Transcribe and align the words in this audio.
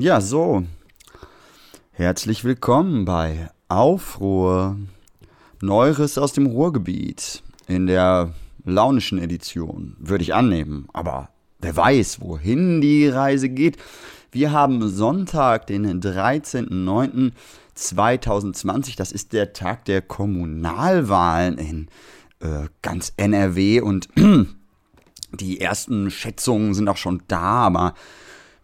Ja, 0.00 0.20
so. 0.20 0.64
Herzlich 1.92 2.42
willkommen 2.42 3.04
bei 3.04 3.48
Aufruhr. 3.68 4.76
Neueres 5.60 6.18
aus 6.18 6.32
dem 6.32 6.46
Ruhrgebiet. 6.46 7.44
In 7.68 7.86
der 7.86 8.32
launischen 8.64 9.18
Edition, 9.18 9.94
würde 10.00 10.22
ich 10.22 10.34
annehmen. 10.34 10.88
Aber 10.92 11.28
wer 11.60 11.76
weiß, 11.76 12.20
wohin 12.20 12.80
die 12.80 13.06
Reise 13.06 13.48
geht. 13.48 13.76
Wir 14.32 14.50
haben 14.50 14.88
Sonntag, 14.88 15.68
den 15.68 16.00
13.09.2020. 16.00 18.96
Das 18.96 19.12
ist 19.12 19.32
der 19.32 19.52
Tag 19.52 19.84
der 19.84 20.02
Kommunalwahlen 20.02 21.56
in 21.56 21.86
äh, 22.40 22.66
ganz 22.82 23.12
NRW 23.16 23.80
und 23.80 24.08
die 25.32 25.60
ersten 25.60 26.10
Schätzungen 26.10 26.74
sind 26.74 26.88
auch 26.88 26.96
schon 26.96 27.22
da, 27.28 27.38
aber 27.38 27.94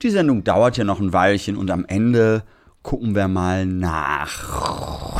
die 0.02 0.10
Sendung 0.10 0.44
dauert 0.44 0.76
ja 0.76 0.84
noch 0.84 1.00
ein 1.00 1.12
Weilchen 1.12 1.56
und 1.56 1.70
am 1.70 1.84
Ende 1.84 2.42
gucken 2.82 3.14
wir 3.14 3.28
mal 3.28 3.66
nach. 3.66 5.18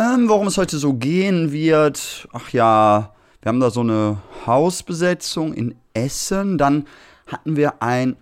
Ähm, 0.00 0.28
worum 0.28 0.46
es 0.46 0.58
heute 0.58 0.78
so 0.78 0.94
gehen 0.94 1.50
wird. 1.52 2.28
Ach 2.32 2.50
ja, 2.50 3.12
wir 3.42 3.48
haben 3.48 3.60
da 3.60 3.70
so 3.70 3.80
eine 3.80 4.18
Hausbesetzung 4.46 5.54
in 5.54 5.74
Essen. 5.92 6.56
Dann 6.58 6.86
hatten 7.26 7.56
wir 7.56 7.82
ein 7.82 8.16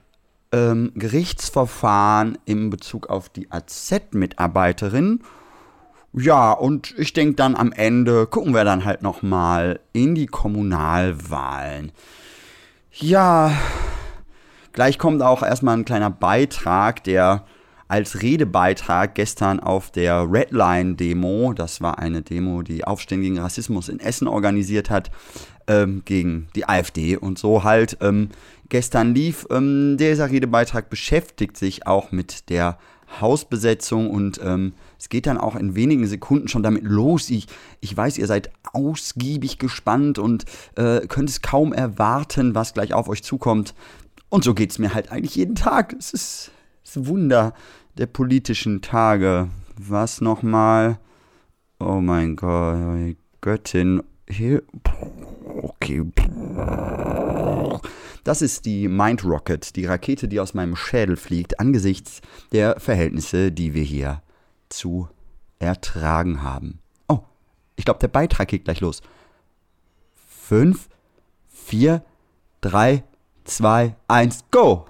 ähm, 0.52 0.92
Gerichtsverfahren 0.94 2.38
in 2.46 2.70
Bezug 2.70 3.08
auf 3.08 3.28
die 3.28 3.50
AZ-Mitarbeiterin. 3.50 5.20
Ja, 6.14 6.52
und 6.52 6.94
ich 6.96 7.12
denke 7.12 7.34
dann 7.34 7.54
am 7.54 7.72
Ende 7.72 8.26
gucken 8.26 8.54
wir 8.54 8.64
dann 8.64 8.86
halt 8.86 9.02
noch 9.02 9.22
mal 9.22 9.80
in 9.92 10.14
die 10.14 10.26
Kommunalwahlen. 10.26 11.92
Ja, 12.92 13.52
gleich 14.76 14.98
kommt 14.98 15.22
auch 15.22 15.42
erstmal 15.42 15.76
ein 15.76 15.84
kleiner 15.84 16.10
Beitrag, 16.10 17.02
der 17.02 17.44
als 17.88 18.22
Redebeitrag 18.22 19.14
gestern 19.14 19.58
auf 19.58 19.90
der 19.90 20.30
Redline-Demo, 20.30 21.54
das 21.54 21.80
war 21.80 21.98
eine 21.98 22.22
Demo, 22.22 22.62
die 22.62 22.84
Aufstehen 22.84 23.22
gegen 23.22 23.38
Rassismus 23.38 23.88
in 23.88 24.00
Essen 24.00 24.28
organisiert 24.28 24.90
hat, 24.90 25.10
ähm, 25.66 26.02
gegen 26.04 26.48
die 26.54 26.68
AfD 26.68 27.16
und 27.16 27.38
so 27.38 27.64
halt 27.64 27.96
ähm, 28.00 28.28
gestern 28.68 29.14
lief. 29.14 29.46
Ähm, 29.50 29.96
dieser 29.98 30.30
Redebeitrag 30.30 30.90
beschäftigt 30.90 31.56
sich 31.56 31.86
auch 31.86 32.12
mit 32.12 32.50
der 32.50 32.78
Hausbesetzung 33.20 34.10
und 34.10 34.40
ähm, 34.42 34.74
es 34.98 35.08
geht 35.08 35.26
dann 35.26 35.38
auch 35.38 35.54
in 35.54 35.76
wenigen 35.76 36.06
Sekunden 36.06 36.48
schon 36.48 36.64
damit 36.64 36.82
los. 36.82 37.30
Ich, 37.30 37.46
ich 37.80 37.96
weiß, 37.96 38.18
ihr 38.18 38.26
seid 38.26 38.50
ausgiebig 38.72 39.58
gespannt 39.58 40.18
und 40.18 40.44
äh, 40.74 41.06
könnt 41.06 41.30
es 41.30 41.40
kaum 41.40 41.72
erwarten, 41.72 42.54
was 42.54 42.74
gleich 42.74 42.92
auf 42.92 43.08
euch 43.08 43.22
zukommt. 43.22 43.74
Und 44.28 44.44
so 44.44 44.54
geht 44.54 44.70
es 44.70 44.78
mir 44.78 44.94
halt 44.94 45.12
eigentlich 45.12 45.36
jeden 45.36 45.54
Tag. 45.54 45.94
Es 45.98 46.12
ist 46.12 46.50
das 46.84 47.06
Wunder 47.06 47.54
der 47.96 48.06
politischen 48.06 48.82
Tage. 48.82 49.48
Was 49.78 50.20
nochmal? 50.20 50.98
Oh 51.78 52.00
mein 52.00 52.36
Gott, 52.36 53.16
Göttin. 53.40 54.02
Hier. 54.28 54.62
Okay. 55.62 56.02
Das 58.24 58.42
ist 58.42 58.64
die 58.64 58.88
Mind 58.88 59.24
Rocket, 59.24 59.76
die 59.76 59.84
Rakete, 59.84 60.26
die 60.26 60.40
aus 60.40 60.52
meinem 60.52 60.74
Schädel 60.74 61.16
fliegt, 61.16 61.60
angesichts 61.60 62.22
der 62.50 62.80
Verhältnisse, 62.80 63.52
die 63.52 63.72
wir 63.72 63.84
hier 63.84 64.22
zu 64.68 65.08
ertragen 65.60 66.42
haben. 66.42 66.80
Oh, 67.08 67.20
ich 67.76 67.84
glaube, 67.84 68.00
der 68.00 68.08
Beitrag 68.08 68.48
geht 68.48 68.64
gleich 68.64 68.80
los. 68.80 69.00
Fünf, 70.26 70.88
vier, 71.46 72.04
drei, 72.60 73.04
zwei, 73.46 73.94
eins, 74.08 74.44
go! 74.50 74.86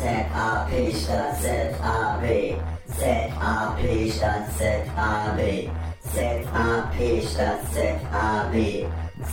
ZAP 0.00 0.92
statt 0.92 1.42
ZAB. 1.42 2.24
ZAP 2.98 4.10
statt 4.10 4.52
ZAB. 4.58 5.40
ZAP 6.12 6.96
statt 7.22 7.62
ZAB. 7.72 8.56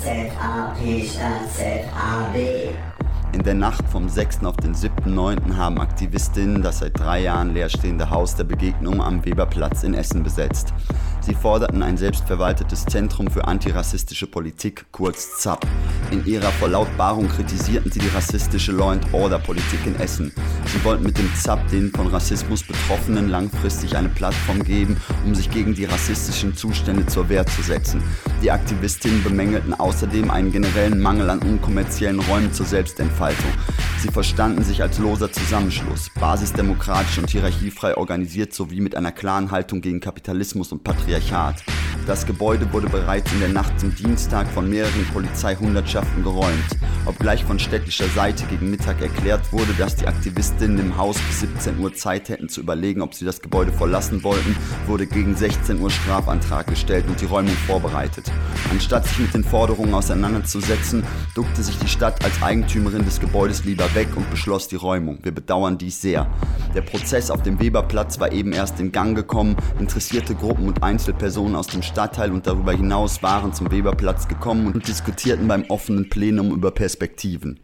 ZAP 0.02 1.06
statt 1.06 1.50
ZAB. 1.56 2.95
In 3.36 3.44
der 3.44 3.54
Nacht 3.54 3.84
vom 3.90 4.08
6. 4.08 4.46
auf 4.46 4.56
den 4.56 4.74
7.9. 4.74 5.58
haben 5.58 5.78
Aktivistinnen 5.82 6.62
das 6.62 6.80
seit 6.80 6.98
drei 6.98 7.24
Jahren 7.24 7.54
leerstehende 7.54 8.10
Haus 8.10 8.38
der 8.38 8.46
Begegnung 8.46 9.02
am 9.02 9.26
Weberplatz 9.26 9.84
in 9.84 9.94
Essen 9.94 10.24
besetzt. 10.24 10.74
Sie 11.20 11.34
forderten 11.34 11.84
ein 11.84 11.98
selbstverwaltetes 11.98 12.86
Zentrum 12.86 13.30
für 13.30 13.46
antirassistische 13.46 14.28
Politik, 14.28 14.86
kurz 14.94 15.42
ZAP. 15.42 15.66
In 16.12 16.26
ihrer 16.26 16.52
Verlautbarung 16.52 17.28
kritisierten 17.28 17.92
sie 17.92 18.00
die 18.00 18.08
rassistische 18.08 18.72
Law 18.72 18.92
and 18.92 19.14
Order 19.14 19.40
Politik 19.40 19.86
in 19.86 19.96
Essen. 20.00 20.32
Sie 20.68 20.82
wollten 20.86 21.04
mit 21.04 21.18
dem 21.18 21.30
ZAP 21.36 21.68
den 21.72 21.92
von 21.92 22.08
Rassismus 22.08 22.64
Betroffenen 22.64 23.28
langfristig 23.28 23.98
eine 23.98 24.10
Plattform 24.10 24.64
geben, 24.64 24.96
um 25.26 25.36
sich 25.36 25.52
gegen 25.52 25.74
die 25.74 25.86
rassistischen 25.86 26.56
Zustände 26.56 27.06
zur 27.08 27.28
Wehr 27.28 27.46
zu 27.46 27.64
setzen. 27.64 28.02
Die 28.42 28.52
Aktivistinnen 28.52 29.24
bemängelten 29.24 29.74
außerdem 29.74 30.32
einen 30.32 30.54
generellen 30.54 31.02
Mangel 31.02 31.30
an 31.32 31.40
unkommerziellen 31.40 32.20
Räumen 32.20 32.54
zur 32.54 32.66
Selbstentfaltung. 32.66 33.25
Sie 34.00 34.10
verstanden 34.10 34.64
sich 34.64 34.82
als 34.82 35.00
loser 35.00 35.32
Zusammenschluss, 35.32 36.12
basisdemokratisch 36.20 37.18
und 37.18 37.30
hierarchiefrei 37.30 37.98
organisiert 37.98 38.54
sowie 38.54 38.82
mit 38.82 38.96
einer 38.96 39.12
klaren 39.12 39.52
Haltung 39.52 39.82
gegen 39.82 40.00
Kapitalismus 40.00 40.72
und 40.72 40.84
Patriarchat. 40.84 41.64
Das 42.06 42.28
Gebäude 42.28 42.72
wurde 42.72 42.88
bereits 42.88 43.32
in 43.34 43.40
der 43.40 43.50
Nacht 43.50 43.80
zum 43.80 43.96
Dienstag 43.96 44.48
von 44.50 44.70
mehreren 44.70 45.06
Polizeihundertschaften 45.12 46.24
geräumt. 46.24 46.78
Obgleich 47.06 47.44
von 47.44 47.58
städtischer 47.58 48.08
Seite 48.10 48.46
gegen 48.46 48.70
Mittag 48.70 49.02
erklärt 49.02 49.52
wurde, 49.52 49.74
dass 49.78 49.96
die 49.96 50.06
Aktivistinnen 50.06 50.78
im 50.78 50.98
Haus 50.98 51.18
bis 51.18 51.40
17 51.40 51.80
Uhr 51.80 51.94
Zeit 51.96 52.30
hätten 52.30 52.48
zu 52.48 52.62
überlegen, 52.62 53.02
ob 53.02 53.16
sie 53.16 53.26
das 53.26 53.42
Gebäude 53.42 53.72
verlassen 53.72 54.24
wollten, 54.24 54.56
wurde 54.86 55.08
gegen 55.08 55.36
16 55.36 55.80
Uhr 55.80 55.90
Strafantrag 55.90 56.68
gestellt 56.68 57.06
und 57.08 57.22
die 57.22 57.26
Räumung 57.26 57.56
vorbereitet. 57.66 58.32
Anstatt 58.70 59.08
sich 59.08 59.20
mit 59.20 59.34
den 59.34 59.44
Forderungen 59.44 59.94
auseinanderzusetzen, 59.94 61.04
duckte 61.34 61.64
sich 61.64 61.78
die 61.80 61.88
Stadt 61.88 62.24
als 62.24 62.42
Eigentümerin 62.44 63.05
des 63.06 63.20
Gebäudes 63.20 63.64
lieber 63.64 63.94
weg 63.96 64.10
und 64.16 64.30
beschloss 64.30 64.68
die 64.68 64.76
Räumung. 64.76 65.20
Wir 65.24 65.32
bedauern 65.32 65.78
dies 65.78 66.02
sehr. 66.02 66.28
Der 66.74 66.82
Prozess 66.82 67.32
auf 67.32 67.44
dem 67.44 67.60
Weberplatz 67.60 68.20
war 68.20 68.32
eben 68.32 68.52
erst 68.52 68.80
in 68.80 68.92
Gang 68.92 69.16
gekommen. 69.16 69.56
Interessierte 69.80 70.36
Gruppen 70.36 70.68
und 70.68 70.84
Einzelpersonen 70.84 71.56
aus 71.56 71.68
dem 71.68 71.84
Stadtteil 71.84 72.32
und 72.32 72.48
darüber 72.48 72.74
hinaus 72.74 73.22
waren 73.24 73.54
zum 73.54 73.72
Weberplatz 73.72 74.28
gekommen 74.28 74.68
und 74.68 74.88
diskutierten 74.88 75.48
beim 75.48 75.66
offenen 75.70 76.10
Plenum 76.10 76.52
über 76.52 76.72
Perspektiven. 76.72 77.60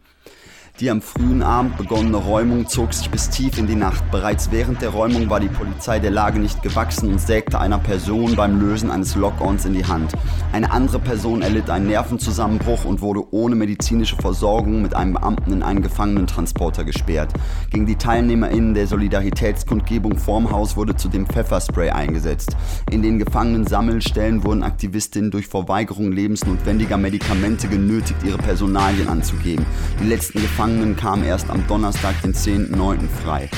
Die 0.82 0.90
am 0.90 1.00
frühen 1.00 1.44
Abend 1.44 1.76
begonnene 1.76 2.16
Räumung 2.16 2.66
zog 2.66 2.92
sich 2.92 3.08
bis 3.08 3.30
tief 3.30 3.56
in 3.56 3.68
die 3.68 3.76
Nacht. 3.76 4.02
Bereits 4.10 4.50
während 4.50 4.82
der 4.82 4.88
Räumung 4.88 5.30
war 5.30 5.38
die 5.38 5.46
Polizei 5.46 6.00
der 6.00 6.10
Lage 6.10 6.40
nicht 6.40 6.60
gewachsen 6.60 7.08
und 7.08 7.20
sägte 7.20 7.60
einer 7.60 7.78
Person 7.78 8.34
beim 8.34 8.58
Lösen 8.58 8.90
eines 8.90 9.14
Lock-ons 9.14 9.64
in 9.64 9.74
die 9.74 9.86
Hand. 9.86 10.12
Eine 10.52 10.72
andere 10.72 10.98
Person 10.98 11.40
erlitt 11.40 11.70
einen 11.70 11.86
Nervenzusammenbruch 11.86 12.84
und 12.84 13.00
wurde 13.00 13.22
ohne 13.30 13.54
medizinische 13.54 14.16
Versorgung 14.16 14.82
mit 14.82 14.96
einem 14.96 15.12
Beamten 15.12 15.52
in 15.52 15.62
einen 15.62 15.82
Gefangenentransporter 15.82 16.82
gesperrt. 16.82 17.32
Gegen 17.70 17.86
die 17.86 17.94
TeilnehmerInnen 17.94 18.74
der 18.74 18.88
Solidaritätskundgebung 18.88 20.18
vorm 20.18 20.50
Haus 20.50 20.76
wurde 20.76 20.96
zudem 20.96 21.26
Pfefferspray 21.26 21.90
eingesetzt. 21.90 22.56
In 22.90 23.02
den 23.02 23.20
Gefangenen-Sammelstellen 23.20 24.42
wurden 24.42 24.64
Aktivistinnen 24.64 25.30
durch 25.30 25.46
Verweigerung 25.46 26.10
lebensnotwendiger 26.10 26.96
Medikamente 26.96 27.68
genötigt, 27.68 28.24
ihre 28.24 28.38
Personalien 28.38 29.08
anzugeben. 29.08 29.64
Die 30.00 30.08
letzten 30.08 30.40
Gefangenen 30.40 30.71
kamen 30.96 31.24
erst 31.24 31.50
am 31.50 31.66
Donnerstag, 31.66 32.20
den 32.22 32.34
10.09. 32.34 33.08
frei. 33.24 33.48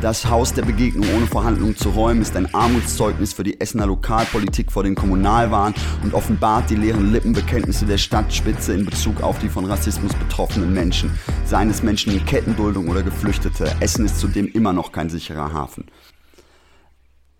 Das 0.00 0.28
Haus 0.28 0.52
der 0.52 0.62
Begegnung 0.62 1.06
ohne 1.16 1.26
Verhandlungen 1.26 1.76
zu 1.76 1.88
räumen 1.88 2.20
ist 2.20 2.36
ein 2.36 2.52
Armutszeugnis 2.54 3.32
für 3.32 3.42
die 3.42 3.60
Essener 3.60 3.86
Lokalpolitik 3.86 4.70
vor 4.70 4.82
den 4.82 4.94
Kommunalwahlen 4.94 5.74
und 6.02 6.12
offenbart 6.12 6.68
die 6.68 6.76
leeren 6.76 7.10
Lippenbekenntnisse 7.10 7.86
der 7.86 7.98
Stadtspitze 7.98 8.74
in 8.74 8.84
Bezug 8.84 9.22
auf 9.22 9.38
die 9.38 9.48
von 9.48 9.64
Rassismus 9.64 10.12
betroffenen 10.14 10.74
Menschen, 10.74 11.10
seien 11.46 11.70
es 11.70 11.82
Menschen 11.82 12.12
in 12.12 12.24
Kettenduldung 12.24 12.88
oder 12.88 13.02
Geflüchtete. 13.02 13.74
Essen 13.80 14.04
ist 14.04 14.20
zudem 14.20 14.46
immer 14.48 14.72
noch 14.72 14.92
kein 14.92 15.08
sicherer 15.08 15.52
Hafen. 15.52 15.86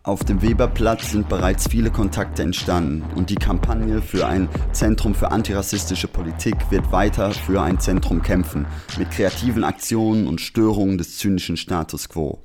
Auf 0.06 0.22
dem 0.22 0.42
Weberplatz 0.42 1.12
sind 1.12 1.30
bereits 1.30 1.66
viele 1.66 1.90
Kontakte 1.90 2.42
entstanden 2.42 3.02
und 3.14 3.30
die 3.30 3.36
Kampagne 3.36 4.02
für 4.02 4.26
ein 4.26 4.50
Zentrum 4.72 5.14
für 5.14 5.30
antirassistische 5.30 6.08
Politik 6.08 6.56
wird 6.70 6.92
weiter 6.92 7.30
für 7.30 7.62
ein 7.62 7.80
Zentrum 7.80 8.20
kämpfen, 8.20 8.66
mit 8.98 9.10
kreativen 9.10 9.64
Aktionen 9.64 10.26
und 10.26 10.42
Störungen 10.42 10.98
des 10.98 11.16
zynischen 11.16 11.56
Status 11.56 12.10
quo. 12.10 12.42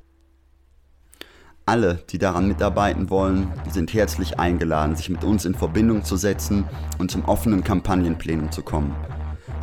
Alle, 1.66 2.02
die 2.08 2.16
daran 2.16 2.48
mitarbeiten 2.48 3.10
wollen, 3.10 3.52
sind 3.70 3.92
herzlich 3.92 4.38
eingeladen, 4.38 4.96
sich 4.96 5.10
mit 5.10 5.22
uns 5.22 5.44
in 5.44 5.54
Verbindung 5.54 6.02
zu 6.02 6.16
setzen 6.16 6.64
und 6.96 7.10
zum 7.10 7.26
offenen 7.26 7.62
Kampagnenplenum 7.62 8.50
zu 8.50 8.62
kommen. 8.62 8.96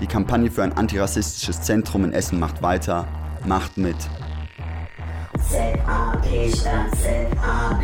Die 0.02 0.08
Kampagne 0.08 0.52
für 0.52 0.62
ein 0.62 0.74
antirassistisches 0.74 1.64
Zentrum 1.64 2.04
in 2.04 2.14
Essen 2.14 2.40
macht 2.40 2.62
weiter, 2.62 3.08
macht 3.44 3.80
mit. 3.80 3.98
ZAP 5.38 6.25
statt 6.50 6.98
ZAB. 6.98 7.84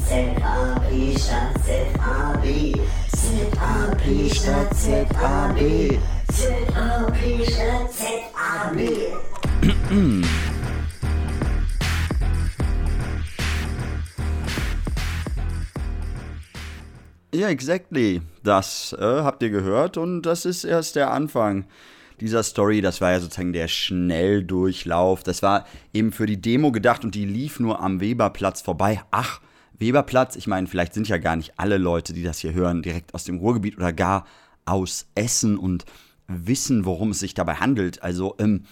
ZAP 0.00 1.16
statt 1.16 1.64
ZAB. 1.64 2.44
ZAP 3.08 4.02
statt 4.30 4.76
ZAB. 4.76 5.58
ZAP 6.32 7.16
statt 7.48 7.94
ZAB. 7.94 8.78
Ja, 17.32 17.48
exactly. 17.48 18.20
Das 18.42 18.94
äh, 18.98 19.22
habt 19.22 19.42
ihr 19.42 19.50
gehört 19.50 19.96
und 19.96 20.22
das 20.22 20.44
ist 20.44 20.64
erst 20.64 20.96
der 20.96 21.10
Anfang 21.10 21.64
dieser 22.20 22.42
Story. 22.42 22.80
Das 22.80 23.00
war 23.00 23.12
ja 23.12 23.20
sozusagen 23.20 23.52
der 23.52 23.68
Schnelldurchlauf. 23.68 25.22
Das 25.22 25.42
war 25.42 25.66
eben 25.92 26.12
für 26.12 26.26
die 26.26 26.40
Demo 26.40 26.72
gedacht 26.72 27.04
und 27.04 27.14
die 27.14 27.24
lief 27.24 27.60
nur 27.60 27.80
am 27.80 28.00
Weberplatz 28.00 28.62
vorbei. 28.62 29.02
Ach, 29.10 29.40
Weberplatz, 29.78 30.36
ich 30.36 30.46
meine, 30.46 30.66
vielleicht 30.66 30.94
sind 30.94 31.08
ja 31.08 31.18
gar 31.18 31.36
nicht 31.36 31.54
alle 31.56 31.78
Leute, 31.78 32.12
die 32.12 32.22
das 32.22 32.38
hier 32.38 32.52
hören, 32.52 32.82
direkt 32.82 33.14
aus 33.14 33.24
dem 33.24 33.38
Ruhrgebiet 33.38 33.76
oder 33.76 33.92
gar 33.92 34.26
aus 34.64 35.06
Essen 35.14 35.58
und 35.58 35.84
wissen, 36.26 36.84
worum 36.84 37.10
es 37.10 37.20
sich 37.20 37.34
dabei 37.34 37.54
handelt. 37.54 38.02
Also, 38.02 38.34
ähm, 38.38 38.64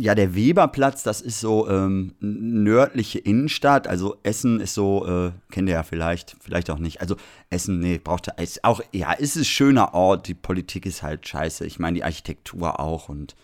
ja, 0.00 0.14
der 0.14 0.36
Weberplatz, 0.36 1.02
das 1.02 1.20
ist 1.20 1.40
so 1.40 1.68
ähm, 1.68 2.14
nördliche 2.20 3.18
Innenstadt. 3.18 3.88
Also 3.88 4.16
Essen 4.22 4.60
ist 4.60 4.74
so, 4.74 5.04
äh, 5.04 5.32
kennt 5.50 5.68
ihr 5.68 5.74
ja 5.74 5.82
vielleicht, 5.82 6.36
vielleicht 6.40 6.70
auch 6.70 6.78
nicht. 6.78 7.00
Also 7.00 7.16
Essen, 7.50 7.80
nee, 7.80 7.98
braucht 7.98 8.28
er, 8.28 8.38
ist 8.38 8.62
auch, 8.62 8.80
ja, 8.92 9.12
ist 9.12 9.34
ein 9.34 9.44
schöner 9.44 9.94
Ort. 9.94 10.28
Die 10.28 10.34
Politik 10.34 10.86
ist 10.86 11.02
halt 11.02 11.26
scheiße. 11.26 11.66
Ich 11.66 11.80
meine, 11.80 11.96
die 11.96 12.04
Architektur 12.04 12.78
auch 12.78 13.08
und 13.08 13.34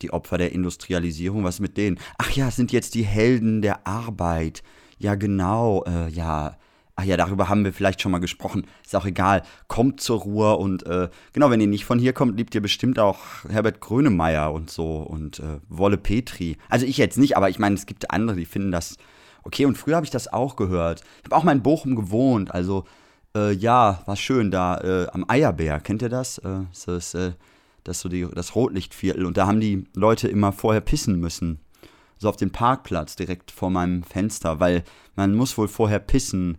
die 0.00 0.12
Opfer 0.12 0.38
der 0.38 0.52
Industrialisierung, 0.52 1.42
was 1.42 1.58
mit 1.58 1.76
denen? 1.76 1.98
Ach 2.18 2.30
ja, 2.30 2.48
es 2.48 2.56
sind 2.56 2.70
jetzt 2.70 2.94
die 2.94 3.04
Helden 3.04 3.62
der 3.62 3.84
Arbeit. 3.84 4.62
Ja, 4.98 5.16
genau, 5.16 5.82
äh, 5.84 6.08
ja, 6.08 6.56
Ach 6.94 7.04
ja, 7.04 7.16
darüber 7.16 7.48
haben 7.48 7.64
wir 7.64 7.72
vielleicht 7.72 8.02
schon 8.02 8.12
mal 8.12 8.18
gesprochen. 8.18 8.66
Ist 8.84 8.94
auch 8.94 9.06
egal. 9.06 9.42
Kommt 9.66 10.00
zur 10.00 10.20
Ruhe 10.20 10.56
und 10.56 10.84
äh, 10.86 11.08
genau, 11.32 11.50
wenn 11.50 11.60
ihr 11.60 11.66
nicht 11.66 11.86
von 11.86 11.98
hier 11.98 12.12
kommt, 12.12 12.36
liebt 12.36 12.54
ihr 12.54 12.60
bestimmt 12.60 12.98
auch 12.98 13.18
Herbert 13.48 13.80
Grönemeyer 13.80 14.52
und 14.52 14.70
so 14.70 14.98
und 14.98 15.40
äh, 15.40 15.60
Wolle 15.68 15.96
Petri. 15.96 16.58
Also 16.68 16.84
ich 16.84 16.98
jetzt 16.98 17.16
nicht, 17.16 17.36
aber 17.36 17.48
ich 17.48 17.58
meine, 17.58 17.76
es 17.76 17.86
gibt 17.86 18.10
andere, 18.10 18.36
die 18.36 18.44
finden 18.44 18.72
das 18.72 18.96
okay. 19.42 19.64
Und 19.64 19.78
früher 19.78 19.96
habe 19.96 20.04
ich 20.04 20.10
das 20.10 20.32
auch 20.32 20.54
gehört. 20.56 21.02
Ich 21.18 21.24
habe 21.24 21.36
auch 21.36 21.44
mal 21.44 21.52
in 21.52 21.62
Bochum 21.62 21.96
gewohnt. 21.96 22.52
Also 22.52 22.84
äh, 23.34 23.52
ja, 23.52 24.02
war 24.04 24.16
schön 24.16 24.50
da 24.50 24.78
äh, 24.78 25.06
am 25.12 25.24
Eierbär. 25.28 25.80
Kennt 25.80 26.02
ihr 26.02 26.10
das? 26.10 26.38
Äh, 26.38 26.60
das 26.70 26.86
ist 26.88 27.14
äh, 27.14 27.32
das, 27.84 28.00
so 28.00 28.08
die, 28.08 28.26
das 28.34 28.54
Rotlichtviertel. 28.54 29.24
Und 29.24 29.36
da 29.36 29.46
haben 29.46 29.60
die 29.60 29.84
Leute 29.94 30.28
immer 30.28 30.52
vorher 30.52 30.80
pissen 30.80 31.18
müssen. 31.20 31.60
So 32.18 32.28
auf 32.28 32.36
dem 32.36 32.50
Parkplatz 32.50 33.16
direkt 33.16 33.50
vor 33.50 33.70
meinem 33.70 34.02
Fenster, 34.02 34.60
weil 34.60 34.84
man 35.16 35.34
muss 35.34 35.58
wohl 35.58 35.68
vorher 35.68 35.98
pissen 35.98 36.58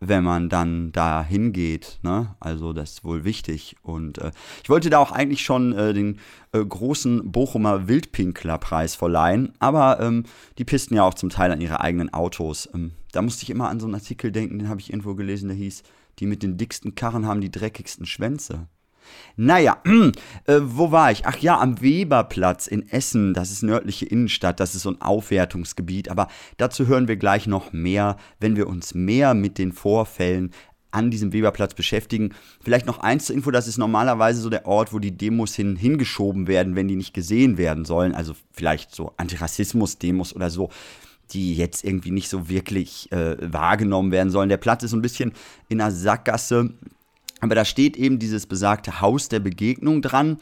wenn 0.00 0.24
man 0.24 0.48
dann 0.48 0.92
da 0.92 1.24
hingeht. 1.24 1.98
Ne? 2.02 2.34
Also 2.40 2.72
das 2.72 2.92
ist 2.92 3.04
wohl 3.04 3.24
wichtig. 3.24 3.76
Und 3.82 4.18
äh, 4.18 4.32
ich 4.62 4.70
wollte 4.70 4.90
da 4.90 4.98
auch 4.98 5.12
eigentlich 5.12 5.42
schon 5.42 5.72
äh, 5.72 5.92
den 5.92 6.18
äh, 6.52 6.64
großen 6.64 7.30
Bochumer 7.30 7.88
Wildpinklerpreis 7.88 8.94
verleihen, 8.94 9.52
aber 9.58 10.00
ähm, 10.00 10.24
die 10.58 10.64
pisten 10.64 10.94
ja 10.94 11.04
auch 11.04 11.14
zum 11.14 11.30
Teil 11.30 11.52
an 11.52 11.60
ihre 11.60 11.80
eigenen 11.80 12.12
Autos. 12.12 12.68
Ähm, 12.74 12.92
da 13.12 13.22
musste 13.22 13.44
ich 13.44 13.50
immer 13.50 13.68
an 13.68 13.80
so 13.80 13.86
einen 13.86 13.94
Artikel 13.94 14.32
denken, 14.32 14.58
den 14.58 14.68
habe 14.68 14.80
ich 14.80 14.90
irgendwo 14.90 15.14
gelesen, 15.14 15.48
der 15.48 15.56
hieß, 15.56 15.82
die 16.18 16.26
mit 16.26 16.42
den 16.42 16.56
dicksten 16.56 16.94
Karren 16.94 17.26
haben 17.26 17.40
die 17.40 17.50
dreckigsten 17.50 18.06
Schwänze. 18.06 18.68
Naja, 19.36 19.78
äh, 20.46 20.60
wo 20.62 20.92
war 20.92 21.10
ich? 21.10 21.26
Ach 21.26 21.36
ja, 21.38 21.58
am 21.58 21.80
Weberplatz 21.80 22.66
in 22.66 22.88
Essen. 22.88 23.34
Das 23.34 23.50
ist 23.50 23.62
nördliche 23.62 24.06
Innenstadt. 24.06 24.60
Das 24.60 24.74
ist 24.74 24.82
so 24.82 24.90
ein 24.90 25.00
Aufwertungsgebiet. 25.00 26.08
Aber 26.08 26.28
dazu 26.56 26.86
hören 26.86 27.08
wir 27.08 27.16
gleich 27.16 27.46
noch 27.46 27.72
mehr, 27.72 28.16
wenn 28.40 28.56
wir 28.56 28.68
uns 28.68 28.94
mehr 28.94 29.34
mit 29.34 29.58
den 29.58 29.72
Vorfällen 29.72 30.52
an 30.94 31.10
diesem 31.10 31.32
Weberplatz 31.32 31.74
beschäftigen. 31.74 32.34
Vielleicht 32.62 32.86
noch 32.86 33.00
eins 33.00 33.26
zur 33.26 33.34
Info, 33.34 33.50
das 33.50 33.66
ist 33.66 33.78
normalerweise 33.78 34.40
so 34.40 34.48
der 34.48 34.66
Ort, 34.66 34.92
wo 34.92 35.00
die 35.00 35.16
Demos 35.16 35.54
hin, 35.54 35.76
hingeschoben 35.76 36.46
werden, 36.46 36.76
wenn 36.76 36.88
die 36.88 36.96
nicht 36.96 37.12
gesehen 37.12 37.58
werden 37.58 37.84
sollen. 37.84 38.14
Also 38.14 38.34
vielleicht 38.52 38.94
so 38.94 39.12
Antirassismus-Demos 39.16 40.34
oder 40.34 40.50
so, 40.50 40.70
die 41.32 41.54
jetzt 41.54 41.84
irgendwie 41.84 42.12
nicht 42.12 42.28
so 42.28 42.48
wirklich 42.48 43.10
äh, 43.12 43.36
wahrgenommen 43.40 44.12
werden 44.12 44.30
sollen. 44.30 44.48
Der 44.48 44.56
Platz 44.56 44.84
ist 44.84 44.92
so 44.92 44.96
ein 44.96 45.02
bisschen 45.02 45.32
in 45.68 45.80
einer 45.80 45.90
Sackgasse. 45.90 46.72
Aber 47.44 47.54
da 47.54 47.66
steht 47.66 47.98
eben 47.98 48.18
dieses 48.18 48.46
besagte 48.46 49.02
Haus 49.02 49.28
der 49.28 49.38
Begegnung 49.38 50.00
dran. 50.00 50.38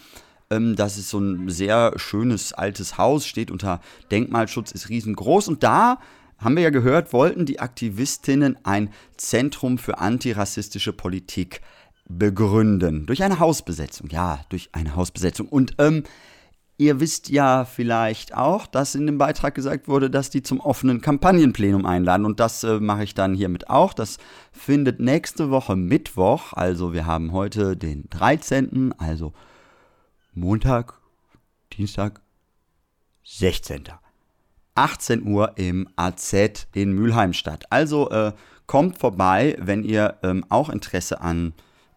Ähm, 0.50 0.76
das 0.76 0.98
ist 0.98 1.10
so 1.10 1.18
ein 1.18 1.48
sehr 1.48 1.94
schönes 1.96 2.52
altes 2.52 2.96
Haus, 2.96 3.26
steht 3.26 3.50
unter 3.50 3.80
Denkmalschutz, 4.12 4.70
ist 4.70 4.88
riesengroß. 4.88 5.48
Und 5.48 5.64
da 5.64 5.98
haben 6.38 6.54
wir 6.54 6.62
ja 6.62 6.70
gehört, 6.70 7.12
wollten 7.12 7.44
die 7.44 7.58
Aktivistinnen 7.58 8.56
ein 8.62 8.88
Zentrum 9.16 9.78
für 9.78 9.98
antirassistische 9.98 10.92
Politik 10.92 11.60
begründen. 12.08 13.04
Durch 13.06 13.24
eine 13.24 13.40
Hausbesetzung. 13.40 14.08
Ja, 14.10 14.44
durch 14.48 14.68
eine 14.70 14.94
Hausbesetzung. 14.94 15.48
Und 15.48 15.74
ähm, 15.78 16.04
Ihr 16.78 17.00
wisst 17.00 17.28
ja 17.28 17.64
vielleicht 17.64 18.34
auch, 18.34 18.66
dass 18.66 18.94
in 18.94 19.06
dem 19.06 19.18
Beitrag 19.18 19.54
gesagt 19.54 19.88
wurde, 19.88 20.10
dass 20.10 20.30
die 20.30 20.42
zum 20.42 20.58
offenen 20.58 21.00
Kampagnenplenum 21.00 21.86
einladen. 21.86 22.26
Und 22.26 22.40
das 22.40 22.64
äh, 22.64 22.80
mache 22.80 23.04
ich 23.04 23.14
dann 23.14 23.34
hiermit 23.34 23.70
auch. 23.70 23.92
Das 23.92 24.18
findet 24.52 24.98
nächste 24.98 25.50
Woche 25.50 25.76
Mittwoch, 25.76 26.52
also 26.54 26.92
wir 26.92 27.06
haben 27.06 27.32
heute 27.32 27.76
den 27.76 28.08
13., 28.10 28.94
also 28.98 29.32
Montag, 30.34 30.94
Dienstag, 31.72 32.20
16. 33.24 33.84
18 34.74 35.26
Uhr 35.26 35.52
im 35.56 35.88
AZ 35.96 36.32
in 36.72 36.92
Mülheim 36.92 37.32
statt. 37.34 37.66
Also 37.70 38.10
äh, 38.10 38.32
kommt 38.66 38.98
vorbei, 38.98 39.56
wenn 39.60 39.84
ihr 39.84 40.18
ähm, 40.22 40.44
auch 40.48 40.70
Interesse 40.70 41.20
an 41.20 41.52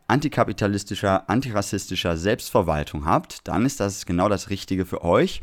antikapitalistischer, 0.07 1.29
antirassistischer 1.29 2.17
Selbstverwaltung 2.17 3.05
habt, 3.05 3.47
dann 3.47 3.65
ist 3.65 3.79
das 3.79 4.05
genau 4.05 4.29
das 4.29 4.49
Richtige 4.49 4.85
für 4.85 5.03
euch. 5.03 5.41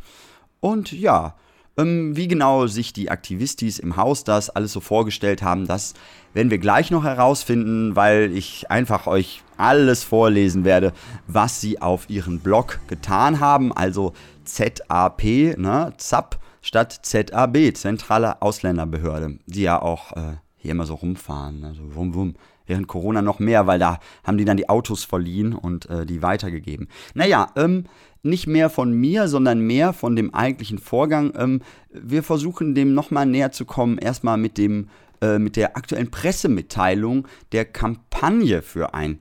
Und 0.61 0.93
ja, 0.93 1.35
ähm, 1.76 2.17
wie 2.17 2.29
genau 2.29 2.67
sich 2.67 2.93
die 2.93 3.11
Aktivistis 3.11 3.79
im 3.79 3.97
Haus 3.97 4.25
das 4.25 4.50
alles 4.50 4.73
so 4.73 4.81
vorgestellt 4.81 5.43
haben, 5.43 5.67
das 5.67 5.94
werden 6.35 6.50
wir 6.50 6.59
gleich 6.59 6.91
noch 6.91 7.05
herausfinden, 7.05 7.97
weil 7.97 8.31
ich 8.37 8.70
einfach 8.70 9.06
euch 9.06 9.43
alles 9.56 10.05
vorlesen 10.05 10.65
werde, 10.65 10.93
was 11.26 11.61
sie 11.61 11.81
auf 11.81 12.08
ihren 12.11 12.41
Blog 12.41 12.81
getan 12.88 13.41
haben. 13.41 13.73
Also 13.73 14.12
ZAP, 14.44 15.25
ne, 15.56 15.93
ZAP 15.97 16.38
statt 16.61 17.00
ZAB, 17.05 17.75
Zentrale 17.75 18.41
Ausländerbehörde, 18.41 19.38
die 19.47 19.62
ja 19.62 19.81
auch 19.81 20.12
äh, 20.12 20.37
hier 20.56 20.73
immer 20.73 20.87
so 20.87 20.94
rumfahren, 20.94 21.65
also 21.65 21.94
wum 21.94 22.15
wum 22.15 22.35
während 22.72 22.88
Corona 22.88 23.20
noch 23.20 23.38
mehr, 23.38 23.66
weil 23.66 23.78
da 23.78 24.00
haben 24.24 24.38
die 24.38 24.46
dann 24.46 24.56
die 24.56 24.70
Autos 24.70 25.04
verliehen 25.04 25.52
und 25.52 25.90
äh, 25.90 26.06
die 26.06 26.22
weitergegeben. 26.22 26.88
Naja, 27.12 27.52
ähm, 27.54 27.84
nicht 28.22 28.46
mehr 28.46 28.70
von 28.70 28.92
mir, 28.92 29.28
sondern 29.28 29.60
mehr 29.60 29.92
von 29.92 30.16
dem 30.16 30.32
eigentlichen 30.32 30.78
Vorgang. 30.78 31.34
Ähm, 31.36 31.60
wir 31.92 32.22
versuchen 32.22 32.74
dem 32.74 32.94
nochmal 32.94 33.26
näher 33.26 33.52
zu 33.52 33.67
kommen, 33.67 33.98
erstmal 33.98 34.38
mit 34.38 34.58
äh, 34.58 35.38
mit 35.38 35.56
der 35.56 35.76
aktuellen 35.76 36.10
Pressemitteilung 36.10 37.29
der 37.52 37.67
Kampagne 37.67 38.62
für 38.62 38.94
ein 38.94 39.19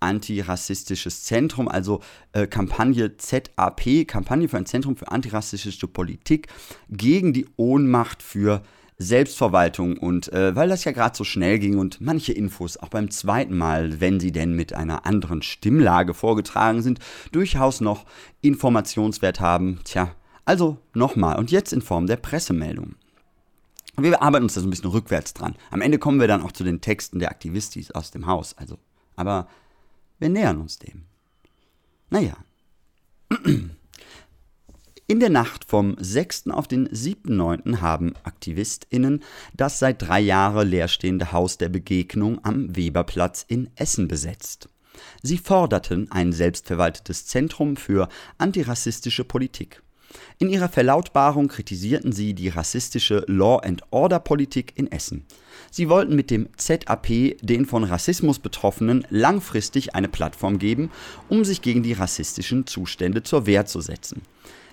antirassistisches 0.00 1.24
Zentrum, 1.24 1.68
also 1.68 2.00
äh, 2.32 2.46
Kampagne 2.46 3.16
ZAP, 3.18 4.06
Kampagne 4.06 4.48
für 4.48 4.56
ein 4.56 4.66
Zentrum 4.66 4.96
für 4.96 5.10
antirassistische 5.10 5.88
Politik 5.88 6.48
gegen 6.88 7.34
die 7.34 7.46
Ohnmacht 7.56 8.22
für 8.22 8.62
Selbstverwaltung 8.98 9.96
und 9.96 10.32
äh, 10.32 10.54
weil 10.54 10.68
das 10.68 10.84
ja 10.84 10.92
gerade 10.92 11.16
so 11.16 11.24
schnell 11.24 11.58
ging 11.58 11.78
und 11.78 12.00
manche 12.00 12.32
Infos 12.32 12.76
auch 12.76 12.88
beim 12.88 13.10
zweiten 13.10 13.56
Mal, 13.56 14.00
wenn 14.00 14.20
sie 14.20 14.30
denn 14.30 14.54
mit 14.54 14.72
einer 14.72 15.04
anderen 15.04 15.42
Stimmlage 15.42 16.14
vorgetragen 16.14 16.82
sind, 16.82 17.00
durchaus 17.32 17.80
noch 17.80 18.04
Informationswert 18.40 19.40
haben. 19.40 19.80
Tja, 19.84 20.14
also 20.44 20.78
nochmal 20.92 21.38
und 21.38 21.50
jetzt 21.50 21.72
in 21.72 21.82
Form 21.82 22.06
der 22.06 22.16
Pressemeldung. 22.16 22.94
Wir 23.96 24.22
arbeiten 24.22 24.44
uns 24.44 24.54
da 24.54 24.60
so 24.60 24.66
ein 24.66 24.70
bisschen 24.70 24.90
rückwärts 24.90 25.34
dran. 25.34 25.54
Am 25.70 25.80
Ende 25.80 25.98
kommen 25.98 26.20
wir 26.20 26.28
dann 26.28 26.42
auch 26.42 26.52
zu 26.52 26.64
den 26.64 26.80
Texten 26.80 27.18
der 27.18 27.30
Aktivistis 27.30 27.90
aus 27.92 28.10
dem 28.10 28.26
Haus. 28.26 28.56
Also, 28.58 28.78
aber 29.16 29.48
wir 30.18 30.28
nähern 30.28 30.60
uns 30.60 30.78
dem. 30.78 31.04
Naja. 32.10 32.36
In 35.14 35.20
der 35.20 35.30
Nacht 35.30 35.64
vom 35.64 35.94
6. 35.96 36.48
auf 36.50 36.66
den 36.66 36.88
7.9. 36.88 37.80
haben 37.80 38.14
AktivistInnen 38.24 39.22
das 39.56 39.78
seit 39.78 40.02
drei 40.02 40.18
Jahren 40.18 40.66
leerstehende 40.66 41.30
Haus 41.30 41.56
der 41.56 41.68
Begegnung 41.68 42.40
am 42.44 42.74
Weberplatz 42.74 43.44
in 43.46 43.70
Essen 43.76 44.08
besetzt. 44.08 44.68
Sie 45.22 45.38
forderten 45.38 46.10
ein 46.10 46.32
selbstverwaltetes 46.32 47.26
Zentrum 47.26 47.76
für 47.76 48.08
antirassistische 48.38 49.22
Politik. 49.22 49.84
In 50.38 50.48
ihrer 50.48 50.68
Verlautbarung 50.68 51.46
kritisierten 51.46 52.10
sie 52.10 52.34
die 52.34 52.48
rassistische 52.48 53.24
Law-and-Order-Politik 53.28 54.72
in 54.74 54.90
Essen. 54.90 55.26
Sie 55.70 55.88
wollten 55.88 56.16
mit 56.16 56.32
dem 56.32 56.48
ZAP 56.56 57.36
den 57.40 57.66
von 57.66 57.84
Rassismus 57.84 58.40
Betroffenen 58.40 59.06
langfristig 59.10 59.94
eine 59.94 60.08
Plattform 60.08 60.58
geben, 60.58 60.90
um 61.28 61.44
sich 61.44 61.62
gegen 61.62 61.84
die 61.84 61.92
rassistischen 61.92 62.66
Zustände 62.66 63.22
zur 63.22 63.46
Wehr 63.46 63.64
zu 63.64 63.80
setzen. 63.80 64.22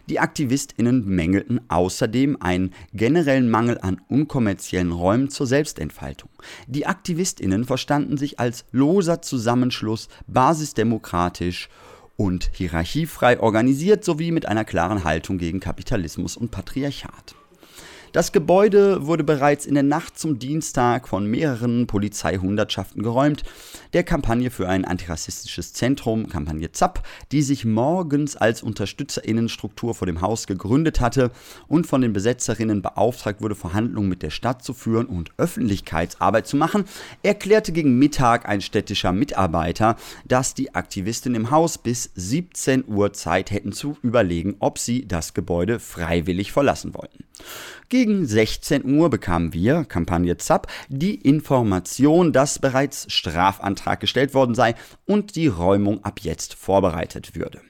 Die 0.09 0.19
AktivistInnen 0.19 1.05
bemängelten 1.05 1.61
außerdem 1.69 2.37
einen 2.39 2.73
generellen 2.93 3.49
Mangel 3.49 3.79
an 3.81 4.01
unkommerziellen 4.07 4.91
Räumen 4.91 5.29
zur 5.29 5.47
Selbstentfaltung. 5.47 6.29
Die 6.67 6.85
AktivistInnen 6.85 7.65
verstanden 7.65 8.17
sich 8.17 8.39
als 8.39 8.65
loser 8.71 9.21
Zusammenschluss, 9.21 10.09
basisdemokratisch 10.27 11.69
und 12.17 12.51
hierarchiefrei 12.53 13.39
organisiert 13.39 14.03
sowie 14.03 14.31
mit 14.31 14.45
einer 14.47 14.65
klaren 14.65 15.03
Haltung 15.03 15.37
gegen 15.37 15.59
Kapitalismus 15.59 16.37
und 16.37 16.51
Patriarchat. 16.51 17.35
Das 18.11 18.33
Gebäude 18.33 19.07
wurde 19.07 19.23
bereits 19.23 19.65
in 19.65 19.73
der 19.73 19.83
Nacht 19.83 20.19
zum 20.19 20.37
Dienstag 20.37 21.07
von 21.07 21.27
mehreren 21.27 21.87
Polizeihundertschaften 21.87 23.03
geräumt. 23.03 23.43
Der 23.93 24.03
Kampagne 24.03 24.51
für 24.51 24.67
ein 24.67 24.83
antirassistisches 24.83 25.71
Zentrum, 25.71 26.27
Kampagne 26.27 26.73
ZAP, 26.73 27.07
die 27.31 27.41
sich 27.41 27.63
morgens 27.63 28.35
als 28.35 28.63
Unterstützerinnenstruktur 28.63 29.95
vor 29.95 30.07
dem 30.07 30.19
Haus 30.19 30.45
gegründet 30.45 30.99
hatte 30.99 31.31
und 31.69 31.87
von 31.87 32.01
den 32.01 32.11
Besetzerinnen 32.11 32.81
beauftragt 32.81 33.41
wurde, 33.41 33.55
Verhandlungen 33.55 34.09
mit 34.09 34.23
der 34.23 34.29
Stadt 34.29 34.61
zu 34.61 34.73
führen 34.73 35.05
und 35.05 35.31
Öffentlichkeitsarbeit 35.37 36.47
zu 36.47 36.57
machen, 36.57 36.83
erklärte 37.23 37.71
gegen 37.71 37.97
Mittag 37.97 38.45
ein 38.45 38.59
städtischer 38.59 39.13
Mitarbeiter, 39.13 39.95
dass 40.25 40.53
die 40.53 40.75
Aktivisten 40.75 41.33
im 41.33 41.49
Haus 41.49 41.77
bis 41.77 42.11
17 42.15 42.83
Uhr 42.89 43.13
Zeit 43.13 43.51
hätten 43.51 43.71
zu 43.71 43.95
überlegen, 44.03 44.55
ob 44.59 44.79
sie 44.79 45.07
das 45.07 45.33
Gebäude 45.33 45.79
freiwillig 45.79 46.51
verlassen 46.51 46.93
wollten. 46.93 47.23
Gegen 47.89 48.00
16 48.07 48.85
Uhr 48.85 49.09
bekamen 49.09 49.53
wir, 49.53 49.85
Kampagne 49.85 50.37
ZAP, 50.37 50.67
die 50.89 51.15
Information, 51.15 52.33
dass 52.33 52.59
bereits 52.59 53.11
Strafantrag 53.11 53.99
gestellt 53.99 54.33
worden 54.33 54.55
sei 54.55 54.75
und 55.05 55.35
die 55.35 55.47
Räumung 55.47 56.03
ab 56.03 56.19
jetzt 56.21 56.55
vorbereitet 56.55 57.35
würde. 57.35 57.61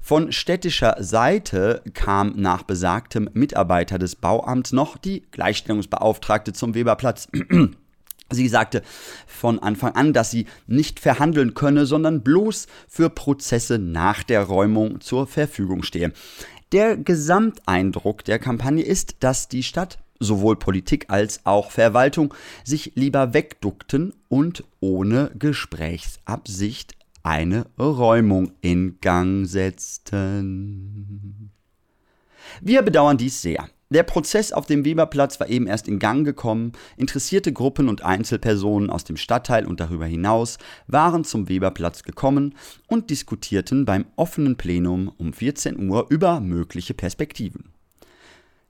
Von 0.00 0.32
städtischer 0.32 0.96
Seite 1.00 1.82
kam 1.94 2.34
nach 2.36 2.62
besagtem 2.62 3.28
Mitarbeiter 3.32 3.98
des 3.98 4.16
Bauamts 4.16 4.72
noch 4.72 4.96
die 4.96 5.22
Gleichstellungsbeauftragte 5.30 6.52
zum 6.52 6.74
Weberplatz. 6.74 7.28
Sie 8.30 8.48
sagte 8.48 8.82
von 9.26 9.58
Anfang 9.58 9.94
an, 9.94 10.12
dass 10.12 10.30
sie 10.30 10.46
nicht 10.66 10.98
verhandeln 10.98 11.54
könne, 11.54 11.86
sondern 11.86 12.22
bloß 12.22 12.66
für 12.88 13.10
Prozesse 13.10 13.78
nach 13.78 14.22
der 14.22 14.42
Räumung 14.42 15.00
zur 15.00 15.26
Verfügung 15.26 15.82
stehe. 15.82 16.12
Der 16.74 16.96
Gesamteindruck 16.96 18.24
der 18.24 18.40
Kampagne 18.40 18.82
ist, 18.82 19.18
dass 19.20 19.46
die 19.46 19.62
Stadt, 19.62 19.98
sowohl 20.18 20.56
Politik 20.56 21.04
als 21.08 21.46
auch 21.46 21.70
Verwaltung, 21.70 22.34
sich 22.64 22.90
lieber 22.96 23.32
wegduckten 23.32 24.12
und 24.28 24.64
ohne 24.80 25.30
Gesprächsabsicht 25.38 26.96
eine 27.22 27.66
Räumung 27.78 28.54
in 28.60 28.98
Gang 29.00 29.46
setzten. 29.46 30.72
Wir 32.60 32.82
bedauern 32.82 33.18
dies 33.18 33.40
sehr. 33.40 33.68
Der 33.90 34.02
Prozess 34.02 34.52
auf 34.52 34.66
dem 34.66 34.84
Weberplatz 34.84 35.38
war 35.40 35.48
eben 35.48 35.66
erst 35.66 35.88
in 35.88 35.98
Gang 35.98 36.24
gekommen. 36.24 36.72
Interessierte 36.96 37.52
Gruppen 37.52 37.88
und 37.88 38.02
Einzelpersonen 38.02 38.90
aus 38.90 39.04
dem 39.04 39.16
Stadtteil 39.16 39.66
und 39.66 39.78
darüber 39.78 40.06
hinaus 40.06 40.58
waren 40.86 41.24
zum 41.24 41.48
Weberplatz 41.48 42.02
gekommen 42.02 42.54
und 42.88 43.10
diskutierten 43.10 43.84
beim 43.84 44.06
offenen 44.16 44.56
Plenum 44.56 45.12
um 45.18 45.32
14 45.32 45.88
Uhr 45.88 46.06
über 46.08 46.40
mögliche 46.40 46.94
Perspektiven. 46.94 47.74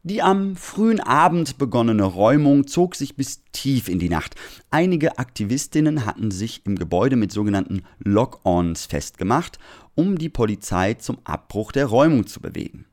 Die 0.06 0.20
am 0.20 0.54
frühen 0.54 1.00
Abend 1.00 1.56
begonnene 1.56 2.04
Räumung 2.04 2.66
zog 2.66 2.94
sich 2.94 3.16
bis 3.16 3.42
tief 3.52 3.88
in 3.88 3.98
die 3.98 4.10
Nacht. 4.10 4.34
Einige 4.70 5.18
Aktivistinnen 5.18 6.04
hatten 6.04 6.30
sich 6.30 6.66
im 6.66 6.76
Gebäude 6.76 7.16
mit 7.16 7.32
sogenannten 7.32 7.84
Lock-ons 8.00 8.84
festgemacht, 8.84 9.58
um 9.94 10.18
die 10.18 10.28
Polizei 10.28 10.92
zum 10.92 11.16
Abbruch 11.24 11.72
der 11.72 11.86
Räumung 11.86 12.26
zu 12.26 12.40
bewegen. 12.40 12.84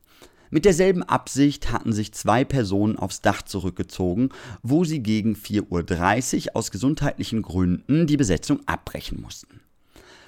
Mit 0.54 0.66
derselben 0.66 1.02
Absicht 1.02 1.72
hatten 1.72 1.94
sich 1.94 2.12
zwei 2.12 2.44
Personen 2.44 2.98
aufs 2.98 3.22
Dach 3.22 3.40
zurückgezogen, 3.40 4.28
wo 4.62 4.84
sie 4.84 5.02
gegen 5.02 5.34
4.30 5.34 6.48
Uhr 6.48 6.56
aus 6.56 6.70
gesundheitlichen 6.70 7.40
Gründen 7.40 8.06
die 8.06 8.18
Besetzung 8.18 8.60
abbrechen 8.66 9.22
mussten. 9.22 9.60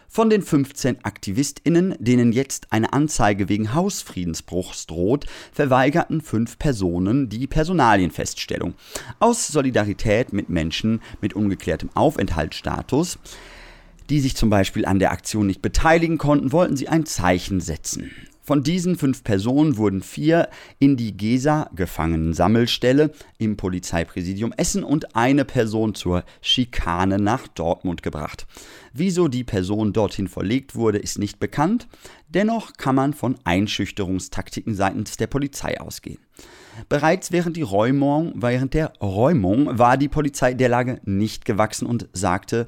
Von 0.09 0.31
den 0.31 0.41
15 0.41 1.05
AktivistInnen, 1.05 1.97
denen 1.99 2.33
jetzt 2.33 2.73
eine 2.73 2.95
Anzeige 2.95 3.51
wegen 3.51 3.75
Hausfriedensbruchs 3.75 4.87
droht, 4.87 5.27
verweigerten 5.53 6.23
fünf 6.23 6.59
Personen 6.59 7.29
die 7.29 7.47
Personalienfeststellung. 7.47 8.73
Aus 9.21 9.49
Solidarität 9.49 10.33
mit 10.33 10.49
Menschen 10.49 11.03
mit 11.21 11.35
ungeklärtem 11.35 11.91
Aufenthaltsstatus, 11.93 13.19
die 14.09 14.21
sich 14.21 14.37
zum 14.37 14.49
Beispiel 14.49 14.87
an 14.87 15.01
der 15.01 15.13
Aktion 15.13 15.47
nicht 15.47 15.61
beteiligen 15.61 16.17
konnten, 16.17 16.53
wollten 16.53 16.79
sie 16.79 16.89
ein 16.89 17.05
Zeichen 17.05 17.61
setzen. 17.61 18.11
Von 18.47 18.63
diesen 18.63 18.97
fünf 18.97 19.25
Personen 19.25 19.79
wurden 19.79 20.03
vier 20.03 20.51
in 20.79 20.99
die 20.99 21.17
Gesa-Gefangenensammelstelle 21.17 23.11
im 23.39 23.57
Polizeipräsidium 23.57 24.53
Essen 24.53 24.85
und 24.85 25.17
eine 25.17 25.47
Person 25.47 25.95
zur 25.95 26.25
Schikane 26.43 27.19
nach 27.19 27.49
Dortmund 27.49 28.03
gebracht. 28.03 28.47
Wieso 28.93 29.29
die 29.29 29.45
Person 29.45 29.95
dorthin 29.95 30.29
verlegt 30.29 30.75
wurde, 30.75 30.99
ist 30.99 31.19
nicht 31.19 31.41
bekannt. 31.41 31.89
Dennoch 32.29 32.75
kann 32.75 32.95
man 32.95 33.15
von 33.15 33.37
Einschüchterungstaktiken 33.45 34.75
seitens 34.75 35.17
der 35.17 35.27
Polizei 35.27 35.81
ausgehen. 35.81 36.19
Bereits 36.89 37.33
während, 37.33 37.59
Räumung, 37.59 38.35
während 38.37 38.75
der 38.75 38.93
Räumung 39.01 39.79
war 39.79 39.97
die 39.97 40.09
Polizei 40.09 40.53
der 40.55 40.69
Lage 40.69 41.01
nicht 41.05 41.45
gewachsen 41.45 41.87
und 41.87 42.09
sagte, 42.13 42.67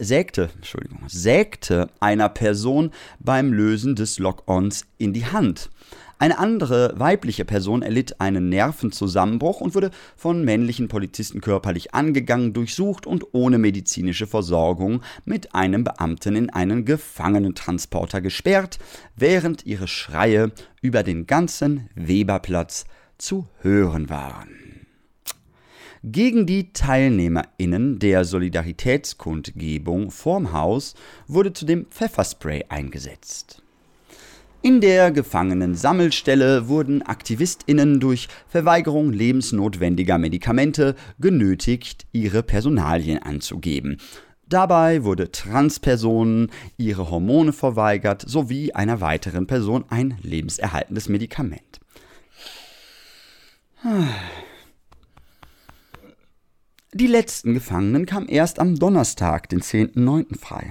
sägte, 0.00 0.50
Entschuldigung, 0.56 1.00
sägte 1.08 1.88
einer 2.00 2.28
Person 2.28 2.90
beim 3.18 3.52
Lösen 3.52 3.96
des 3.96 4.18
Lock-ons 4.18 4.86
in 4.98 5.12
die 5.12 5.26
Hand. 5.26 5.70
Eine 6.20 6.38
andere 6.38 6.92
weibliche 6.98 7.46
Person 7.46 7.80
erlitt 7.80 8.20
einen 8.20 8.50
Nervenzusammenbruch 8.50 9.62
und 9.62 9.74
wurde 9.74 9.90
von 10.16 10.44
männlichen 10.44 10.88
Polizisten 10.88 11.40
körperlich 11.40 11.94
angegangen, 11.94 12.52
durchsucht 12.52 13.06
und 13.06 13.28
ohne 13.32 13.56
medizinische 13.56 14.26
Versorgung 14.26 15.00
mit 15.24 15.54
einem 15.54 15.82
Beamten 15.82 16.36
in 16.36 16.50
einen 16.50 16.84
Gefangenentransporter 16.84 18.20
gesperrt, 18.20 18.78
während 19.16 19.64
ihre 19.64 19.88
Schreie 19.88 20.52
über 20.82 21.02
den 21.02 21.26
ganzen 21.26 21.88
Weberplatz 21.94 22.84
zu 23.16 23.48
hören 23.62 24.10
waren. 24.10 24.69
Gegen 26.02 26.46
die 26.46 26.72
TeilnehmerInnen 26.72 27.98
der 27.98 28.24
Solidaritätskundgebung 28.24 30.10
vorm 30.10 30.52
Haus 30.54 30.94
wurde 31.26 31.52
zudem 31.52 31.84
Pfefferspray 31.90 32.64
eingesetzt. 32.70 33.62
In 34.62 34.80
der 34.80 35.10
Gefangenen-Sammelstelle 35.10 36.68
wurden 36.68 37.02
AktivistInnen 37.02 38.00
durch 38.00 38.28
Verweigerung 38.48 39.12
lebensnotwendiger 39.12 40.16
Medikamente 40.16 40.96
genötigt, 41.18 42.06
ihre 42.12 42.42
Personalien 42.42 43.18
anzugeben. 43.18 43.98
Dabei 44.48 45.04
wurde 45.04 45.30
Transpersonen 45.30 46.50
ihre 46.78 47.10
Hormone 47.10 47.52
verweigert, 47.52 48.24
sowie 48.26 48.72
einer 48.72 49.02
weiteren 49.02 49.46
Person 49.46 49.84
ein 49.90 50.16
lebenserhaltendes 50.22 51.10
Medikament. 51.10 51.80
Die 56.92 57.06
letzten 57.06 57.54
Gefangenen 57.54 58.04
kamen 58.04 58.28
erst 58.28 58.58
am 58.58 58.74
Donnerstag, 58.74 59.48
den 59.48 59.60
10.09. 59.60 60.36
frei. 60.36 60.70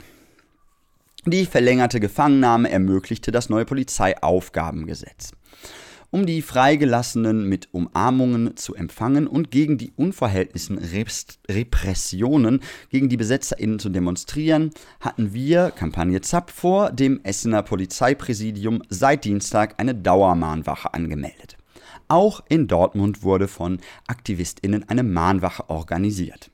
Die 1.25 1.45
verlängerte 1.45 2.01
Gefangennahme 2.01 2.69
ermöglichte 2.69 3.31
das 3.31 3.47
neue 3.47 3.63
Polizeiaufgabengesetz. 3.63 5.31
Um 6.11 6.25
die 6.25 6.41
Freigelassenen 6.41 7.47
mit 7.47 7.69
Umarmungen 7.71 8.57
zu 8.57 8.75
empfangen 8.75 9.27
und 9.27 9.49
gegen 9.49 9.77
die 9.77 9.93
unverhältnismäßigen 9.95 11.38
Repressionen 11.49 12.63
gegen 12.89 13.07
die 13.07 13.15
BesetzerInnen 13.15 13.79
zu 13.79 13.88
demonstrieren, 13.88 14.71
hatten 14.99 15.33
wir, 15.33 15.71
Kampagne 15.71 16.19
ZAP, 16.19 16.51
vor 16.51 16.91
dem 16.91 17.21
Essener 17.23 17.63
Polizeipräsidium 17.63 18.83
seit 18.89 19.23
Dienstag 19.23 19.75
eine 19.77 19.95
Dauermahnwache 19.95 20.93
angemeldet. 20.93 21.59
Auch 22.10 22.42
in 22.50 22.68
Dortmund 22.68 23.22
wurde 23.22 23.48
von 23.48 23.80
AktivistInnen 24.08 24.89
eine 24.89 25.04
Mahnwache 25.04 25.70
organisiert. 25.70 26.50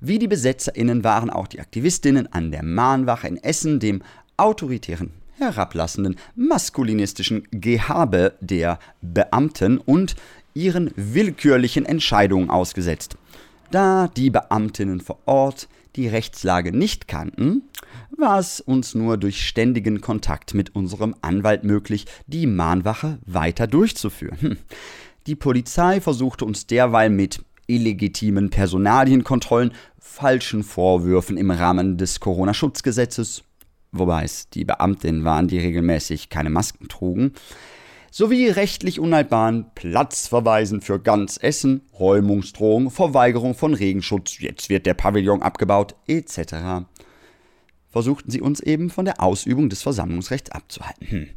Wie 0.00 0.18
die 0.18 0.28
BesetzerInnen 0.28 1.04
waren 1.04 1.28
auch 1.28 1.46
die 1.46 1.60
AktivistInnen 1.60 2.32
an 2.32 2.50
der 2.50 2.62
Mahnwache 2.62 3.28
in 3.28 3.36
Essen 3.36 3.80
dem 3.80 4.00
autoritären, 4.38 5.10
herablassenden, 5.36 6.16
maskulinistischen 6.36 7.46
Gehabe 7.50 8.32
der 8.40 8.78
Beamten 9.02 9.76
und 9.76 10.16
ihren 10.54 10.90
willkürlichen 10.96 11.84
Entscheidungen 11.84 12.48
ausgesetzt. 12.48 13.18
Da 13.70 14.08
die 14.08 14.30
Beamtinnen 14.30 15.00
vor 15.02 15.18
Ort 15.26 15.68
die 15.96 16.08
Rechtslage 16.08 16.74
nicht 16.74 17.08
kannten, 17.08 17.64
war 18.16 18.38
es 18.38 18.60
uns 18.60 18.94
nur 18.94 19.16
durch 19.16 19.46
ständigen 19.46 20.00
Kontakt 20.00 20.54
mit 20.54 20.74
unserem 20.74 21.14
Anwalt 21.20 21.64
möglich, 21.64 22.06
die 22.26 22.46
Mahnwache 22.46 23.18
weiter 23.26 23.66
durchzuführen. 23.66 24.40
Hm. 24.40 24.56
Die 25.26 25.36
Polizei 25.36 26.00
versuchte 26.00 26.44
uns 26.44 26.66
derweil 26.66 27.10
mit 27.10 27.40
illegitimen 27.66 28.50
Personalienkontrollen, 28.50 29.72
falschen 29.98 30.64
Vorwürfen 30.64 31.36
im 31.36 31.50
Rahmen 31.50 31.98
des 31.98 32.18
Corona-Schutzgesetzes, 32.18 33.42
wobei 33.92 34.24
es 34.24 34.48
die 34.48 34.64
Beamtinnen 34.64 35.24
waren, 35.24 35.48
die 35.48 35.58
regelmäßig 35.58 36.30
keine 36.30 36.50
Masken 36.50 36.88
trugen, 36.88 37.34
sowie 38.10 38.48
rechtlich 38.48 39.00
unhaltbaren 39.00 39.66
Platzverweisen 39.74 40.80
für 40.80 40.98
ganz 40.98 41.38
Essen, 41.40 41.82
Räumungsdrohung, 41.98 42.90
Verweigerung 42.90 43.54
von 43.54 43.74
Regenschutz, 43.74 44.38
jetzt 44.38 44.70
wird 44.70 44.86
der 44.86 44.94
Pavillon 44.94 45.42
abgebaut, 45.42 45.94
etc. 46.06 46.86
versuchten 47.90 48.30
sie 48.30 48.40
uns 48.40 48.60
eben 48.60 48.90
von 48.90 49.04
der 49.04 49.22
Ausübung 49.22 49.68
des 49.68 49.82
Versammlungsrechts 49.82 50.50
abzuhalten. 50.50 51.06
Hm. 51.08 51.28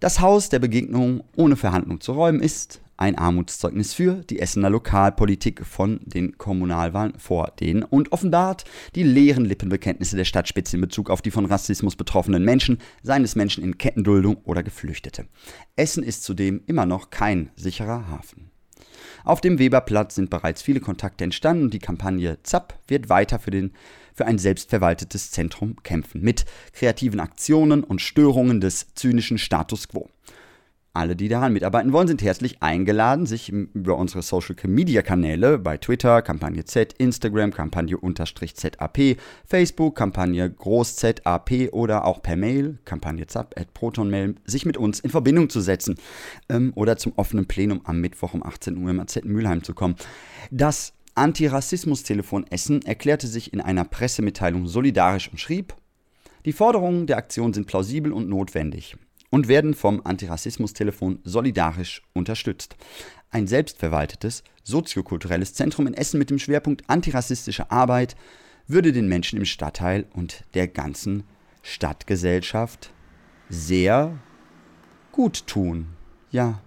Das 0.00 0.20
Haus 0.20 0.48
der 0.48 0.60
Begegnung 0.60 1.24
ohne 1.36 1.56
Verhandlung 1.56 2.00
zu 2.00 2.12
räumen 2.12 2.40
ist 2.40 2.80
ein 2.98 3.16
Armutszeugnis 3.16 3.94
für 3.94 4.24
die 4.24 4.40
Essener 4.40 4.70
Lokalpolitik 4.70 5.64
von 5.64 6.00
den 6.04 6.36
Kommunalwahlen 6.36 7.14
vor 7.18 7.52
denen 7.58 7.84
und 7.84 8.12
offenbart 8.12 8.64
die 8.96 9.04
leeren 9.04 9.44
Lippenbekenntnisse 9.44 10.16
der 10.16 10.24
Stadtspitze 10.24 10.76
in 10.76 10.80
Bezug 10.80 11.08
auf 11.08 11.22
die 11.22 11.30
von 11.30 11.46
Rassismus 11.46 11.96
betroffenen 11.96 12.44
Menschen, 12.44 12.78
seines 13.02 13.36
Menschen 13.36 13.62
in 13.62 13.78
Kettenduldung 13.78 14.38
oder 14.44 14.62
Geflüchtete. 14.62 15.26
Essen 15.76 16.02
ist 16.02 16.24
zudem 16.24 16.62
immer 16.66 16.86
noch 16.86 17.10
kein 17.10 17.50
sicherer 17.56 18.08
Hafen. 18.08 18.50
Auf 19.24 19.40
dem 19.40 19.58
Weberplatz 19.58 20.14
sind 20.14 20.30
bereits 20.30 20.62
viele 20.62 20.80
Kontakte 20.80 21.24
entstanden 21.24 21.64
und 21.64 21.74
die 21.74 21.78
Kampagne 21.78 22.38
ZAP 22.42 22.74
wird 22.88 23.08
weiter 23.08 23.38
für, 23.38 23.50
den, 23.50 23.72
für 24.18 24.26
ein 24.26 24.38
selbstverwaltetes 24.38 25.30
Zentrum 25.30 25.76
kämpfen, 25.84 26.20
mit 26.20 26.44
kreativen 26.72 27.20
Aktionen 27.20 27.84
und 27.84 28.02
Störungen 28.02 28.60
des 28.60 28.94
zynischen 28.94 29.38
Status 29.38 29.88
quo. 29.88 30.10
Alle, 30.92 31.14
die 31.14 31.28
daran 31.28 31.52
mitarbeiten 31.52 31.92
wollen, 31.92 32.08
sind 32.08 32.22
herzlich 32.22 32.60
eingeladen, 32.60 33.26
sich 33.26 33.50
über 33.50 33.96
unsere 33.96 34.22
Social 34.22 34.56
Media 34.66 35.02
Kanäle 35.02 35.58
bei 35.58 35.76
Twitter, 35.76 36.22
Kampagne 36.22 36.64
Z, 36.64 36.94
Instagram, 36.94 37.52
Kampagne 37.52 37.96
unterstrich 37.96 38.56
ZAP, 38.56 39.16
Facebook, 39.46 39.94
Kampagne 39.94 40.50
Groß 40.50 40.96
ZAP 40.96 41.68
oder 41.70 42.04
auch 42.04 42.20
per 42.20 42.34
Mail, 42.34 42.78
Kampagne 42.84 43.28
ZAP 43.28 43.56
at 43.56 43.72
ProtonMail, 43.72 44.34
sich 44.44 44.66
mit 44.66 44.76
uns 44.76 44.98
in 44.98 45.10
Verbindung 45.10 45.48
zu 45.48 45.60
setzen 45.60 45.94
ähm, 46.48 46.72
oder 46.74 46.96
zum 46.96 47.12
offenen 47.14 47.46
Plenum 47.46 47.82
am 47.84 48.00
Mittwoch 48.00 48.34
um 48.34 48.44
18 48.44 48.76
Uhr 48.78 48.90
im 48.90 48.98
AZ 48.98 49.20
Mülheim 49.22 49.62
zu 49.62 49.74
kommen. 49.74 49.94
Das 50.50 50.94
Antirassismus-Telefon 51.18 52.46
Essen 52.50 52.82
erklärte 52.82 53.26
sich 53.26 53.52
in 53.52 53.60
einer 53.60 53.84
Pressemitteilung 53.84 54.66
solidarisch 54.66 55.28
und 55.30 55.38
schrieb, 55.38 55.74
die 56.44 56.52
Forderungen 56.52 57.06
der 57.06 57.18
Aktion 57.18 57.52
sind 57.52 57.66
plausibel 57.66 58.12
und 58.12 58.28
notwendig 58.28 58.96
und 59.30 59.48
werden 59.48 59.74
vom 59.74 60.00
Antirassismus-Telefon 60.04 61.18
solidarisch 61.24 62.02
unterstützt. 62.14 62.76
Ein 63.30 63.46
selbstverwaltetes, 63.46 64.44
soziokulturelles 64.62 65.52
Zentrum 65.54 65.86
in 65.86 65.94
Essen 65.94 66.18
mit 66.18 66.30
dem 66.30 66.38
Schwerpunkt 66.38 66.88
antirassistische 66.88 67.70
Arbeit 67.70 68.16
würde 68.66 68.92
den 68.92 69.08
Menschen 69.08 69.38
im 69.38 69.44
Stadtteil 69.44 70.06
und 70.14 70.44
der 70.54 70.68
ganzen 70.68 71.24
Stadtgesellschaft 71.62 72.90
sehr 73.48 74.18
gut 75.12 75.46
tun. 75.46 75.88
Ja, 76.30 76.62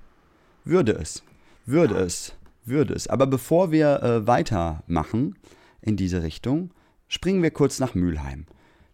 würde 0.63 0.91
es, 0.93 1.23
würde 1.65 1.95
es, 1.95 2.33
würde 2.63 2.93
es. 2.93 3.07
Aber 3.07 3.27
bevor 3.27 3.71
wir 3.71 4.01
äh, 4.03 4.27
weitermachen 4.27 5.35
in 5.81 5.97
diese 5.97 6.23
Richtung, 6.23 6.71
springen 7.07 7.43
wir 7.43 7.51
kurz 7.51 7.79
nach 7.79 7.95
Mülheim 7.95 8.45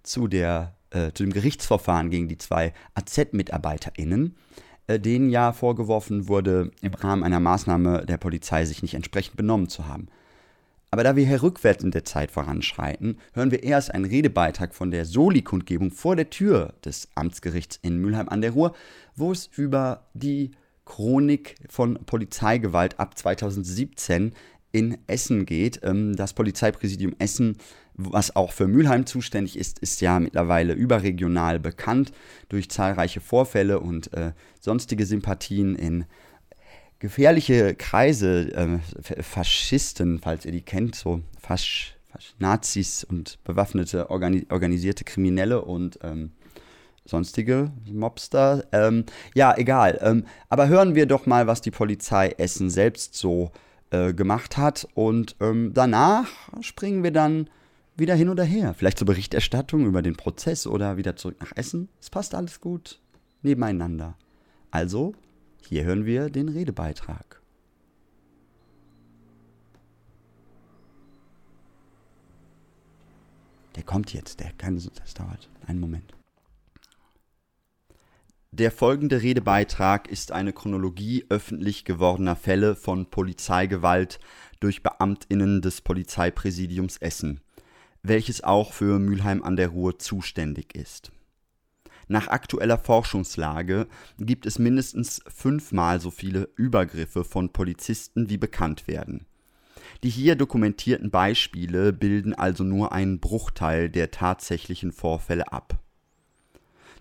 zu 0.03 0.27
der 0.27 0.77
äh, 0.89 1.11
zu 1.11 1.23
dem 1.23 1.33
Gerichtsverfahren 1.33 2.09
gegen 2.09 2.27
die 2.27 2.37
zwei 2.37 2.73
AZ-MitarbeiterInnen, 2.93 4.35
äh, 4.87 4.99
denen 4.99 5.29
ja 5.29 5.51
vorgeworfen 5.51 6.27
wurde, 6.27 6.71
im 6.81 6.93
Rahmen 6.93 7.23
einer 7.23 7.39
Maßnahme 7.39 8.05
der 8.05 8.17
Polizei 8.17 8.65
sich 8.65 8.81
nicht 8.81 8.93
entsprechend 8.93 9.35
benommen 9.35 9.67
zu 9.67 9.87
haben. 9.87 10.07
Aber 10.89 11.03
da 11.03 11.17
wir 11.17 11.27
hier 11.27 11.43
rückwärts 11.43 11.83
in 11.83 11.91
der 11.91 12.05
Zeit 12.05 12.31
voranschreiten, 12.31 13.17
hören 13.33 13.51
wir 13.51 13.63
erst 13.63 13.93
einen 13.93 14.05
Redebeitrag 14.05 14.73
von 14.73 14.89
der 14.89 15.03
Soli-Kundgebung 15.03 15.91
vor 15.91 16.15
der 16.15 16.29
Tür 16.29 16.73
des 16.85 17.09
Amtsgerichts 17.15 17.77
in 17.81 17.97
Mülheim 17.97 18.29
an 18.29 18.39
der 18.39 18.51
Ruhr, 18.51 18.73
wo 19.15 19.33
es 19.33 19.47
über 19.47 20.07
die 20.13 20.51
Chronik 20.87 21.55
von 21.69 21.99
Polizeigewalt 22.05 22.99
ab 22.99 23.17
2017 23.17 24.33
in 24.71 24.97
Essen 25.07 25.45
geht. 25.45 25.81
Ähm, 25.83 26.15
das 26.15 26.33
Polizeipräsidium 26.33 27.15
Essen 27.19 27.57
was 27.97 28.35
auch 28.35 28.51
für 28.51 28.67
Mülheim 28.67 29.05
zuständig 29.07 29.57
ist, 29.57 29.79
ist 29.79 30.01
ja 30.01 30.19
mittlerweile 30.19 30.73
überregional 30.73 31.59
bekannt 31.59 32.11
durch 32.47 32.69
zahlreiche 32.69 33.19
Vorfälle 33.19 33.79
und 33.79 34.13
äh, 34.13 34.33
sonstige 34.59 35.05
Sympathien 35.05 35.75
in 35.75 36.05
gefährliche 36.99 37.73
Kreise, 37.75 38.53
äh, 38.53 39.23
Faschisten, 39.23 40.19
falls 40.19 40.45
ihr 40.45 40.51
die 40.51 40.61
kennt, 40.61 40.95
so 40.95 41.21
Fasch, 41.39 41.95
Fasch 42.11 42.35
Nazis 42.37 43.03
und 43.03 43.43
bewaffnete, 43.43 44.11
organi 44.11 44.45
organisierte 44.49 45.03
Kriminelle 45.03 45.63
und 45.63 45.99
ähm, 46.03 46.31
sonstige 47.07 47.71
Mobster. 47.91 48.65
Ähm, 48.71 49.05
ja, 49.33 49.57
egal. 49.57 49.97
Ähm, 50.01 50.25
aber 50.49 50.67
hören 50.67 50.95
wir 50.95 51.05
doch 51.05 51.25
mal, 51.25 51.47
was 51.47 51.61
die 51.61 51.71
Polizei 51.71 52.29
Essen 52.37 52.69
selbst 52.69 53.15
so 53.15 53.51
äh, 53.89 54.13
gemacht 54.13 54.57
hat. 54.57 54.87
Und 54.93 55.35
ähm, 55.39 55.71
danach 55.73 56.27
springen 56.61 57.03
wir 57.03 57.11
dann 57.11 57.49
wieder 57.95 58.15
hin 58.15 58.29
oder 58.29 58.43
her. 58.43 58.73
Vielleicht 58.73 58.99
zur 58.99 59.07
Berichterstattung 59.07 59.85
über 59.85 60.01
den 60.01 60.15
Prozess 60.15 60.67
oder 60.67 60.97
wieder 60.97 61.15
zurück 61.15 61.37
nach 61.39 61.51
Essen. 61.55 61.89
Es 61.99 62.09
passt 62.09 62.35
alles 62.35 62.61
gut 62.61 62.99
nebeneinander. 63.41 64.15
Also, 64.71 65.13
hier 65.61 65.83
hören 65.83 66.05
wir 66.05 66.29
den 66.29 66.49
Redebeitrag. 66.49 67.41
Der 73.75 73.83
kommt 73.83 74.11
jetzt, 74.11 74.39
der 74.39 74.51
kann, 74.53 74.75
das 74.75 75.13
dauert 75.13 75.49
einen 75.67 75.79
Moment. 75.79 76.16
Der 78.57 78.71
folgende 78.71 79.21
Redebeitrag 79.21 80.07
ist 80.07 80.31
eine 80.31 80.51
Chronologie 80.51 81.25
öffentlich 81.29 81.85
gewordener 81.85 82.35
Fälle 82.35 82.75
von 82.75 83.09
Polizeigewalt 83.09 84.19
durch 84.59 84.81
Beamtinnen 84.81 85.61
des 85.61 85.81
Polizeipräsidiums 85.81 86.97
Essen 86.97 87.41
welches 88.07 88.43
auch 88.43 88.73
für 88.73 88.99
Mülheim 88.99 89.43
an 89.43 89.55
der 89.55 89.69
Ruhr 89.69 89.99
zuständig 89.99 90.75
ist. 90.75 91.11
Nach 92.07 92.27
aktueller 92.29 92.77
Forschungslage 92.77 93.87
gibt 94.17 94.45
es 94.45 94.59
mindestens 94.59 95.21
fünfmal 95.27 95.99
so 95.99 96.09
viele 96.09 96.49
Übergriffe 96.55 97.25
von 97.25 97.51
Polizisten, 97.51 98.29
wie 98.29 98.37
bekannt 98.37 98.87
werden. 98.87 99.25
Die 100.03 100.09
hier 100.09 100.35
dokumentierten 100.35 101.11
Beispiele 101.11 101.91
bilden 101.91 102.33
also 102.33 102.63
nur 102.63 102.93
einen 102.93 103.19
Bruchteil 103.19 103.89
der 103.89 104.11
tatsächlichen 104.11 104.91
Vorfälle 104.91 105.51
ab. 105.51 105.79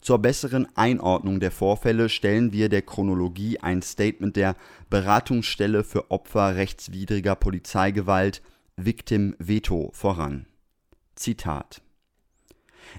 Zur 0.00 0.18
besseren 0.18 0.68
Einordnung 0.76 1.40
der 1.40 1.50
Vorfälle 1.50 2.08
stellen 2.08 2.52
wir 2.52 2.68
der 2.68 2.82
Chronologie 2.82 3.58
ein 3.60 3.82
Statement 3.82 4.36
der 4.36 4.56
Beratungsstelle 4.90 5.84
für 5.84 6.10
Opfer 6.10 6.56
rechtswidriger 6.56 7.34
Polizeigewalt 7.34 8.42
Victim 8.76 9.34
Veto 9.38 9.90
voran. 9.92 10.46
Zitat. 11.14 11.82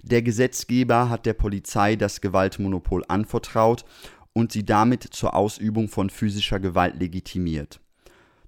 Der 0.04 0.22
Gesetzgeber 0.22 1.10
hat 1.10 1.26
der 1.26 1.34
Polizei 1.34 1.96
das 1.96 2.20
Gewaltmonopol 2.20 3.06
anvertraut 3.08 3.86
und 4.34 4.52
sie 4.52 4.66
damit 4.66 5.04
zur 5.04 5.36
Ausübung 5.36 5.88
von 5.88 6.10
physischer 6.10 6.60
Gewalt 6.60 7.00
legitimiert. 7.00 7.80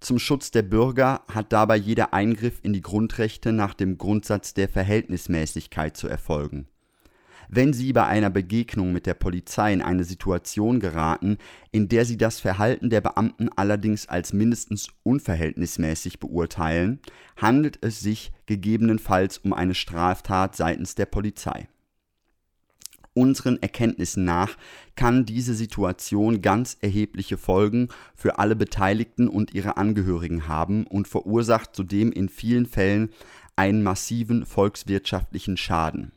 Zum 0.02 0.18
Schutz 0.18 0.52
der 0.52 0.64
Bürger 0.64 1.22
hat 1.32 1.54
dabei 1.54 1.76
jeder 1.76 2.14
Eingriff 2.14 2.60
in 2.64 2.74
die 2.74 2.82
Grundrechte 2.82 3.54
nach 3.54 3.74
dem 3.74 3.98
Grundsatz 3.98 4.54
der 4.54 4.70
Verhältnismäßigkeit 4.70 5.96
zu 5.96 6.08
erfolgen 6.08 6.68
wenn 7.50 7.74
Sie 7.74 7.92
bei 7.94 8.06
einer 8.06 8.30
Begegnung 8.30 8.94
mit 8.94 9.08
der 9.08 9.16
Polizei 9.16 9.74
in 9.74 9.82
eine 9.82 10.04
Situation 10.04 10.80
geraten, 10.80 11.38
in 11.72 11.90
der 11.90 12.06
Sie 12.06 12.16
das 12.16 12.40
Verhalten 12.40 12.92
der 12.92 13.02
Beamten 13.02 13.50
allerdings 13.56 14.08
als 14.08 14.34
mindestens 14.34 14.90
unverhältnismäßig 15.02 16.20
beurteilen, 16.20 17.00
handelt 17.38 17.80
es 17.82 18.00
sich 18.00 18.32
gegebenenfalls 18.46 19.40
um 19.40 19.54
eine 19.54 19.74
Straftat 19.74 20.56
seitens 20.56 20.94
der 20.94 21.08
Polizei. 21.08 21.68
Unseren 23.16 23.62
Erkenntnissen 23.62 24.24
nach 24.24 24.56
kann 24.96 25.26
diese 25.26 25.56
Situation 25.56 26.42
ganz 26.42 26.78
erhebliche 26.80 27.38
Folgen 27.38 27.90
für 28.16 28.38
alle 28.38 28.56
Beteiligten 28.56 29.28
und 29.28 29.56
ihre 29.56 29.78
Angehörigen 29.78 30.48
haben 30.48 30.86
und 30.86 31.08
verursacht 31.08 31.76
zudem 31.76 32.12
in 32.12 32.30
vielen 32.30 32.68
Fällen 32.68 33.10
einen 33.56 33.82
massiven 33.82 34.46
volkswirtschaftlichen 34.46 35.58
Schaden. 35.58 36.12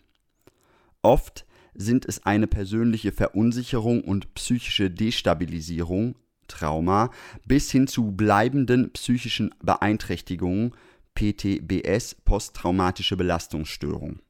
Oft 1.03 1.47
sind 1.75 2.07
es 2.07 2.25
eine 2.25 2.47
persönliche 2.47 3.11
Verunsicherung 3.11 4.03
und 4.03 4.35
psychische 4.35 4.89
Destabilisierung 4.89 6.15
(Trauma) 6.47 7.11
bis 7.45 7.73
hin 7.73 7.89
zu 7.89 8.13
bleibenden 8.13 8.93
psychischen 8.93 9.53
Beeinträchtigungen 9.61 10.75
(PTBS, 11.17 12.15
posttraumatische 12.25 13.17
Belastungsstörung), 13.17 14.21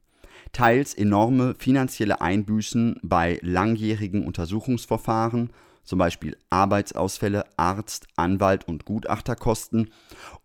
teils 0.51 0.95
enorme 0.95 1.53
finanzielle 1.59 2.21
Einbüßen 2.21 2.99
bei 3.03 3.39
langjährigen 3.43 4.25
Untersuchungsverfahren 4.25 5.51
zum 5.83 5.99
Beispiel 5.99 6.37
Arbeitsausfälle, 6.49 7.45
Arzt, 7.57 8.07
Anwalt 8.15 8.67
und 8.67 8.85
Gutachterkosten 8.85 9.91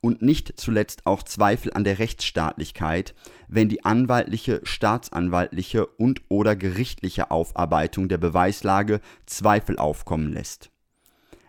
und 0.00 0.22
nicht 0.22 0.58
zuletzt 0.58 1.06
auch 1.06 1.22
Zweifel 1.22 1.72
an 1.72 1.84
der 1.84 1.98
Rechtsstaatlichkeit, 1.98 3.14
wenn 3.48 3.68
die 3.68 3.84
anwaltliche, 3.84 4.60
staatsanwaltliche 4.64 5.86
und/oder 5.86 6.56
gerichtliche 6.56 7.30
Aufarbeitung 7.30 8.08
der 8.08 8.18
Beweislage 8.18 9.00
Zweifel 9.26 9.78
aufkommen 9.78 10.32
lässt. 10.32 10.70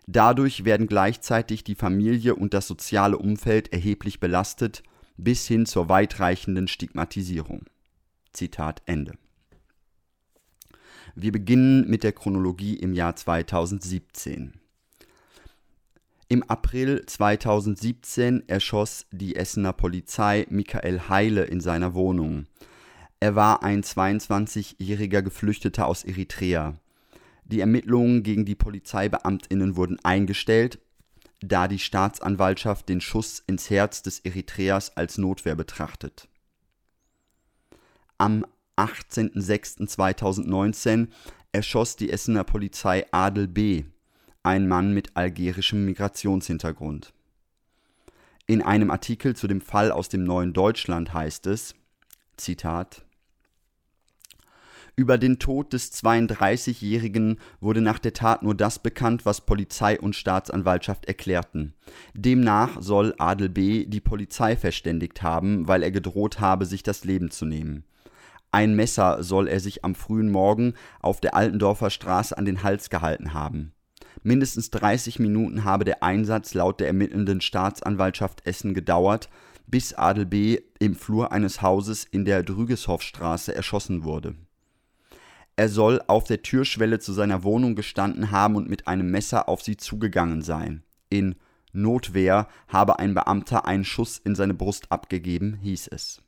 Dadurch 0.07 0.65
werden 0.65 0.87
gleichzeitig 0.87 1.63
die 1.63 1.75
Familie 1.75 2.35
und 2.35 2.53
das 2.53 2.67
soziale 2.67 3.17
Umfeld 3.17 3.71
erheblich 3.71 4.19
belastet 4.19 4.81
bis 5.17 5.45
hin 5.45 5.65
zur 5.65 5.89
weitreichenden 5.89 6.67
Stigmatisierung. 6.67 7.65
Zitat 8.33 8.81
Ende 8.85 9.13
wir 11.15 11.31
beginnen 11.31 11.89
mit 11.89 12.03
der 12.03 12.11
Chronologie 12.11 12.75
im 12.75 12.93
Jahr 12.93 13.15
2017. 13.15 14.53
Im 16.27 16.43
April 16.43 17.03
2017 17.07 18.47
erschoss 18.47 19.07
die 19.11 19.35
Essener 19.35 19.73
Polizei 19.73 20.45
Michael 20.49 21.09
Heile 21.09 21.45
in 21.45 21.59
seiner 21.59 21.95
Wohnung. 21.95 22.45
Er 23.19 23.35
war 23.35 23.63
ein 23.63 23.81
22-jähriger 23.81 25.23
Geflüchteter 25.23 25.87
aus 25.87 26.03
Eritrea. 26.03 26.75
Die 27.45 27.59
Ermittlungen 27.59 28.21
gegen 28.21 28.45
die 28.45 28.55
Polizeibeamtinnen 28.55 29.75
wurden 29.75 29.97
eingestellt, 30.03 30.79
da 31.41 31.67
die 31.67 31.79
Staatsanwaltschaft 31.79 32.87
den 32.89 33.01
Schuss 33.01 33.43
ins 33.47 33.71
Herz 33.71 34.03
des 34.03 34.19
Eritreers 34.19 34.95
als 34.95 35.17
Notwehr 35.17 35.55
betrachtet. 35.55 36.27
Am 38.19 38.45
18.06.2019 38.79 41.09
erschoss 41.51 41.97
die 41.97 42.11
Essener 42.11 42.43
Polizei 42.43 43.05
Adel 43.11 43.47
B., 43.47 43.85
ein 44.41 44.67
Mann 44.67 44.93
mit 44.93 45.17
algerischem 45.17 45.85
Migrationshintergrund. 45.85 47.13
In 48.47 48.61
einem 48.61 48.89
Artikel 48.89 49.35
zu 49.35 49.47
dem 49.47 49.61
Fall 49.61 49.91
aus 49.91 50.09
dem 50.09 50.23
neuen 50.23 50.53
Deutschland 50.53 51.13
heißt 51.13 51.45
es, 51.47 51.75
Zitat, 52.37 53.03
über 54.95 55.17
den 55.17 55.39
Tod 55.39 55.71
des 55.71 55.93
32-Jährigen 55.93 57.39
wurde 57.61 57.79
nach 57.79 57.99
der 57.99 58.11
Tat 58.11 58.43
nur 58.43 58.53
das 58.53 58.79
bekannt, 58.79 59.25
was 59.25 59.45
Polizei 59.45 59.97
und 59.97 60.13
Staatsanwaltschaft 60.13 61.05
erklärten. 61.05 61.73
Demnach 62.13 62.81
soll 62.81 63.15
Adel 63.17 63.47
B. 63.47 63.85
die 63.85 64.01
Polizei 64.01 64.57
verständigt 64.57 65.21
haben, 65.21 65.69
weil 65.69 65.83
er 65.83 65.91
gedroht 65.91 66.41
habe, 66.41 66.65
sich 66.65 66.83
das 66.83 67.05
Leben 67.05 67.31
zu 67.31 67.45
nehmen. 67.45 67.85
Ein 68.51 68.75
Messer 68.75 69.23
soll 69.23 69.47
er 69.47 69.59
sich 69.59 69.85
am 69.85 69.95
frühen 69.95 70.31
Morgen 70.31 70.73
auf 71.01 71.21
der 71.21 71.35
Altendorfer 71.35 71.89
Straße 71.89 72.37
an 72.37 72.45
den 72.45 72.63
Hals 72.63 72.89
gehalten 72.89 73.33
haben. 73.33 73.73
Mindestens 74.23 74.69
30 74.71 75.19
Minuten 75.19 75.63
habe 75.63 75.85
der 75.85 76.03
Einsatz 76.03 76.53
laut 76.53 76.79
der 76.79 76.87
ermittelnden 76.87 77.41
Staatsanwaltschaft 77.41 78.45
Essen 78.45 78.73
gedauert, 78.73 79.29
bis 79.67 79.93
Adel 79.93 80.25
B. 80.25 80.59
im 80.79 80.95
Flur 80.95 81.31
eines 81.31 81.61
Hauses 81.61 82.03
in 82.03 82.25
der 82.25 82.43
Drügeshoffstraße 82.43 83.53
erschossen 83.53 84.03
wurde 84.03 84.35
er 85.59 85.67
soll 85.67 86.01
auf 86.07 86.23
der 86.23 86.41
Türschwelle 86.41 86.99
zu 86.99 87.11
seiner 87.11 87.43
Wohnung 87.43 87.75
gestanden 87.75 88.31
haben 88.31 88.55
und 88.55 88.69
mit 88.69 88.87
einem 88.87 89.11
Messer 89.11 89.49
auf 89.49 89.61
sie 89.61 89.75
zugegangen 89.75 90.41
sein. 90.41 90.83
In 91.09 91.35
Notwehr 91.73 92.47
habe 92.69 92.97
ein 92.97 93.13
Beamter 93.13 93.65
einen 93.65 93.83
Schuss 93.83 94.19
in 94.19 94.35
seine 94.35 94.53
Brust 94.53 94.89
abgegeben, 94.89 95.59
hieß 95.61 95.89
es. 95.89 96.21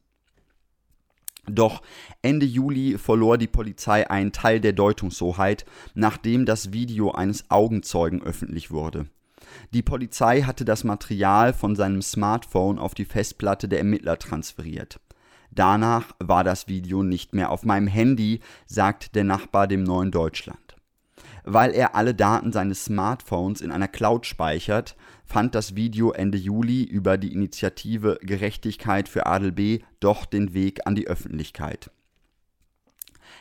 Doch 1.48 1.82
Ende 2.22 2.46
Juli 2.46 2.98
verlor 2.98 3.38
die 3.38 3.48
Polizei 3.48 4.10
einen 4.10 4.32
Teil 4.32 4.60
der 4.60 4.74
Deutungshoheit, 4.74 5.66
nachdem 5.96 6.46
das 6.46 6.72
Video 6.72 7.12
eines 7.12 7.50
Augenzeugen 7.50 8.22
öffentlich 8.22 8.72
wurde. 8.72 9.08
Die 9.74 9.82
Polizei 9.82 10.44
hatte 10.44 10.66
das 10.66 10.84
Material 10.84 11.54
von 11.54 11.76
seinem 11.76 12.02
Smartphone 12.02 12.80
auf 12.80 12.94
die 12.94 13.06
Festplatte 13.06 13.68
der 13.68 13.80
Ermittler 13.80 14.18
transferiert. 14.18 15.00
Danach 15.52 16.16
war 16.20 16.44
das 16.44 16.68
Video 16.68 17.04
nicht 17.04 17.34
mehr 17.34 17.50
auf 17.50 17.64
meinem 17.64 17.88
Handy, 17.88 18.40
sagt 18.66 19.16
der 19.16 19.26
Nachbar 19.26 19.68
dem 19.68 19.84
neuen 19.84 20.12
Deutschland. 20.12 20.60
Weil 21.44 21.72
er 21.72 21.96
alle 21.96 22.14
Daten 22.14 22.54
seines 22.54 22.86
Smartphones 22.86 23.62
in 23.62 23.72
einer 23.72 23.88
Cloud 23.88 24.26
speichert, 24.26 24.96
fand 25.32 25.56
das 25.56 25.76
Video 25.76 26.12
Ende 26.12 26.38
Juli 26.38 26.84
über 26.84 27.18
die 27.18 27.32
Initiative 27.32 28.20
Gerechtigkeit 28.22 29.08
für 29.08 29.28
Adel 29.28 29.54
B. 29.54 29.80
doch 30.02 30.26
den 30.26 30.54
Weg 30.54 30.86
an 30.86 30.94
die 30.94 31.08
Öffentlichkeit. 31.08 31.90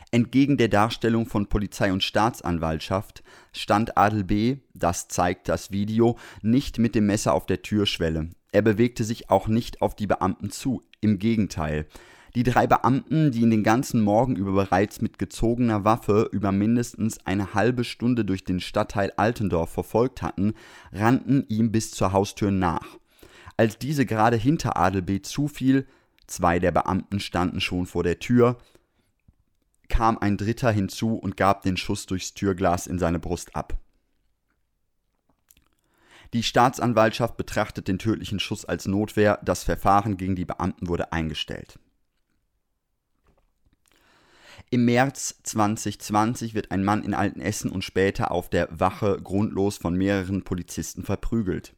Entgegen 0.09 0.55
der 0.55 0.69
Darstellung 0.69 1.25
von 1.25 1.47
Polizei 1.47 1.91
und 1.91 2.01
Staatsanwaltschaft 2.01 3.23
stand 3.51 3.97
Adel 3.97 4.23
B., 4.23 4.59
das 4.73 5.09
zeigt 5.09 5.49
das 5.49 5.71
Video, 5.71 6.17
nicht 6.41 6.79
mit 6.79 6.95
dem 6.95 7.07
Messer 7.07 7.33
auf 7.33 7.45
der 7.45 7.61
Türschwelle. 7.61 8.29
Er 8.53 8.61
bewegte 8.61 9.03
sich 9.03 9.29
auch 9.29 9.49
nicht 9.49 9.81
auf 9.81 9.93
die 9.93 10.07
Beamten 10.07 10.49
zu, 10.49 10.81
im 11.01 11.19
Gegenteil. 11.19 11.87
Die 12.33 12.43
drei 12.43 12.65
Beamten, 12.65 13.31
die 13.31 13.41
ihn 13.41 13.49
den 13.49 13.63
ganzen 13.63 14.01
Morgen 14.01 14.37
über 14.37 14.53
bereits 14.53 15.01
mit 15.01 15.19
gezogener 15.19 15.83
Waffe 15.83 16.29
über 16.31 16.53
mindestens 16.53 17.25
eine 17.25 17.53
halbe 17.53 17.83
Stunde 17.83 18.23
durch 18.23 18.45
den 18.45 18.61
Stadtteil 18.61 19.11
Altendorf 19.17 19.71
verfolgt 19.71 20.21
hatten, 20.21 20.53
rannten 20.93 21.45
ihm 21.49 21.73
bis 21.73 21.91
zur 21.91 22.13
Haustür 22.13 22.51
nach. 22.51 22.97
Als 23.57 23.77
diese 23.77 24.05
gerade 24.05 24.37
hinter 24.37 24.77
Adel 24.77 25.01
B. 25.01 25.21
zufiel, 25.21 25.85
zwei 26.25 26.59
der 26.59 26.71
Beamten 26.71 27.19
standen 27.19 27.59
schon 27.59 27.85
vor 27.85 28.03
der 28.03 28.19
Tür, 28.19 28.57
kam 29.89 30.17
ein 30.17 30.37
dritter 30.37 30.71
hinzu 30.71 31.15
und 31.15 31.35
gab 31.35 31.63
den 31.63 31.75
Schuss 31.75 32.05
durchs 32.05 32.33
Türglas 32.33 32.87
in 32.87 32.97
seine 32.97 33.19
Brust 33.19 33.57
ab. 33.57 33.77
Die 36.31 36.43
Staatsanwaltschaft 36.43 37.35
betrachtet 37.35 37.89
den 37.89 37.99
tödlichen 37.99 38.39
Schuss 38.39 38.63
als 38.63 38.87
Notwehr, 38.87 39.39
das 39.43 39.65
Verfahren 39.65 40.15
gegen 40.15 40.37
die 40.37 40.45
Beamten 40.45 40.87
wurde 40.87 41.11
eingestellt. 41.11 41.77
Im 44.73 44.85
März 44.85 45.35
2020 45.43 46.53
wird 46.53 46.71
ein 46.71 46.85
Mann 46.85 47.03
in 47.03 47.13
Altenessen 47.13 47.69
und 47.73 47.83
später 47.83 48.31
auf 48.31 48.49
der 48.49 48.69
Wache 48.71 49.19
grundlos 49.21 49.75
von 49.75 49.97
mehreren 49.97 50.43
Polizisten 50.43 51.03
verprügelt. 51.03 51.75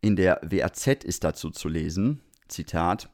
In 0.00 0.16
der 0.16 0.40
WAZ 0.42 1.04
ist 1.04 1.22
dazu 1.22 1.50
zu 1.50 1.68
lesen, 1.68 2.22
Zitat, 2.48 3.10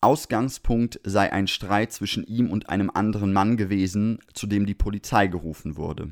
Ausgangspunkt 0.00 0.98
sei 1.04 1.30
ein 1.30 1.46
Streit 1.46 1.92
zwischen 1.92 2.24
ihm 2.24 2.50
und 2.50 2.70
einem 2.70 2.88
anderen 2.88 3.34
Mann 3.34 3.58
gewesen, 3.58 4.18
zu 4.32 4.46
dem 4.46 4.64
die 4.64 4.74
Polizei 4.74 5.26
gerufen 5.26 5.76
wurde. 5.76 6.10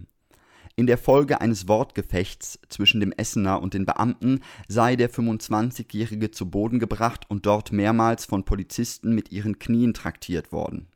In 0.76 0.86
der 0.86 0.98
Folge 0.98 1.40
eines 1.40 1.68
Wortgefechts 1.68 2.58
zwischen 2.68 3.00
dem 3.00 3.12
Essener 3.12 3.62
und 3.62 3.72
den 3.72 3.86
Beamten 3.86 4.40
sei 4.68 4.94
der 4.94 5.10
25-Jährige 5.10 6.32
zu 6.32 6.50
Boden 6.50 6.80
gebracht 6.80 7.24
und 7.30 7.46
dort 7.46 7.72
mehrmals 7.72 8.26
von 8.26 8.44
Polizisten 8.44 9.14
mit 9.14 9.32
ihren 9.32 9.58
Knien 9.58 9.94
traktiert 9.94 10.52
worden. 10.52 10.88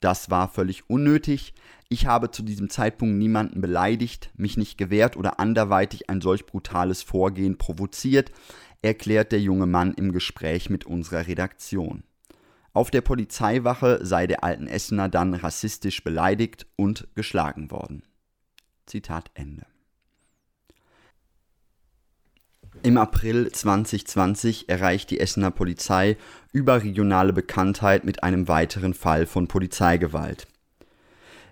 Das 0.00 0.30
war 0.30 0.48
völlig 0.48 0.88
unnötig. 0.88 1.54
Ich 1.90 2.06
habe 2.06 2.30
zu 2.30 2.42
diesem 2.42 2.70
Zeitpunkt 2.70 3.16
niemanden 3.16 3.60
beleidigt, 3.60 4.30
mich 4.34 4.56
nicht 4.56 4.78
gewehrt 4.78 5.16
oder 5.16 5.38
anderweitig 5.38 6.08
ein 6.08 6.20
solch 6.20 6.46
brutales 6.46 7.02
Vorgehen 7.02 7.58
provoziert, 7.58 8.32
erklärt 8.80 9.32
der 9.32 9.40
junge 9.40 9.66
Mann 9.66 9.92
im 9.92 10.12
Gespräch 10.12 10.70
mit 10.70 10.86
unserer 10.86 11.26
Redaktion. 11.26 12.02
Auf 12.72 12.90
der 12.90 13.02
Polizeiwache 13.02 13.98
sei 14.02 14.26
der 14.26 14.44
alten 14.44 14.68
Essener 14.68 15.08
dann 15.08 15.34
rassistisch 15.34 16.02
beleidigt 16.02 16.66
und 16.76 17.08
geschlagen 17.14 17.70
worden. 17.70 18.04
Zitat 18.86 19.30
Ende. 19.34 19.66
Im 22.82 22.96
April 22.96 23.50
2020 23.50 24.68
erreicht 24.68 25.10
die 25.10 25.20
Essener 25.20 25.50
Polizei 25.50 26.16
überregionale 26.52 27.32
Bekanntheit 27.32 28.04
mit 28.04 28.22
einem 28.22 28.48
weiteren 28.48 28.94
Fall 28.94 29.26
von 29.26 29.48
Polizeigewalt. 29.48 30.46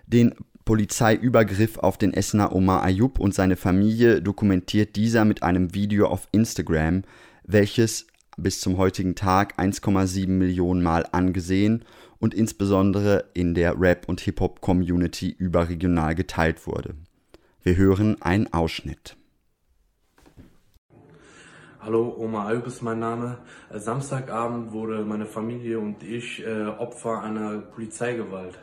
Den 0.07 0.35
Polizeiübergriff 0.65 1.79
auf 1.79 1.97
den 1.97 2.13
Essener 2.13 2.55
Omar 2.55 2.83
Ayub 2.83 3.19
und 3.19 3.35
seine 3.35 3.57
Familie 3.57 4.21
dokumentiert 4.21 4.97
dieser 4.97 5.25
mit 5.25 5.43
einem 5.43 5.75
Video 5.75 6.09
auf 6.09 6.29
Instagram, 6.33 7.05
welches 7.45 8.07
bis 8.37 8.61
zum 8.61 8.77
heutigen 8.77 9.15
Tag 9.15 9.59
1,7 9.59 10.29
Millionen 10.29 10.83
Mal 10.83 11.07
angesehen 11.11 11.85
und 12.19 12.35
insbesondere 12.35 13.25
in 13.35 13.55
der 13.55 13.81
Rap- 13.81 14.09
und 14.09 14.21
Hip-Hop-Community 14.21 15.31
überregional 15.31 16.15
geteilt 16.15 16.67
wurde. 16.67 16.95
Wir 17.63 17.77
hören 17.77 18.21
einen 18.23 18.53
Ausschnitt. 18.53 19.17
Hallo, 21.81 22.13
Oma 22.19 22.49
Ayub 22.49 22.67
ist 22.67 22.83
mein 22.83 22.99
Name. 22.99 23.39
Samstagabend 23.73 24.73
wurde 24.73 25.05
meine 25.05 25.27
Familie 25.27 25.79
und 25.79 26.03
ich 26.03 26.45
äh, 26.45 26.67
Opfer 26.67 27.23
einer 27.23 27.59
Polizeigewalt. 27.59 28.59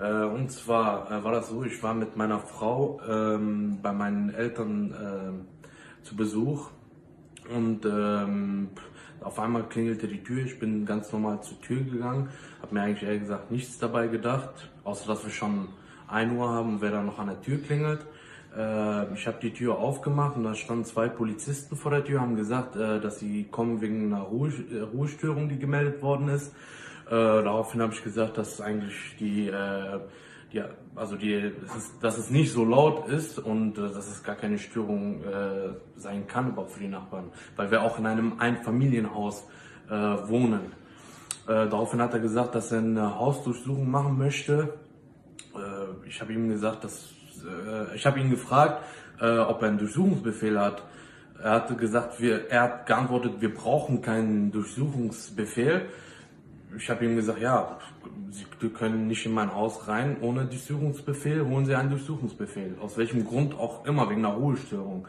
Äh, 0.00 0.24
und 0.24 0.50
zwar 0.50 1.10
äh, 1.10 1.22
war 1.22 1.32
das 1.32 1.50
so, 1.50 1.64
ich 1.64 1.82
war 1.82 1.92
mit 1.92 2.16
meiner 2.16 2.38
Frau 2.38 2.98
ähm, 3.06 3.80
bei 3.82 3.92
meinen 3.92 4.30
Eltern 4.32 5.44
äh, 6.00 6.02
zu 6.02 6.16
Besuch 6.16 6.70
und 7.54 7.84
ähm, 7.84 8.70
auf 9.20 9.38
einmal 9.38 9.68
klingelte 9.68 10.08
die 10.08 10.22
Tür. 10.22 10.42
Ich 10.42 10.58
bin 10.58 10.86
ganz 10.86 11.12
normal 11.12 11.42
zur 11.42 11.60
Tür 11.60 11.82
gegangen, 11.82 12.30
habe 12.62 12.74
mir 12.74 12.80
eigentlich 12.80 13.02
ehrlich 13.02 13.20
gesagt 13.20 13.50
nichts 13.50 13.78
dabei 13.78 14.06
gedacht, 14.06 14.70
außer 14.84 15.06
dass 15.06 15.22
wir 15.24 15.30
schon 15.30 15.68
1 16.08 16.32
Uhr 16.32 16.48
haben 16.48 16.70
und 16.70 16.80
wer 16.80 16.90
da 16.90 17.02
noch 17.02 17.18
an 17.18 17.26
der 17.26 17.42
Tür 17.42 17.58
klingelt. 17.58 18.06
Äh, 18.56 19.14
ich 19.14 19.26
habe 19.26 19.38
die 19.40 19.52
Tür 19.52 19.78
aufgemacht 19.78 20.36
und 20.36 20.44
da 20.44 20.54
standen 20.54 20.84
zwei 20.84 21.08
Polizisten 21.08 21.76
vor 21.76 21.90
der 21.90 22.04
Tür, 22.04 22.20
haben 22.20 22.36
gesagt, 22.36 22.76
äh, 22.76 23.00
dass 23.00 23.18
sie 23.18 23.44
kommen 23.44 23.80
wegen 23.80 24.12
einer 24.12 24.22
Ruhe, 24.22 24.50
äh, 24.72 24.80
Ruhestörung, 24.80 25.48
die 25.48 25.58
gemeldet 25.58 26.02
worden 26.02 26.28
ist. 26.28 26.52
Äh, 27.06 27.10
daraufhin 27.10 27.82
habe 27.82 27.92
ich 27.92 28.04
gesagt, 28.04 28.38
dass 28.38 28.60
eigentlich 28.60 29.16
die, 29.18 29.48
äh, 29.48 29.98
die 30.52 30.62
also 30.94 31.16
die, 31.16 31.52
dass 32.00 32.18
es 32.18 32.30
nicht 32.30 32.52
so 32.52 32.64
laut 32.64 33.08
ist 33.08 33.38
und 33.38 33.78
äh, 33.78 33.82
dass 33.82 34.08
es 34.08 34.22
gar 34.22 34.36
keine 34.36 34.58
Störung 34.58 35.22
sein 35.96 36.26
kann 36.26 36.50
überhaupt 36.50 36.72
für 36.72 36.80
die 36.80 36.88
Nachbarn, 36.88 37.30
weil 37.56 37.70
wir 37.70 37.82
auch 37.82 37.98
in 37.98 38.06
einem 38.06 38.38
Einfamilienhaus 38.38 39.46
wohnen. 39.88 40.72
Daraufhin 41.46 42.00
hat 42.00 42.14
er 42.14 42.20
gesagt, 42.20 42.54
dass 42.54 42.70
er 42.70 42.78
eine 42.78 43.18
Hausdurchsuchung 43.18 43.90
machen 43.90 44.18
möchte. 44.18 44.74
Ich 46.06 46.20
habe 46.20 46.32
ihm 46.32 46.48
gesagt, 46.48 46.84
dass 46.84 47.10
äh, 47.44 47.94
ich 47.94 48.06
habe 48.06 48.20
ihn 48.20 48.30
gefragt, 48.30 48.82
äh, 49.20 49.38
ob 49.38 49.62
er 49.62 49.68
einen 49.68 49.78
Durchsuchungsbefehl 49.78 50.58
hat. 50.58 50.82
Er 51.42 51.52
hatte 51.52 51.74
gesagt, 51.74 52.20
wir, 52.20 52.50
er 52.50 52.62
hat 52.62 52.86
geantwortet, 52.86 53.40
wir 53.40 53.54
brauchen 53.54 54.02
keinen 54.02 54.52
Durchsuchungsbefehl. 54.52 55.86
Ich 56.76 56.88
habe 56.90 57.04
ihm 57.04 57.16
gesagt, 57.16 57.40
ja, 57.40 57.78
Sie 58.30 58.68
können 58.68 59.08
nicht 59.08 59.26
in 59.26 59.32
mein 59.32 59.54
Haus 59.54 59.88
rein 59.88 60.18
ohne 60.20 60.44
Durchsuchungsbefehl, 60.44 61.44
holen 61.46 61.66
Sie 61.66 61.74
einen 61.74 61.90
Durchsuchungsbefehl. 61.90 62.76
Aus 62.80 62.96
welchem 62.96 63.24
Grund 63.26 63.54
auch 63.54 63.84
immer, 63.86 64.08
wegen 64.08 64.24
einer 64.24 64.34
Ruhestörung. 64.34 65.08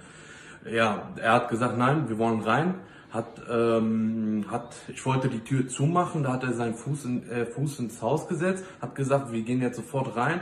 Ja, 0.70 1.10
er 1.18 1.34
hat 1.34 1.50
gesagt, 1.50 1.78
nein, 1.78 2.10
wir 2.10 2.18
wollen 2.18 2.42
rein. 2.42 2.76
Hat, 3.12 3.42
ähm, 3.52 4.46
hat, 4.50 4.74
ich 4.88 5.06
wollte 5.06 5.28
die 5.28 5.42
Tür 5.42 5.68
zumachen, 5.68 6.24
da 6.24 6.32
hat 6.32 6.44
er 6.44 6.54
seinen 6.54 6.76
Fuß, 6.76 7.06
in, 7.06 7.30
äh, 7.30 7.46
Fuß 7.46 7.80
ins 7.80 8.02
Haus 8.02 8.28
gesetzt, 8.30 8.64
hat 8.82 8.96
gesagt, 8.96 9.34
wir 9.34 9.42
gehen 9.42 9.62
jetzt 9.62 9.76
sofort 9.76 10.16
rein. 10.16 10.40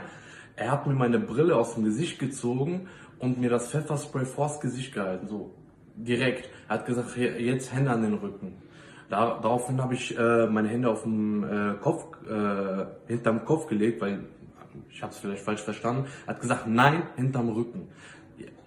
Er 0.60 0.72
hat 0.72 0.86
mir 0.86 0.92
meine 0.92 1.18
Brille 1.18 1.56
aus 1.56 1.74
dem 1.74 1.84
Gesicht 1.84 2.18
gezogen 2.18 2.86
und 3.18 3.40
mir 3.40 3.48
das 3.48 3.70
Pfefferspray 3.70 4.26
vors 4.26 4.60
Gesicht 4.60 4.92
gehalten, 4.92 5.26
so 5.26 5.54
direkt. 5.96 6.50
Er 6.68 6.74
hat 6.74 6.84
gesagt, 6.84 7.16
jetzt 7.16 7.72
Hände 7.72 7.90
an 7.90 8.02
den 8.02 8.12
Rücken. 8.12 8.56
Da, 9.08 9.40
daraufhin 9.40 9.82
habe 9.82 9.94
ich 9.94 10.18
äh, 10.18 10.46
meine 10.48 10.68
Hände 10.68 10.90
auf 10.90 11.04
dem 11.04 11.44
äh, 11.44 11.74
Kopf, 11.80 12.04
äh, 12.28 12.84
hinterm 13.06 13.46
Kopf 13.46 13.68
gelegt, 13.68 14.02
weil 14.02 14.26
ich 14.90 15.02
habe 15.02 15.12
es 15.12 15.18
vielleicht 15.18 15.42
falsch 15.42 15.62
verstanden. 15.62 16.04
Er 16.26 16.34
hat 16.34 16.42
gesagt, 16.42 16.66
nein, 16.66 17.04
hinterm 17.16 17.48
Rücken. 17.48 17.88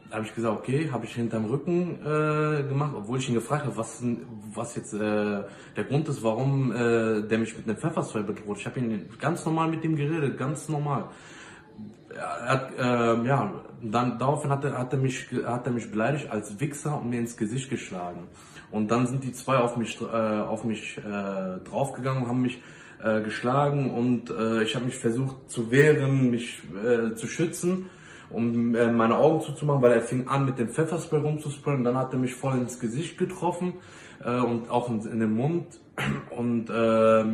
Da 0.10 0.16
habe 0.16 0.26
ich 0.26 0.34
gesagt, 0.34 0.58
okay, 0.58 0.90
habe 0.92 1.06
ich 1.06 1.14
hinterm 1.14 1.46
Rücken 1.46 2.00
äh, 2.04 2.64
gemacht, 2.64 2.94
obwohl 2.98 3.20
ich 3.20 3.30
ihn 3.30 3.36
gefragt 3.36 3.66
habe, 3.66 3.78
was, 3.78 4.04
was 4.52 4.76
jetzt 4.76 4.96
äh, 4.96 4.98
der 4.98 5.84
Grund 5.88 6.10
ist, 6.10 6.24
warum 6.24 6.72
äh, 6.72 7.22
der 7.22 7.38
mich 7.38 7.56
mit 7.56 7.68
einem 7.68 7.78
Pfefferspray 7.78 8.24
bedroht. 8.24 8.58
Ich 8.58 8.66
habe 8.66 8.80
ihn 8.80 9.10
ganz 9.22 9.46
normal 9.46 9.70
mit 9.70 9.84
ihm 9.84 9.96
geredet, 9.96 10.40
ganz 10.40 10.70
normal. 10.70 11.10
Hat, 12.18 12.72
äh, 12.78 13.28
ja, 13.28 13.54
dann 13.82 14.18
daraufhin 14.18 14.52
hat 14.52 14.64
er, 14.64 14.78
hat 14.78 14.94
er 14.94 15.00
mich, 15.00 15.28
hat 15.46 15.66
er 15.66 15.74
mich 15.74 15.92
beleidigt 15.92 16.30
als 16.30 16.60
Wichser 16.60 17.00
und 17.02 17.10
mir 17.10 17.20
ins 17.20 17.38
Gesicht 17.38 17.70
geschlagen. 17.70 18.28
Und 18.72 18.90
dann 18.92 19.08
sind 19.08 19.24
die 19.24 19.34
zwei 19.34 19.58
auf 19.58 19.78
mich, 19.78 20.00
äh, 20.02 20.06
auf 20.06 20.64
mich 20.64 20.98
äh, 20.98 21.02
draufgegangen, 21.64 22.28
haben 22.28 22.42
mich 22.42 22.62
äh, 23.04 23.22
geschlagen 23.22 23.92
und 23.92 24.30
äh, 24.30 24.64
ich 24.64 24.76
habe 24.76 24.86
mich 24.86 24.96
versucht 24.96 25.50
zu 25.50 25.72
wehren, 25.72 26.32
mich 26.32 26.62
äh, 26.84 27.14
zu 27.16 27.28
schützen, 27.28 27.90
um 28.30 28.74
äh, 28.76 28.92
meine 28.92 29.18
Augen 29.18 29.42
zuzumachen, 29.42 29.82
weil 29.82 29.92
er 29.92 30.02
fing 30.02 30.28
an 30.28 30.46
mit 30.46 30.58
dem 30.58 30.70
Pfefferspray 30.70 31.20
rumzusprayen. 31.20 31.84
Dann 31.84 31.98
hat 31.98 32.14
er 32.14 32.20
mich 32.20 32.34
voll 32.34 32.58
ins 32.58 32.80
Gesicht 32.80 33.18
getroffen 33.18 33.74
äh, 34.24 34.40
und 34.40 34.70
auch 34.70 34.90
in, 34.90 35.02
in 35.02 35.20
den 35.20 35.34
Mund. 35.34 35.80
Und 36.36 36.70
äh, 36.70 37.26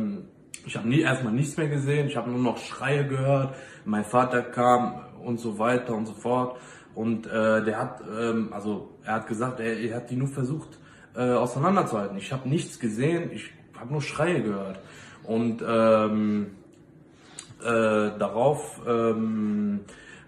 ich 0.66 0.76
habe 0.76 0.88
nie 0.88 1.00
erstmal 1.00 1.32
nichts 1.32 1.56
mehr 1.56 1.68
gesehen. 1.68 2.06
Ich 2.06 2.16
habe 2.16 2.30
nur 2.30 2.40
noch 2.40 2.58
Schreie 2.58 3.06
gehört. 3.06 3.54
Mein 3.84 4.04
Vater 4.04 4.42
kam 4.42 5.00
und 5.22 5.38
so 5.38 5.58
weiter 5.58 5.94
und 5.94 6.06
so 6.06 6.14
fort. 6.14 6.58
Und 6.94 7.26
äh, 7.26 7.64
der 7.64 7.78
hat, 7.78 8.02
ähm, 8.02 8.52
also 8.52 8.90
er 9.04 9.14
hat 9.14 9.26
gesagt, 9.26 9.60
er, 9.60 9.78
er 9.78 9.96
hat 9.96 10.10
die 10.10 10.16
nur 10.16 10.28
versucht 10.28 10.78
äh, 11.14 11.30
auseinanderzuhalten. 11.30 12.16
Ich 12.18 12.32
habe 12.32 12.48
nichts 12.48 12.78
gesehen, 12.78 13.30
ich 13.32 13.52
habe 13.78 13.92
nur 13.92 14.02
Schreie 14.02 14.42
gehört. 14.42 14.80
Und 15.24 15.62
ähm, 15.66 16.48
äh, 17.60 17.64
darauf, 17.64 18.80
ähm, 18.86 19.80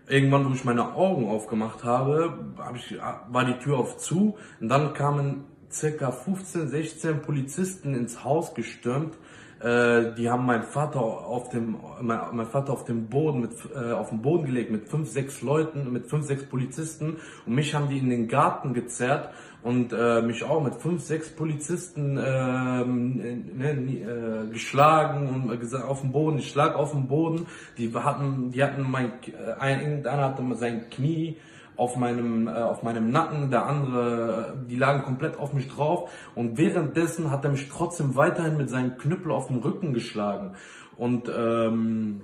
irgendwann, 0.09 0.49
wo 0.49 0.55
ich 0.55 0.65
meine 0.65 0.95
Augen 0.95 1.29
aufgemacht 1.29 1.85
habe, 1.85 2.39
hab 2.59 2.77
ich, 2.77 2.99
war 3.29 3.45
die 3.45 3.59
Tür 3.59 3.79
auf 3.79 3.97
zu 3.99 4.37
und 4.61 4.69
dann 4.69 4.93
kamen 4.93 5.45
circa 5.71 6.11
15, 6.11 6.69
16 6.69 7.23
Polizisten 7.23 7.95
ins 7.95 8.23
Haus 8.25 8.55
gestürmt. 8.55 9.15
Äh, 9.63 10.15
die 10.15 10.29
haben 10.29 10.45
meinen 10.45 10.65
Vater 10.65 11.01
auf 11.01 11.49
dem, 11.51 11.77
mein, 12.01 12.21
mein 12.33 12.47
Vater 12.47 12.73
auf 12.73 12.85
dem 12.85 13.09
Boden 13.09 13.41
mit, 13.41 13.53
äh, 13.75 13.93
auf 13.93 14.09
den 14.09 14.21
Boden 14.21 14.47
gelegt 14.47 14.73
mit 14.73 14.89
fünf, 14.89 15.09
sechs 15.09 15.41
Leuten, 15.41 15.93
mit 15.93 16.09
fünf, 16.09 16.27
sechs 16.27 16.45
Polizisten 16.45 17.19
und 17.47 17.55
mich 17.55 17.73
haben 17.75 17.89
die 17.89 17.99
in 17.99 18.11
den 18.11 18.27
Garten 18.27 18.75
gezerrt 18.75 19.31
und 19.63 19.93
äh, 19.93 20.21
mich 20.23 20.43
auch 20.43 20.63
mit 20.63 20.75
fünf, 20.75 21.03
sechs 21.03 21.31
Polizisten 21.31 22.19
ähm, 22.21 23.17
ne, 23.57 23.71
äh, 23.71 24.53
geschlagen 24.53 25.29
und 25.29 25.61
gesagt 25.61 25.85
auf 25.85 26.01
dem 26.01 26.11
Boden, 26.11 26.39
ich 26.39 26.51
schlag 26.51 26.75
auf 26.75 26.91
dem 26.91 27.07
Boden. 27.07 27.47
Die 27.79 27.95
hatten, 27.95 28.51
die 28.51 28.65
hatten 28.65 28.83
mein, 28.91 29.13
äh, 29.27 29.61
ein, 29.61 29.81
irgendeiner 29.81 30.23
hatte 30.25 30.43
sein 30.57 30.91
Knie 30.91 31.37
auf 31.83 31.97
meinem, 31.97 32.47
äh, 32.47 32.53
auf 32.53 32.85
meinem 32.85 33.11
Nacken, 33.11 33.51
der 33.51 33.67
andere, 33.67 34.55
die 34.71 34.77
lagen 34.77 35.03
komplett 35.03 35.37
auf 35.37 35.53
mich 35.53 35.69
drauf 35.69 36.11
und 36.37 36.57
währenddessen 36.57 37.31
hat 37.31 37.45
er 37.45 37.51
mich 37.51 37.69
trotzdem 37.69 38.15
weiterhin 38.15 38.57
mit 38.57 38.71
seinem 38.71 38.97
Knüppel 38.99 39.33
auf 39.33 39.49
den 39.49 39.59
Rücken 39.59 39.93
geschlagen 39.93 40.55
und 40.97 41.29
ähm, 41.37 42.23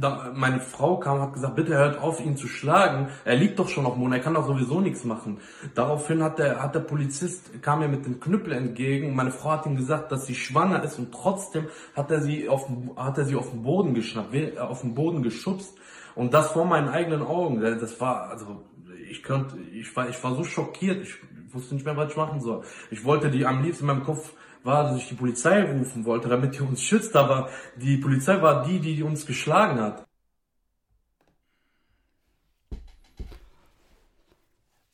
da, 0.00 0.32
meine 0.34 0.60
Frau 0.60 0.98
kam 0.98 1.20
hat 1.20 1.34
gesagt, 1.34 1.56
bitte 1.56 1.76
hört 1.76 2.00
auf, 2.00 2.24
ihn 2.24 2.36
zu 2.36 2.48
schlagen. 2.48 3.08
Er 3.24 3.36
liegt 3.36 3.58
doch 3.58 3.68
schon 3.68 3.84
auf 3.86 3.94
dem 3.94 4.00
Boden, 4.00 4.12
er 4.14 4.20
kann 4.20 4.34
doch 4.34 4.46
sowieso 4.46 4.80
nichts 4.80 5.04
machen. 5.04 5.38
Daraufhin 5.74 6.22
hat 6.22 6.38
der, 6.38 6.62
hat 6.62 6.74
der 6.74 6.80
Polizist, 6.80 7.62
kam 7.62 7.80
mir 7.80 7.88
mit 7.88 8.06
dem 8.06 8.20
Knüppel 8.20 8.52
entgegen. 8.52 9.14
Meine 9.14 9.30
Frau 9.30 9.50
hat 9.50 9.66
ihm 9.66 9.76
gesagt, 9.76 10.10
dass 10.10 10.26
sie 10.26 10.34
schwanger 10.34 10.82
ist 10.82 10.98
und 10.98 11.12
trotzdem 11.12 11.66
hat 11.94 12.10
er 12.10 12.22
sie 12.22 12.48
auf, 12.48 12.66
hat 12.96 13.18
er 13.18 13.24
sie 13.24 13.36
auf 13.36 13.50
den 13.50 13.62
Boden 13.62 13.94
geschnappt, 13.94 14.58
auf 14.58 14.80
den 14.80 14.94
Boden 14.94 15.22
geschubst. 15.22 15.76
Und 16.14 16.34
das 16.34 16.52
vor 16.52 16.64
meinen 16.64 16.88
eigenen 16.88 17.22
Augen. 17.22 17.60
Das 17.60 18.00
war, 18.00 18.30
also, 18.30 18.64
ich 19.08 19.22
könnte, 19.22 19.58
ich 19.58 19.94
war, 19.96 20.08
ich 20.08 20.22
war 20.22 20.34
so 20.34 20.44
schockiert, 20.44 21.02
ich 21.02 21.14
wusste 21.52 21.74
nicht 21.74 21.84
mehr, 21.84 21.96
was 21.96 22.10
ich 22.10 22.16
machen 22.16 22.40
soll. 22.40 22.62
Ich 22.90 23.04
wollte 23.04 23.30
die 23.30 23.46
am 23.46 23.62
liebsten 23.62 23.84
in 23.84 23.88
meinem 23.88 24.04
Kopf 24.04 24.32
war, 24.62 24.84
dass 24.84 24.96
ich 24.98 25.08
die 25.08 25.14
Polizei 25.14 25.62
rufen 25.62 26.04
wollte, 26.04 26.28
damit 26.28 26.56
die 26.56 26.60
uns 26.60 26.82
schützt, 26.82 27.16
aber 27.16 27.48
die 27.76 27.96
Polizei 27.96 28.40
war 28.42 28.64
die, 28.64 28.78
die 28.78 29.02
uns 29.02 29.26
geschlagen 29.26 29.80
hat. 29.80 30.06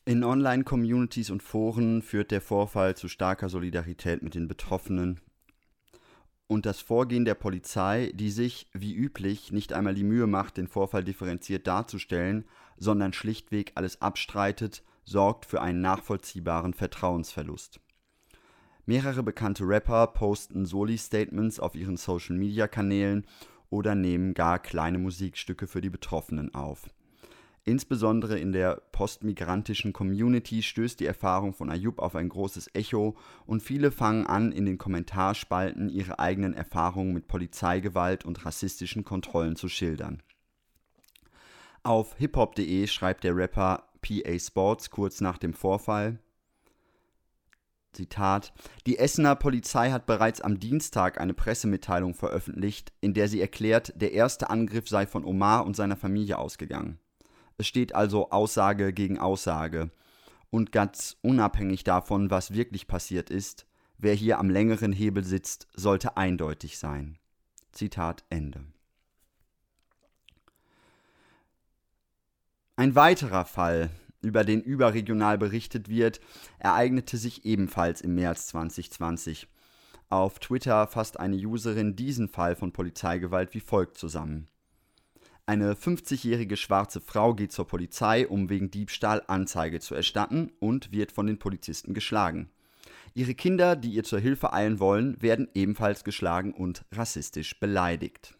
In 0.05 0.23
Online-Communities 0.23 1.31
und 1.31 1.43
Foren 1.43 2.01
führt 2.01 2.31
der 2.31 2.39
Vorfall 2.39 2.95
zu 2.95 3.09
starker 3.09 3.49
Solidarität 3.49 4.23
mit 4.23 4.35
den 4.35 4.47
Betroffenen. 4.47 5.19
Und 6.47 6.65
das 6.65 6.79
Vorgehen 6.79 7.25
der 7.25 7.35
Polizei, 7.35 8.11
die 8.15 8.31
sich, 8.31 8.67
wie 8.73 8.95
üblich, 8.95 9.51
nicht 9.51 9.73
einmal 9.73 9.95
die 9.95 10.05
Mühe 10.05 10.27
macht, 10.27 10.55
den 10.55 10.67
Vorfall 10.67 11.03
differenziert 11.03 11.67
darzustellen, 11.67 12.45
sondern 12.77 13.11
schlichtweg 13.11 13.73
alles 13.75 14.01
abstreitet, 14.01 14.81
sorgt 15.03 15.45
für 15.45 15.61
einen 15.61 15.81
nachvollziehbaren 15.81 16.73
Vertrauensverlust. 16.73 17.81
Mehrere 18.85 19.23
bekannte 19.23 19.65
Rapper 19.65 20.07
posten 20.07 20.65
Soli-Statements 20.65 21.59
auf 21.59 21.75
ihren 21.75 21.97
Social-Media-Kanälen 21.97 23.25
oder 23.69 23.95
nehmen 23.95 24.33
gar 24.33 24.59
kleine 24.59 24.97
Musikstücke 24.97 25.67
für 25.67 25.81
die 25.81 25.89
Betroffenen 25.89 26.55
auf. 26.55 26.89
Insbesondere 27.67 28.39
in 28.39 28.53
der 28.53 28.81
postmigrantischen 28.93 29.91
Community 29.91 30.63
stößt 30.63 31.01
die 31.01 31.05
Erfahrung 31.05 31.53
von 31.53 31.69
Ayub 31.69 31.99
auf 31.99 32.15
ein 32.15 32.29
großes 32.29 32.69
Echo 32.73 33.17
und 33.45 33.61
viele 33.61 33.91
fangen 33.91 34.25
an, 34.25 34.53
in 34.53 34.65
den 34.65 34.77
Kommentarspalten 34.77 35.89
ihre 35.89 36.17
eigenen 36.17 36.53
Erfahrungen 36.53 37.13
mit 37.13 37.27
Polizeigewalt 37.27 38.23
und 38.23 38.45
rassistischen 38.45 39.03
Kontrollen 39.03 39.57
zu 39.57 39.67
schildern. 39.67 40.23
Auf 41.83 42.15
hiphop.de 42.15 42.87
schreibt 42.87 43.25
der 43.25 43.35
Rapper 43.35 43.89
PA 44.01 44.39
Sports 44.39 44.89
kurz 44.89 45.19
nach 45.19 45.37
dem 45.37 45.53
Vorfall 45.53 46.19
Zitat: 47.91 48.53
Die 48.85 48.97
Essener 48.97 49.35
Polizei 49.35 49.91
hat 49.91 50.05
bereits 50.05 50.39
am 50.39 50.61
Dienstag 50.61 51.19
eine 51.19 51.33
Pressemitteilung 51.33 52.13
veröffentlicht, 52.13 52.93
in 53.01 53.13
der 53.13 53.27
sie 53.27 53.41
erklärt, 53.41 53.91
der 53.97 54.13
erste 54.13 54.49
Angriff 54.49 54.87
sei 54.87 55.05
von 55.05 55.25
Omar 55.25 55.65
und 55.65 55.75
seiner 55.75 55.97
Familie 55.97 56.37
ausgegangen. 56.37 56.97
Es 57.57 57.67
steht 57.67 57.95
also 57.95 58.29
Aussage 58.29 58.93
gegen 58.93 59.17
Aussage. 59.17 59.89
Und 60.49 60.71
ganz 60.71 61.17
unabhängig 61.21 61.83
davon, 61.83 62.29
was 62.29 62.53
wirklich 62.53 62.87
passiert 62.87 63.29
ist, 63.29 63.65
wer 63.97 64.13
hier 64.13 64.39
am 64.39 64.49
längeren 64.49 64.93
Hebel 64.93 65.23
sitzt, 65.23 65.67
sollte 65.73 66.17
eindeutig 66.17 66.77
sein. 66.77 67.17
Zitat 67.71 68.23
Ende. 68.29 68.63
Ein 72.75 72.93
weiterer 72.93 73.45
Fall, 73.45 73.89
über 74.21 74.43
den 74.43 74.61
überregional 74.61 75.39
berichtet 75.39 75.89
wird, 75.89 76.19
ereignete 76.59 77.17
sich 77.17 77.43
ebenfalls 77.43 78.01
im 78.01 78.13
März 78.13 78.47
2020. 78.47 79.47
Auf 80.09 80.39
Twitter 80.39 80.85
fasst 80.87 81.19
eine 81.19 81.35
Userin 81.35 81.95
diesen 81.95 82.29
Fall 82.29 82.55
von 82.55 82.71
Polizeigewalt 82.71 83.53
wie 83.55 83.59
folgt 83.59 83.97
zusammen. 83.97 84.47
Eine 85.49 85.75
50-jährige 85.75 86.57
schwarze 86.57 86.99
Frau 86.99 87.33
geht 87.33 87.53
zur 87.53 87.65
Polizei, 87.65 88.27
um 88.27 88.49
wegen 88.49 88.69
Diebstahl 88.69 89.23
Anzeige 89.27 89.79
zu 89.79 89.95
erstatten 89.95 90.51
und 90.59 90.91
wird 90.91 91.13
von 91.13 91.25
den 91.25 91.39
Polizisten 91.39 91.93
geschlagen. 91.93 92.49
Ihre 93.13 93.33
Kinder, 93.33 93.77
die 93.77 93.93
ihr 93.93 94.03
zur 94.03 94.19
Hilfe 94.19 94.51
eilen 94.51 94.81
wollen, 94.81 95.21
werden 95.21 95.47
ebenfalls 95.53 96.03
geschlagen 96.03 96.53
und 96.53 96.83
rassistisch 96.91 97.61
beleidigt. 97.61 98.35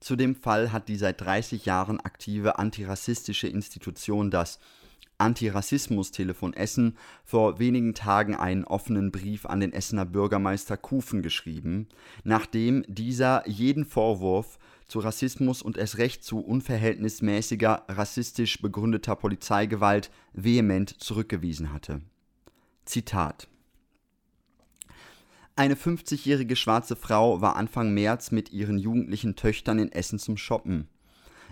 Zu 0.00 0.14
dem 0.14 0.36
Fall 0.36 0.72
hat 0.72 0.88
die 0.88 0.96
seit 0.96 1.22
30 1.22 1.64
Jahren 1.64 1.98
aktive 1.98 2.58
antirassistische 2.58 3.48
Institution 3.48 4.30
das 4.30 4.58
Antirassismus-Telefon 5.18 6.52
Essen 6.52 6.96
vor 7.24 7.58
wenigen 7.58 7.94
Tagen 7.94 8.34
einen 8.34 8.64
offenen 8.64 9.10
Brief 9.10 9.46
an 9.46 9.60
den 9.60 9.72
Essener 9.72 10.04
Bürgermeister 10.04 10.76
Kufen 10.76 11.22
geschrieben, 11.22 11.88
nachdem 12.24 12.84
dieser 12.86 13.48
jeden 13.48 13.84
Vorwurf 13.84 14.58
zu 14.88 14.98
Rassismus 15.00 15.62
und 15.62 15.78
erst 15.78 15.98
recht 15.98 16.22
zu 16.22 16.40
unverhältnismäßiger 16.40 17.84
rassistisch 17.88 18.60
begründeter 18.60 19.16
Polizeigewalt 19.16 20.10
vehement 20.32 21.02
zurückgewiesen 21.02 21.72
hatte. 21.72 22.02
Zitat 22.84 23.48
eine 25.58 25.74
50-jährige 25.74 26.54
schwarze 26.54 26.96
Frau 26.96 27.40
war 27.40 27.56
Anfang 27.56 27.94
März 27.94 28.30
mit 28.30 28.52
ihren 28.52 28.76
jugendlichen 28.76 29.36
Töchtern 29.36 29.78
in 29.78 29.90
Essen 29.90 30.18
zum 30.18 30.36
Shoppen. 30.36 30.86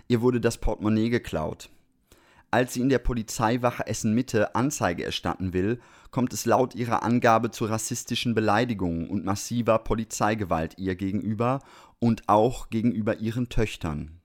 Ihr 0.07 0.21
wurde 0.21 0.39
das 0.39 0.59
Portemonnaie 0.59 1.09
geklaut. 1.09 1.71
Als 2.51 2.73
sie 2.73 2.81
in 2.81 2.89
der 2.89 2.99
Polizeiwache 2.99 3.85
Essen 3.87 4.13
Mitte 4.13 4.55
Anzeige 4.55 5.03
erstatten 5.03 5.53
will, 5.53 5.79
kommt 6.11 6.31
es 6.33 6.45
laut 6.45 6.75
ihrer 6.75 7.03
Angabe 7.03 7.51
zu 7.51 7.65
rassistischen 7.65 8.33
Beleidigungen 8.33 9.09
und 9.09 9.25
massiver 9.25 9.79
Polizeigewalt 9.79 10.77
ihr 10.77 10.95
gegenüber 10.95 11.59
und 11.99 12.23
auch 12.27 12.69
gegenüber 12.69 13.17
ihren 13.17 13.49
Töchtern. 13.49 14.21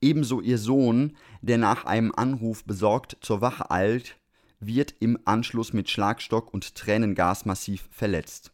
Ebenso 0.00 0.40
ihr 0.40 0.58
Sohn, 0.58 1.16
der 1.42 1.58
nach 1.58 1.84
einem 1.84 2.12
Anruf 2.14 2.64
besorgt 2.64 3.18
zur 3.20 3.40
Wache 3.40 3.70
eilt, 3.70 4.16
wird 4.60 4.94
im 5.00 5.18
Anschluss 5.24 5.72
mit 5.72 5.90
Schlagstock 5.90 6.52
und 6.54 6.74
Tränengas 6.74 7.44
massiv 7.44 7.88
verletzt. 7.90 8.52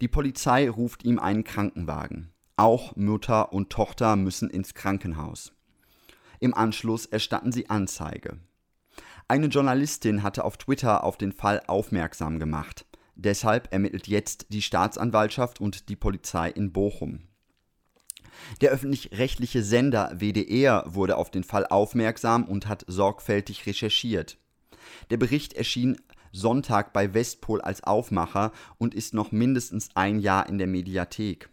Die 0.00 0.08
Polizei 0.08 0.68
ruft 0.70 1.04
ihm 1.04 1.18
einen 1.18 1.44
Krankenwagen. 1.44 2.32
Auch 2.56 2.96
Mutter 2.96 3.52
und 3.52 3.70
Tochter 3.70 4.16
müssen 4.16 4.50
ins 4.50 4.74
Krankenhaus. 4.74 5.52
Im 6.40 6.54
Anschluss 6.54 7.06
erstatten 7.06 7.52
sie 7.52 7.70
Anzeige. 7.70 8.38
Eine 9.28 9.46
Journalistin 9.46 10.22
hatte 10.22 10.44
auf 10.44 10.56
Twitter 10.56 11.04
auf 11.04 11.16
den 11.16 11.32
Fall 11.32 11.62
aufmerksam 11.66 12.40
gemacht. 12.40 12.86
Deshalb 13.14 13.72
ermittelt 13.72 14.08
jetzt 14.08 14.46
die 14.48 14.62
Staatsanwaltschaft 14.62 15.60
und 15.60 15.88
die 15.88 15.96
Polizei 15.96 16.48
in 16.50 16.72
Bochum. 16.72 17.28
Der 18.62 18.70
öffentlich-rechtliche 18.70 19.62
Sender 19.62 20.14
WDR 20.18 20.84
wurde 20.86 21.18
auf 21.18 21.30
den 21.30 21.44
Fall 21.44 21.66
aufmerksam 21.66 22.44
und 22.44 22.66
hat 22.66 22.84
sorgfältig 22.88 23.66
recherchiert. 23.66 24.38
Der 25.10 25.18
Bericht 25.18 25.52
erschien 25.52 26.00
Sonntag 26.32 26.92
bei 26.92 27.12
Westpol 27.12 27.60
als 27.60 27.84
Aufmacher 27.84 28.52
und 28.78 28.94
ist 28.94 29.14
noch 29.14 29.30
mindestens 29.30 29.90
ein 29.94 30.18
Jahr 30.20 30.48
in 30.48 30.58
der 30.58 30.66
Mediathek. 30.66 31.50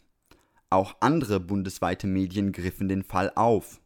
Auch 0.69 0.95
andere 0.99 1.39
bundesweite 1.39 2.07
Medien 2.07 2.51
griffen 2.51 2.87
den 2.87 3.03
Fall 3.03 3.31
auf. 3.35 3.81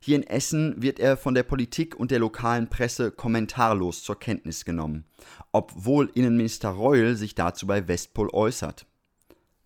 Hier 0.00 0.16
in 0.16 0.22
Essen 0.22 0.80
wird 0.80 1.00
er 1.00 1.16
von 1.16 1.34
der 1.34 1.42
Politik 1.42 1.96
und 1.96 2.10
der 2.10 2.20
lokalen 2.20 2.68
Presse 2.68 3.10
kommentarlos 3.10 4.02
zur 4.02 4.18
Kenntnis 4.18 4.64
genommen, 4.64 5.04
obwohl 5.52 6.10
Innenminister 6.14 6.70
Reul 6.70 7.16
sich 7.16 7.34
dazu 7.34 7.66
bei 7.66 7.88
Westpol 7.88 8.30
äußert. 8.32 8.86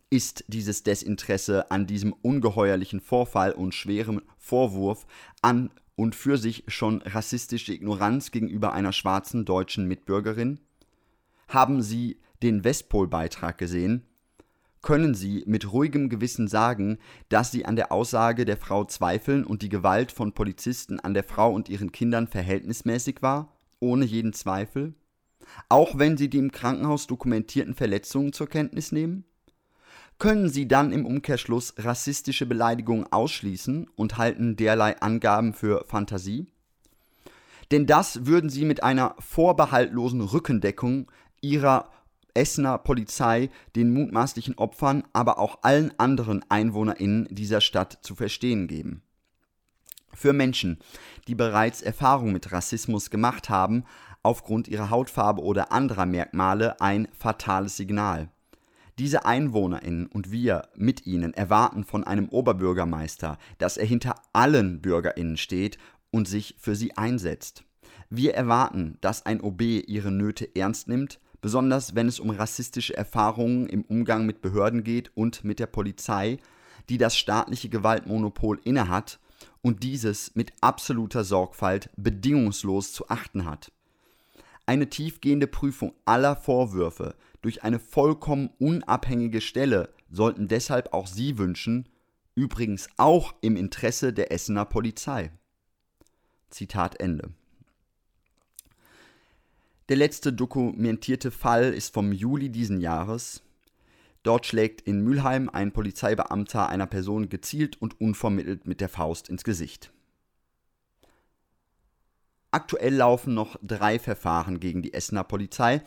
Ist 0.09 0.45
dieses 0.49 0.83
Desinteresse 0.83 1.71
an 1.71 1.87
diesem 1.87 2.12
ungeheuerlichen 2.12 3.01
Vorfall 3.01 3.53
und 3.53 3.75
schwerem 3.75 4.23
Vorwurf 4.38 5.07
an 5.42 5.71
und 5.97 6.14
für 6.14 6.38
sich 6.38 6.64
schon 6.68 7.03
rassistische 7.03 7.75
Ignoranz 7.75 8.31
gegenüber 8.31 8.73
einer 8.73 8.92
schwarzen 8.92 9.45
deutschen 9.45 9.87
Mitbürgerin? 9.87 10.61
Haben 11.49 11.83
Sie 11.83 12.18
den 12.42 12.64
Westpol-Beitrag 12.64 13.59
gesehen? 13.59 14.07
Können 14.83 15.14
Sie 15.14 15.45
mit 15.47 15.73
ruhigem 15.73 16.09
Gewissen 16.09 16.49
sagen, 16.49 16.99
dass 17.29 17.53
Sie 17.53 17.64
an 17.64 17.77
der 17.77 17.92
Aussage 17.92 18.45
der 18.45 18.57
Frau 18.57 18.85
zweifeln 18.85 19.45
und 19.45 19.62
die 19.62 19.68
Gewalt 19.68 20.11
von 20.11 20.33
Polizisten 20.33 20.99
an 20.99 21.14
der 21.14 21.25
Frau 21.25 21.53
und 21.53 21.68
ihren 21.68 21.92
Kindern 21.92 22.27
verhältnismäßig 22.27 23.23
war, 23.23 23.57
ohne 23.79 24.05
jeden 24.05 24.33
Zweifel? 24.33 24.95
Auch 25.68 25.99
wenn 25.99 26.16
Sie 26.16 26.29
die 26.29 26.38
im 26.38 26.51
Krankenhaus 26.51 27.07
dokumentierten 27.07 27.75
Verletzungen 27.75 28.33
zur 28.33 28.49
Kenntnis 28.49 28.92
nehmen? 28.92 29.25
Können 30.18 30.49
Sie 30.49 30.68
dann 30.68 30.92
im 30.92 31.07
Umkehrschluss 31.07 31.75
rassistische 31.79 32.47
Beleidigungen 32.47 33.11
ausschließen 33.11 33.88
und 33.97 34.18
halten 34.18 34.57
derlei 34.57 35.01
Angaben 35.01 35.53
für 35.53 35.85
Fantasie? 35.87 36.47
Denn 37.71 37.87
das 37.87 38.27
würden 38.27 38.51
Sie 38.51 38.64
mit 38.64 38.83
einer 38.83 39.16
vorbehaltlosen 39.18 40.21
Rückendeckung 40.21 41.11
Ihrer 41.40 41.90
Essener 42.35 42.79
Polizei 42.79 43.51
den 43.77 43.92
mutmaßlichen 43.92 44.57
Opfern, 44.59 45.05
aber 45.12 45.38
auch 45.38 45.59
allen 45.62 45.92
anderen 45.99 46.45
EinwohnerInnen 46.49 47.29
dieser 47.31 47.61
Stadt 47.61 47.99
zu 48.03 48.14
verstehen 48.14 48.68
geben. 48.68 49.03
Für 50.14 50.33
Menschen, 50.33 50.79
die 51.27 51.35
bereits 51.35 51.83
Erfahrung 51.83 52.33
mit 52.33 52.53
Rassismus 52.53 53.11
gemacht 53.11 53.49
haben, 53.49 53.85
aufgrund 54.23 54.68
ihrer 54.68 54.90
Hautfarbe 54.90 55.42
oder 55.42 55.73
anderer 55.73 56.07
Merkmale 56.07 56.81
ein 56.81 57.09
fatales 57.12 57.77
Signal. 57.77 58.29
Diese 58.99 59.25
EinwohnerInnen 59.25 60.07
und 60.07 60.31
wir 60.31 60.68
mit 60.77 61.07
ihnen 61.07 61.33
erwarten 61.33 61.85
von 61.85 62.05
einem 62.05 62.29
Oberbürgermeister, 62.29 63.38
dass 63.59 63.79
er 63.79 63.87
hinter 63.87 64.14
allen 64.33 64.83
BürgerInnen 64.83 65.38
steht 65.38 65.79
und 66.11 66.29
sich 66.29 66.57
für 66.59 66.77
sie 66.77 66.97
einsetzt. 66.97 67.64
Wir 68.11 68.35
erwarten, 68.35 68.99
dass 69.01 69.25
ein 69.25 69.40
OB 69.40 69.62
ihre 69.62 70.12
Nöte 70.12 70.55
ernst 70.55 70.88
nimmt, 70.88 71.18
besonders 71.42 71.94
wenn 71.94 72.09
es 72.09 72.18
um 72.18 72.31
rassistische 72.31 72.96
Erfahrungen 72.96 73.66
im 73.66 73.83
Umgang 73.83 74.24
mit 74.24 74.40
Behörden 74.40 74.85
geht 74.85 75.14
und 75.14 75.44
mit 75.44 75.59
der 75.59 75.66
Polizei, 75.66 76.38
die 76.88 76.96
das 76.96 77.18
staatliche 77.18 77.68
Gewaltmonopol 77.68 78.59
innehat 78.64 79.18
und 79.61 79.83
dieses 79.83 80.35
mit 80.35 80.52
absoluter 80.61 81.24
Sorgfalt 81.24 81.90
bedingungslos 81.96 82.92
zu 82.92 83.09
achten 83.11 83.44
hat. 83.44 83.70
Eine 84.64 84.88
tiefgehende 84.88 85.48
Prüfung 85.48 85.92
aller 86.05 86.37
Vorwürfe 86.37 87.16
durch 87.42 87.64
eine 87.64 87.81
vollkommen 87.81 88.50
unabhängige 88.59 89.40
Stelle 89.40 89.92
sollten 90.11 90.46
deshalb 90.46 90.92
auch 90.92 91.09
Sie 91.09 91.38
wünschen, 91.38 91.88
übrigens 92.37 92.88
auch 92.96 93.35
im 93.40 93.57
Interesse 93.57 94.12
der 94.12 94.31
Essener 94.31 94.64
Polizei. 94.64 95.33
Zitat 96.50 97.00
Ende. 97.00 97.31
Der 99.88 99.97
letzte 99.97 100.33
dokumentierte 100.33 101.33
Fall 101.33 101.75
ist 101.75 101.92
vom 101.92 102.12
Juli 102.12 102.51
diesen 102.51 102.81
Jahres. 102.81 103.42
Dort 104.23 104.47
schlägt 104.47 104.83
in 104.83 105.03
Mülheim 105.03 105.49
ein 105.49 105.73
Polizeibeamter 105.73 106.68
einer 106.68 106.87
Person 106.87 107.29
gezielt 107.29 107.83
und 107.83 108.01
unvermittelt 108.01 108.66
mit 108.66 108.81
der 108.81 108.88
Faust 108.88 109.29
ins 109.29 109.42
Gesicht. 109.42 109.92
Aktuell 112.53 112.95
laufen 112.95 113.35
noch 113.35 113.57
drei 113.62 113.99
Verfahren 113.99 114.61
gegen 114.61 114.83
die 114.83 114.95
Essener 114.95 115.25
Polizei. 115.25 115.83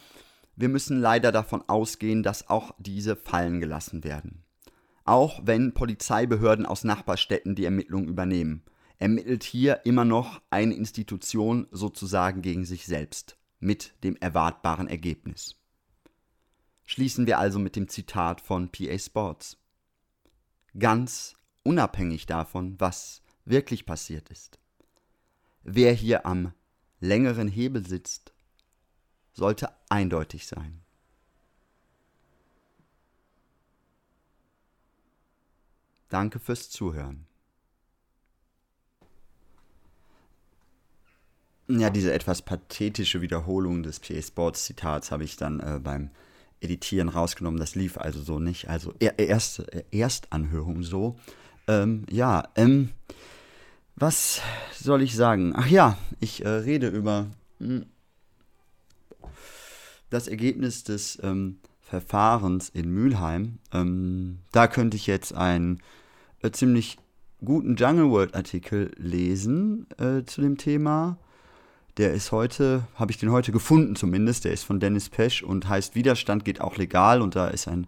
Wir 0.58 0.68
müssen 0.68 1.00
leider 1.00 1.32
davon 1.32 1.64
ausgehen, 1.68 2.22
dass 2.24 2.50
auch 2.50 2.74
diese 2.78 3.16
fallen 3.16 3.62
gelassen 3.62 4.04
werden. 4.04 4.44
Auch 5.06 5.40
wenn 5.46 5.74
Polizeibehörden 5.74 6.66
aus 6.66 6.84
Nachbarstädten 6.84 7.56
die 7.56 7.66
Ermittlungen 7.66 8.10
übernehmen, 8.10 8.64
ermittelt 8.98 9.44
hier 9.44 9.86
immer 9.86 10.04
noch 10.04 10.42
eine 10.50 10.74
Institution 10.74 11.68
sozusagen 11.72 12.42
gegen 12.42 12.66
sich 12.66 12.86
selbst 12.88 13.38
mit 13.60 13.94
dem 14.04 14.16
erwartbaren 14.18 14.88
Ergebnis. 14.88 15.56
Schließen 16.86 17.26
wir 17.26 17.40
also 17.40 17.60
mit 17.60 17.76
dem 17.76 17.88
Zitat 17.88 18.42
von 18.42 18.72
PA 18.72 18.98
Sports. 19.00 19.58
Ganz 20.78 21.36
unabhängig 21.64 22.26
davon, 22.26 22.80
was 22.80 23.22
wirklich 23.46 23.86
passiert 23.86 24.30
ist. 24.30 24.60
Wer 25.64 25.94
hier 25.94 26.26
am 26.26 26.54
längeren 27.00 27.48
Hebel 27.48 27.86
sitzt, 27.88 28.34
sollte 29.34 29.70
eindeutig 29.90 30.46
sein. 30.46 30.82
Danke 36.10 36.40
fürs 36.40 36.70
Zuhören. 36.70 37.28
Ja, 41.68 41.90
diese 41.90 42.14
etwas 42.14 42.44
pathetische 42.44 43.22
Wiederholung 43.22 43.82
des 43.82 44.00
PA 44.00 44.22
Sports 44.22 44.66
Zitats 44.66 45.12
habe 45.12 45.24
ich 45.24 45.36
dann 45.36 45.60
äh, 45.60 45.80
beim 45.82 46.12
Editieren 46.62 47.10
rausgenommen. 47.10 47.60
Das 47.60 47.76
lief 47.76 47.98
also 47.98 48.22
so 48.22 48.40
nicht. 48.40 48.70
Also 48.70 48.94
er, 49.00 49.18
erste 49.18 49.72
äh, 49.74 49.84
Erstanhörung 49.92 50.84
so. 50.84 51.18
Ähm, 51.68 52.06
ja, 52.10 52.48
ähm, 52.56 52.90
was 53.96 54.42
soll 54.80 55.02
ich 55.02 55.16
sagen? 55.16 55.54
Ach 55.56 55.68
ja, 55.68 55.98
ich 56.20 56.46
äh, 56.46 56.50
rede 56.50 56.88
über 56.88 57.28
hm, 57.60 57.86
das 60.10 60.28
Ergebnis 60.28 60.84
des 60.84 61.18
ähm, 61.24 61.58
Verfahrens 61.82 62.70
in 62.70 62.92
Mülheim. 62.92 63.60
Ähm, 63.74 64.40
da 64.52 64.68
könnte 64.68 64.98
ich 64.98 65.08
jetzt 65.08 65.34
einen 65.34 65.82
äh, 66.42 66.52
ziemlich 66.52 66.98
guten 67.44 67.76
Jungle 67.76 68.10
World 68.10 68.36
Artikel 68.36 68.92
lesen 68.98 69.88
äh, 69.98 70.24
zu 70.26 70.42
dem 70.42 70.58
Thema. 70.58 71.18
Der 71.98 72.14
ist 72.14 72.32
heute, 72.34 72.88
habe 72.96 73.12
ich 73.12 73.18
den 73.18 73.32
heute 73.32 73.52
gefunden 73.54 73.96
zumindest, 73.96 74.44
der 74.44 74.52
ist 74.52 74.64
von 74.64 74.80
Dennis 74.82 75.10
Pesch 75.10 75.44
und 75.44 75.70
heißt 75.70 75.96
Widerstand 75.96 76.44
geht 76.44 76.60
auch 76.60 76.76
legal 76.76 77.22
und 77.22 77.36
da 77.36 77.48
ist 77.48 77.68
ein, 77.70 77.88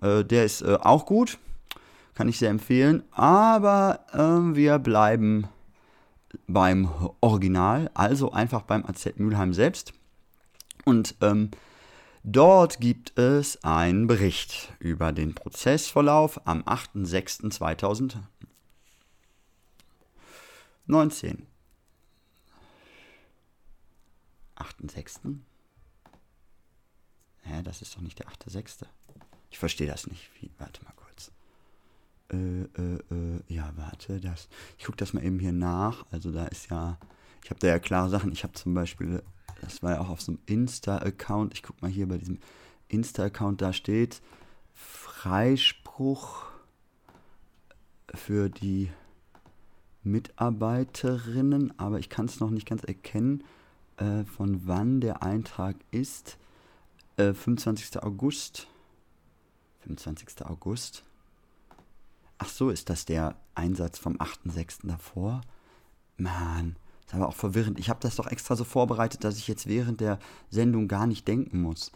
äh, 0.00 0.24
der 0.24 0.44
ist 0.44 0.62
äh, 0.62 0.78
auch 0.80 1.06
gut, 1.06 1.38
kann 2.14 2.28
ich 2.28 2.38
sehr 2.38 2.50
empfehlen, 2.50 3.02
aber 3.10 4.04
äh, 4.12 4.54
wir 4.54 4.78
bleiben 4.78 5.48
beim 6.46 6.88
Original, 7.20 7.90
also 7.94 8.30
einfach 8.32 8.62
beim 8.62 8.86
AZ 8.86 9.08
Mülheim 9.16 9.52
selbst. 9.52 9.92
Und 10.84 11.16
ähm, 11.20 11.50
dort 12.22 12.80
gibt 12.80 13.18
es 13.18 13.62
einen 13.64 14.06
Bericht 14.06 14.72
über 14.78 15.12
den 15.12 15.34
Prozessverlauf 15.34 16.40
am 16.46 16.62
8.6.2019. 16.62 18.18
8.6.? 24.62 25.36
Hä, 27.42 27.62
das 27.62 27.82
ist 27.82 27.96
doch 27.96 28.00
nicht 28.00 28.18
der 28.18 28.28
8.6. 28.28 28.86
Ich 29.50 29.58
verstehe 29.58 29.86
das 29.86 30.06
nicht. 30.06 30.30
Wie, 30.40 30.50
warte 30.58 30.82
mal 30.84 30.94
kurz. 30.96 31.32
Äh, 32.32 32.62
äh, 32.62 32.98
äh, 33.10 33.40
ja, 33.48 33.72
warte, 33.76 34.20
das. 34.20 34.48
Ich 34.78 34.84
gucke 34.84 34.96
das 34.96 35.12
mal 35.12 35.24
eben 35.24 35.38
hier 35.38 35.52
nach. 35.52 36.06
Also 36.10 36.32
da 36.32 36.46
ist 36.46 36.70
ja. 36.70 36.98
Ich 37.42 37.50
habe 37.50 37.60
da 37.60 37.66
ja 37.66 37.78
klare 37.78 38.08
Sachen. 38.08 38.32
Ich 38.32 38.44
habe 38.44 38.54
zum 38.54 38.74
Beispiel. 38.74 39.22
Das 39.60 39.82
war 39.82 39.92
ja 39.92 40.00
auch 40.00 40.08
auf 40.08 40.20
so 40.20 40.32
einem 40.32 40.40
Insta-Account. 40.46 41.54
Ich 41.54 41.62
gucke 41.62 41.80
mal 41.82 41.90
hier 41.90 42.08
bei 42.08 42.18
diesem 42.18 42.38
Insta-Account, 42.92 43.62
da 43.62 43.72
steht 43.72 44.20
Freispruch 44.74 46.44
für 48.14 48.50
die 48.50 48.90
Mitarbeiterinnen, 50.02 51.78
aber 51.78 51.98
ich 51.98 52.08
kann 52.08 52.26
es 52.26 52.40
noch 52.40 52.50
nicht 52.50 52.68
ganz 52.68 52.84
erkennen, 52.84 53.44
äh, 54.02 54.24
von 54.24 54.66
wann 54.66 55.00
der 55.00 55.22
Eintrag 55.22 55.76
ist. 55.90 56.38
Äh, 57.16 57.32
25. 57.34 58.02
August. 58.02 58.66
25. 59.80 60.44
August. 60.46 61.04
Ach 62.38 62.48
so, 62.48 62.70
ist 62.70 62.90
das 62.90 63.04
der 63.04 63.36
Einsatz 63.54 63.98
vom 63.98 64.16
8.6. 64.16 64.88
davor? 64.88 65.42
Mann, 66.16 66.76
ist 67.06 67.14
aber 67.14 67.28
auch 67.28 67.36
verwirrend. 67.36 67.78
Ich 67.78 67.88
habe 67.88 68.00
das 68.00 68.16
doch 68.16 68.26
extra 68.26 68.56
so 68.56 68.64
vorbereitet, 68.64 69.22
dass 69.24 69.38
ich 69.38 69.46
jetzt 69.46 69.66
während 69.68 70.00
der 70.00 70.18
Sendung 70.50 70.88
gar 70.88 71.06
nicht 71.06 71.28
denken 71.28 71.62
muss. 71.62 71.92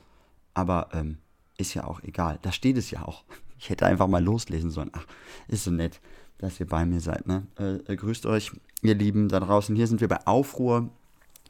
Aber 0.55 0.89
ähm, 0.93 1.19
ist 1.59 1.75
ja 1.75 1.85
auch 1.85 2.03
egal. 2.03 2.39
Da 2.43 2.53
steht 2.53 2.77
es 2.77 2.91
ja 2.91 3.03
auch. 3.05 3.25
Ich 3.59 3.71
hätte 3.71 3.87
einfach 3.87 4.07
mal 4.07 4.23
loslesen 4.23 4.71
sollen. 4.71 4.91
Ach, 4.93 5.07
ist 5.49 5.65
so 5.65 5.71
nett, 5.71 6.03
dass 6.37 6.61
ihr 6.61 6.67
bei 6.67 6.85
mir 6.85 7.01
seid. 7.01 7.27
Ne? 7.27 7.47
Äh, 7.59 7.77
äh 7.91 7.97
grüßt 7.97 8.27
euch, 8.27 8.53
ihr 8.83 8.95
Lieben 8.95 9.31
da 9.31 9.41
draußen. 9.41 9.75
Hier 9.75 9.87
sind 9.87 10.03
wir 10.03 10.09
bei 10.09 10.27
Aufruhr. 10.27 10.91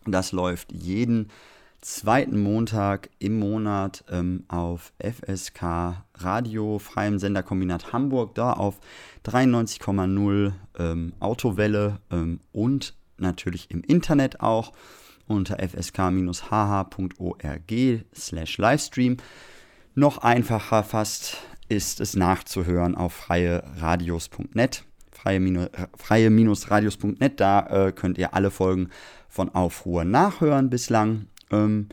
Das 0.07 0.33
läuft 0.33 0.73
jeden 0.73 1.29
zweiten 1.81 2.41
Montag 2.41 3.11
im 3.19 3.39
Monat 3.39 4.05
ähm, 4.11 4.45
auf 4.49 4.93
FSK 4.99 6.03
Radio, 6.15 6.79
freiem 6.79 7.19
Senderkombinat 7.19 7.93
Hamburg, 7.93 8.35
da 8.35 8.53
auf 8.53 8.81
93,0 9.25 10.53
ähm, 10.79 11.13
Autowelle 11.21 12.01
ähm, 12.11 12.41
und 12.53 12.95
natürlich 13.19 13.71
im 13.71 13.83
Internet 13.83 14.41
auch 14.41 14.73
unter 15.27 15.59
fsk-hh.org 15.59 16.95
slash 18.15 18.59
Livestream. 18.59 19.17
Noch 19.95 20.19
einfacher 20.19 20.83
fast 20.83 21.39
ist 21.69 22.01
es 22.01 22.17
nachzuhören 22.17 22.95
auf 22.95 23.13
freie-radios.net 23.13 24.85
freie-radios.net. 25.17 27.41
Da 27.41 27.89
äh, 27.89 27.93
könnt 27.93 28.19
ihr 28.19 28.35
alle 28.35 28.51
Folgen 28.51 28.91
von 29.29 29.49
Aufruhr 29.51 30.05
nachhören 30.05 30.71
bislang. 30.71 31.27
Ähm, 31.51 31.89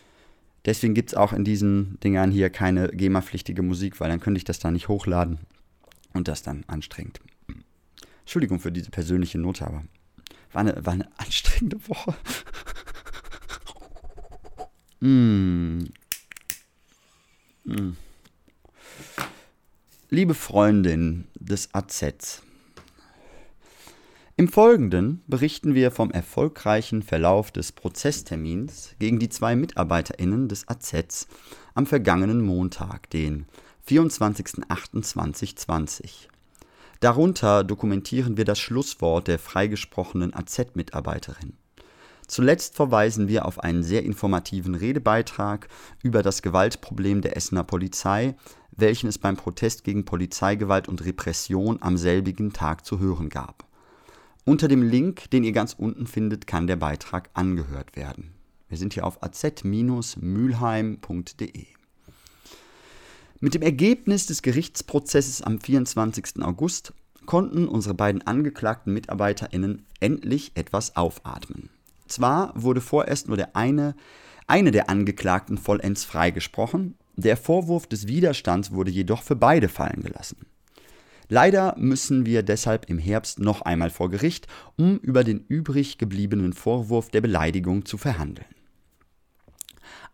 deswegen 0.66 0.94
gibt 0.94 1.10
es 1.10 1.16
auch 1.16 1.34
in 1.34 1.44
diesen 1.44 2.00
Dingern 2.02 2.32
hier 2.32 2.50
keine 2.50 2.90
GEMA-pflichtige 2.90 3.62
Musik, 3.62 4.00
weil 4.00 4.10
dann 4.10 4.20
könnte 4.20 4.38
ich 4.38 4.46
das 4.46 4.60
da 4.60 4.72
nicht 4.72 4.88
hochladen 4.88 5.40
und 6.14 6.28
das 6.28 6.44
dann 6.44 6.64
anstrengend. 6.68 7.20
Entschuldigung 8.22 8.60
für 8.60 8.72
diese 8.72 8.90
persönliche 8.90 9.38
Note, 9.38 9.68
aber 9.68 9.84
war 10.54 10.62
eine, 10.62 10.86
war 10.86 10.94
eine 10.94 11.10
anstrengende 11.18 11.78
Woche. 11.88 12.16
mm. 15.02 15.84
Mm. 17.66 17.98
Liebe 20.10 20.36
Freundin 20.36 21.26
des 21.36 21.74
AZ, 21.74 22.44
im 24.36 24.48
Folgenden 24.48 25.22
berichten 25.28 25.76
wir 25.76 25.92
vom 25.92 26.10
erfolgreichen 26.10 27.04
Verlauf 27.04 27.52
des 27.52 27.72
Prozesstermins 27.72 28.96
gegen 28.98 29.20
die 29.20 29.30
zwei 29.30 29.56
MitarbeiterInnen 29.56 30.48
des 30.48 30.68
AZ 30.68 31.28
am 31.76 31.86
vergangenen 31.86 32.42
Montag, 32.42 33.12
den 33.12 33.46
24.08.2020. 33.88 36.30
Darunter 37.00 37.64
dokumentieren 37.64 38.36
wir 38.36 38.46
das 38.46 38.58
Schlusswort 38.58 39.28
der 39.28 39.38
freigesprochenen 39.38 40.34
AZ-Mitarbeiterin. 40.34 41.54
Zuletzt 42.26 42.76
verweisen 42.76 43.28
wir 43.28 43.46
auf 43.46 43.60
einen 43.60 43.84
sehr 43.84 44.04
informativen 44.04 44.74
Redebeitrag 44.74 45.68
über 46.02 46.24
das 46.24 46.42
Gewaltproblem 46.42 47.22
der 47.22 47.38
Essener 47.38 47.64
Polizei, 47.64 48.34
welchen 48.72 49.10
es 49.10 49.20
beim 49.20 49.38
Protest 49.38 49.84
gegen 49.84 50.06
Polizeigewalt 50.06 50.88
und 50.88 51.06
Repression 51.06 51.78
am 51.82 51.98
selbigen 51.98 52.52
Tag 52.52 52.84
zu 52.84 52.98
hören 52.98 53.30
gab. 53.30 53.68
Unter 54.46 54.68
dem 54.68 54.82
Link, 54.82 55.32
den 55.32 55.46
ihr 55.46 55.54
ganz 55.54 55.74
unten 55.74 56.06
findet, 56.06 56.48
kann 56.48 56.68
der 56.68 56.76
Beitrag 56.76 57.30
angehört 57.34 57.96
werden. 57.96 58.34
Wir 58.68 58.78
sind 58.78 58.94
hier 58.94 59.06
auf 59.06 59.24
az-mülheim.de. 59.24 61.66
Mit 63.40 63.54
dem 63.54 63.62
Ergebnis 63.62 64.26
des 64.26 64.42
Gerichtsprozesses 64.42 65.42
am 65.42 65.62
24. 65.62 66.42
August 66.42 66.92
konnten 67.26 67.70
unsere 67.70 67.94
beiden 67.94 68.28
angeklagten 68.28 68.94
MitarbeiterInnen 68.94 69.86
endlich 70.02 70.52
etwas 70.56 70.98
aufatmen. 70.98 71.70
Zwar 72.08 72.52
wurde 72.56 72.82
vorerst 72.82 73.30
nur 73.30 73.38
der 73.38 73.56
eine, 73.56 73.96
eine 74.48 74.72
der 74.72 74.90
Angeklagten 74.90 75.58
vollends 75.58 76.04
freigesprochen, 76.04 76.96
der 77.16 77.38
Vorwurf 77.38 77.88
des 77.88 78.08
Widerstands 78.08 78.72
wurde 78.72 78.92
jedoch 78.92 79.22
für 79.22 79.38
beide 79.38 79.70
fallen 79.70 80.02
gelassen. 80.02 80.48
Leider 81.30 81.76
müssen 81.78 82.26
wir 82.26 82.44
deshalb 82.44 82.90
im 82.90 82.98
Herbst 82.98 83.40
noch 83.40 83.62
einmal 83.62 83.90
vor 83.90 84.10
Gericht, 84.10 84.48
um 84.78 84.98
über 84.98 85.24
den 85.24 85.46
übrig 85.48 85.98
gebliebenen 85.98 86.54
Vorwurf 86.54 87.10
der 87.10 87.22
Beleidigung 87.22 87.86
zu 87.86 87.98
verhandeln. 87.98 88.48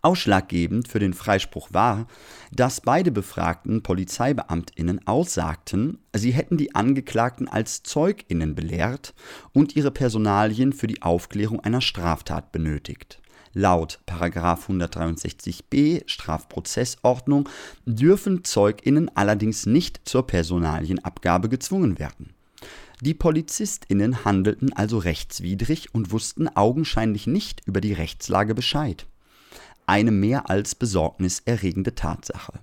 Ausschlaggebend 0.01 0.87
für 0.87 0.99
den 0.99 1.13
Freispruch 1.13 1.73
war, 1.73 2.07
dass 2.53 2.79
beide 2.79 3.11
befragten 3.11 3.83
Polizeibeamtinnen 3.83 5.05
aussagten, 5.05 5.97
sie 6.15 6.31
hätten 6.31 6.55
die 6.55 6.73
Angeklagten 6.73 7.49
als 7.49 7.83
Zeuginnen 7.83 8.55
belehrt 8.55 9.13
und 9.51 9.75
ihre 9.75 9.91
Personalien 9.91 10.71
für 10.71 10.87
die 10.87 11.01
Aufklärung 11.01 11.59
einer 11.59 11.81
Straftat 11.81 12.53
benötigt. 12.53 13.21
Laut 13.53 13.99
163b 14.07 16.03
Strafprozessordnung 16.07 17.49
dürfen 17.85 18.43
Zeuginnen 18.43 19.09
allerdings 19.15 19.65
nicht 19.65 20.01
zur 20.05 20.27
Personalienabgabe 20.27 21.49
gezwungen 21.49 21.97
werden. 21.99 22.33
Die 23.01 23.13
Polizistinnen 23.13 24.25
handelten 24.25 24.73
also 24.73 24.97
rechtswidrig 24.97 25.95
und 25.95 26.11
wussten 26.11 26.49
augenscheinlich 26.49 27.27
nicht 27.27 27.61
über 27.65 27.81
die 27.81 27.93
Rechtslage 27.93 28.53
Bescheid. 28.53 29.05
Eine 29.85 30.11
mehr 30.11 30.49
als 30.49 30.75
besorgniserregende 30.75 31.95
Tatsache. 31.95 32.59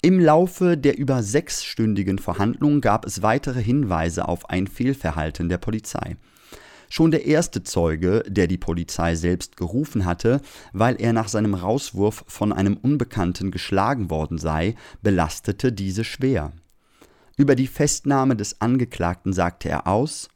Im 0.00 0.20
Laufe 0.20 0.76
der 0.76 0.96
über 0.96 1.24
sechsstündigen 1.24 2.18
Verhandlungen 2.18 2.80
gab 2.80 3.04
es 3.04 3.20
weitere 3.22 3.60
Hinweise 3.60 4.28
auf 4.28 4.48
ein 4.48 4.68
Fehlverhalten 4.68 5.48
der 5.48 5.58
Polizei. 5.58 6.16
Schon 6.88 7.10
der 7.10 7.26
erste 7.26 7.62
Zeuge, 7.62 8.22
der 8.26 8.46
die 8.46 8.58
Polizei 8.58 9.14
selbst 9.14 9.56
gerufen 9.56 10.04
hatte, 10.04 10.40
weil 10.72 11.00
er 11.00 11.12
nach 11.12 11.28
seinem 11.28 11.54
Rauswurf 11.54 12.24
von 12.26 12.52
einem 12.52 12.76
Unbekannten 12.76 13.50
geschlagen 13.50 14.10
worden 14.10 14.38
sei, 14.38 14.74
belastete 15.02 15.72
diese 15.72 16.04
schwer. 16.04 16.52
Über 17.36 17.54
die 17.54 17.66
Festnahme 17.66 18.36
des 18.36 18.60
Angeklagten 18.60 19.32
sagte 19.32 19.68
er 19.68 19.86
aus, 19.86 20.28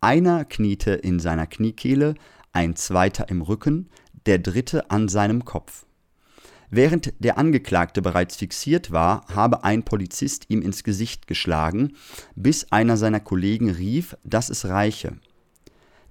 einer 0.00 0.44
kniete 0.44 0.92
in 0.92 1.20
seiner 1.20 1.46
Kniekehle, 1.46 2.14
ein 2.52 2.76
zweiter 2.76 3.28
im 3.28 3.42
Rücken, 3.42 3.90
der 4.26 4.38
dritte 4.38 4.90
an 4.90 5.08
seinem 5.08 5.44
Kopf. 5.44 5.84
Während 6.70 7.12
der 7.18 7.36
Angeklagte 7.36 8.00
bereits 8.00 8.36
fixiert 8.36 8.92
war, 8.92 9.26
habe 9.34 9.64
ein 9.64 9.84
Polizist 9.84 10.46
ihm 10.48 10.62
ins 10.62 10.84
Gesicht 10.84 11.26
geschlagen, 11.26 11.96
bis 12.36 12.70
einer 12.70 12.96
seiner 12.96 13.20
Kollegen 13.20 13.70
rief, 13.70 14.16
dass 14.22 14.50
es 14.50 14.66
reiche. 14.66 15.16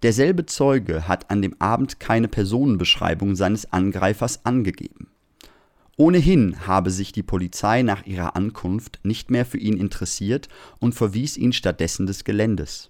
Derselbe 0.02 0.46
Zeuge 0.46 1.08
hat 1.08 1.30
an 1.30 1.42
dem 1.42 1.56
Abend 1.60 2.00
keine 2.00 2.28
Personenbeschreibung 2.28 3.36
seines 3.36 3.74
Angreifers 3.74 4.46
angegeben. 4.46 5.08
Ohnehin 5.98 6.66
habe 6.66 6.92
sich 6.92 7.12
die 7.12 7.24
Polizei 7.24 7.82
nach 7.82 8.06
ihrer 8.06 8.38
Ankunft 8.38 9.00
nicht 9.04 9.30
mehr 9.30 9.46
für 9.46 9.58
ihn 9.58 9.78
interessiert 9.78 10.48
und 10.80 10.96
verwies 10.96 11.36
ihn 11.36 11.52
stattdessen 11.52 12.08
des 12.08 12.24
Geländes. 12.24 12.90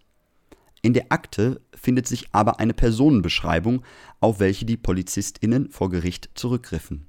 In 0.83 0.93
der 0.93 1.11
Akte 1.11 1.59
findet 1.73 2.07
sich 2.07 2.27
aber 2.31 2.59
eine 2.59 2.75
Personenbeschreibung, 2.75 3.81
auf 4.19 4.39
welche 4.39 4.65
die 4.65 4.77
Polizistinnen 4.77 5.71
vor 5.71 5.89
Gericht 5.89 6.29
zurückgriffen. 6.35 7.07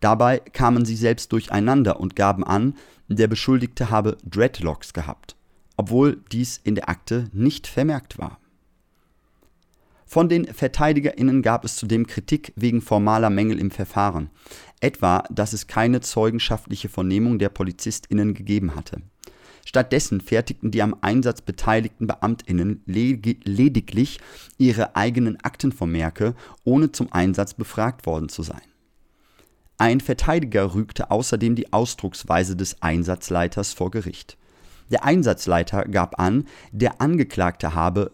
Dabei 0.00 0.38
kamen 0.38 0.84
sie 0.84 0.96
selbst 0.96 1.32
durcheinander 1.32 1.98
und 1.98 2.14
gaben 2.16 2.44
an, 2.44 2.74
der 3.08 3.26
Beschuldigte 3.26 3.90
habe 3.90 4.18
Dreadlocks 4.24 4.92
gehabt. 4.92 5.36
obwohl 5.80 6.22
dies 6.30 6.60
in 6.62 6.74
der 6.74 6.90
Akte 6.90 7.30
nicht 7.32 7.66
vermerkt 7.66 8.18
war. 8.18 8.38
Von 10.12 10.28
den 10.28 10.44
VerteidigerInnen 10.46 11.40
gab 11.40 11.64
es 11.64 11.76
zudem 11.76 12.04
Kritik 12.04 12.52
wegen 12.56 12.82
formaler 12.82 13.30
Mängel 13.30 13.60
im 13.60 13.70
Verfahren, 13.70 14.28
etwa, 14.80 15.22
dass 15.30 15.52
es 15.52 15.68
keine 15.68 16.00
zeugenschaftliche 16.00 16.88
Vernehmung 16.88 17.38
der 17.38 17.48
PolizistInnen 17.48 18.34
gegeben 18.34 18.74
hatte. 18.74 19.02
Stattdessen 19.64 20.20
fertigten 20.20 20.72
die 20.72 20.82
am 20.82 20.96
Einsatz 21.00 21.42
beteiligten 21.42 22.08
BeamtInnen 22.08 22.82
lediglich 22.86 24.18
ihre 24.58 24.96
eigenen 24.96 25.38
Aktenvermerke, 25.44 26.34
ohne 26.64 26.90
zum 26.90 27.12
Einsatz 27.12 27.54
befragt 27.54 28.04
worden 28.04 28.28
zu 28.28 28.42
sein. 28.42 28.62
Ein 29.78 30.00
Verteidiger 30.00 30.74
rügte 30.74 31.12
außerdem 31.12 31.54
die 31.54 31.72
Ausdrucksweise 31.72 32.56
des 32.56 32.82
Einsatzleiters 32.82 33.74
vor 33.74 33.92
Gericht. 33.92 34.36
Der 34.90 35.04
Einsatzleiter 35.04 35.84
gab 35.84 36.18
an, 36.18 36.48
der 36.72 37.00
Angeklagte 37.00 37.76
habe 37.76 38.10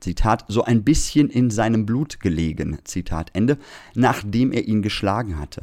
Zitat, 0.00 0.44
so 0.48 0.64
ein 0.64 0.84
bisschen 0.84 1.28
in 1.28 1.50
seinem 1.50 1.86
Blut 1.86 2.20
gelegen, 2.20 2.78
Zitat 2.84 3.30
Ende, 3.34 3.58
nachdem 3.94 4.52
er 4.52 4.66
ihn 4.66 4.82
geschlagen 4.82 5.38
hatte. 5.38 5.62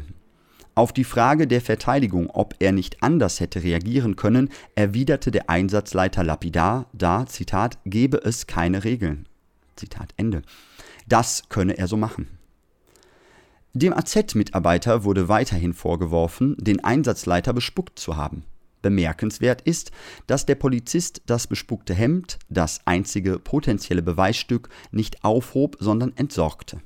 Auf 0.75 0.93
die 0.93 1.03
Frage 1.03 1.47
der 1.47 1.61
Verteidigung, 1.61 2.29
ob 2.29 2.55
er 2.59 2.71
nicht 2.71 3.01
anders 3.01 3.39
hätte 3.39 3.63
reagieren 3.63 4.15
können, 4.15 4.49
erwiderte 4.75 5.31
der 5.31 5.49
Einsatzleiter 5.49 6.23
lapidar, 6.23 6.85
da, 6.93 7.25
Zitat, 7.25 7.79
gebe 7.85 8.17
es 8.17 8.45
keine 8.45 8.83
Regeln. 8.83 9.27
Zitat 9.75 10.13
Ende. 10.17 10.43
Das 11.07 11.49
könne 11.49 11.77
er 11.77 11.87
so 11.87 11.97
machen. 11.97 12.27
Dem 13.73 13.93
AZ-Mitarbeiter 13.93 15.03
wurde 15.03 15.29
weiterhin 15.29 15.73
vorgeworfen, 15.73 16.55
den 16.59 16.83
Einsatzleiter 16.83 17.53
bespuckt 17.53 17.97
zu 17.97 18.15
haben. 18.15 18.43
Bemerkenswert 18.87 19.61
ist, 19.63 19.91
dass 20.27 20.45
der 20.45 20.55
Polizist 20.55 21.21
das 21.25 21.47
bespuckte 21.47 21.93
Hemd, 21.93 22.39
das 22.47 22.79
einzige 22.85 23.37
potenzielle 23.37 24.01
Beweisstück, 24.01 24.69
nicht 24.91 25.25
aufhob, 25.25 25.75
sondern 25.79 26.15
entsorgte. 26.15 26.81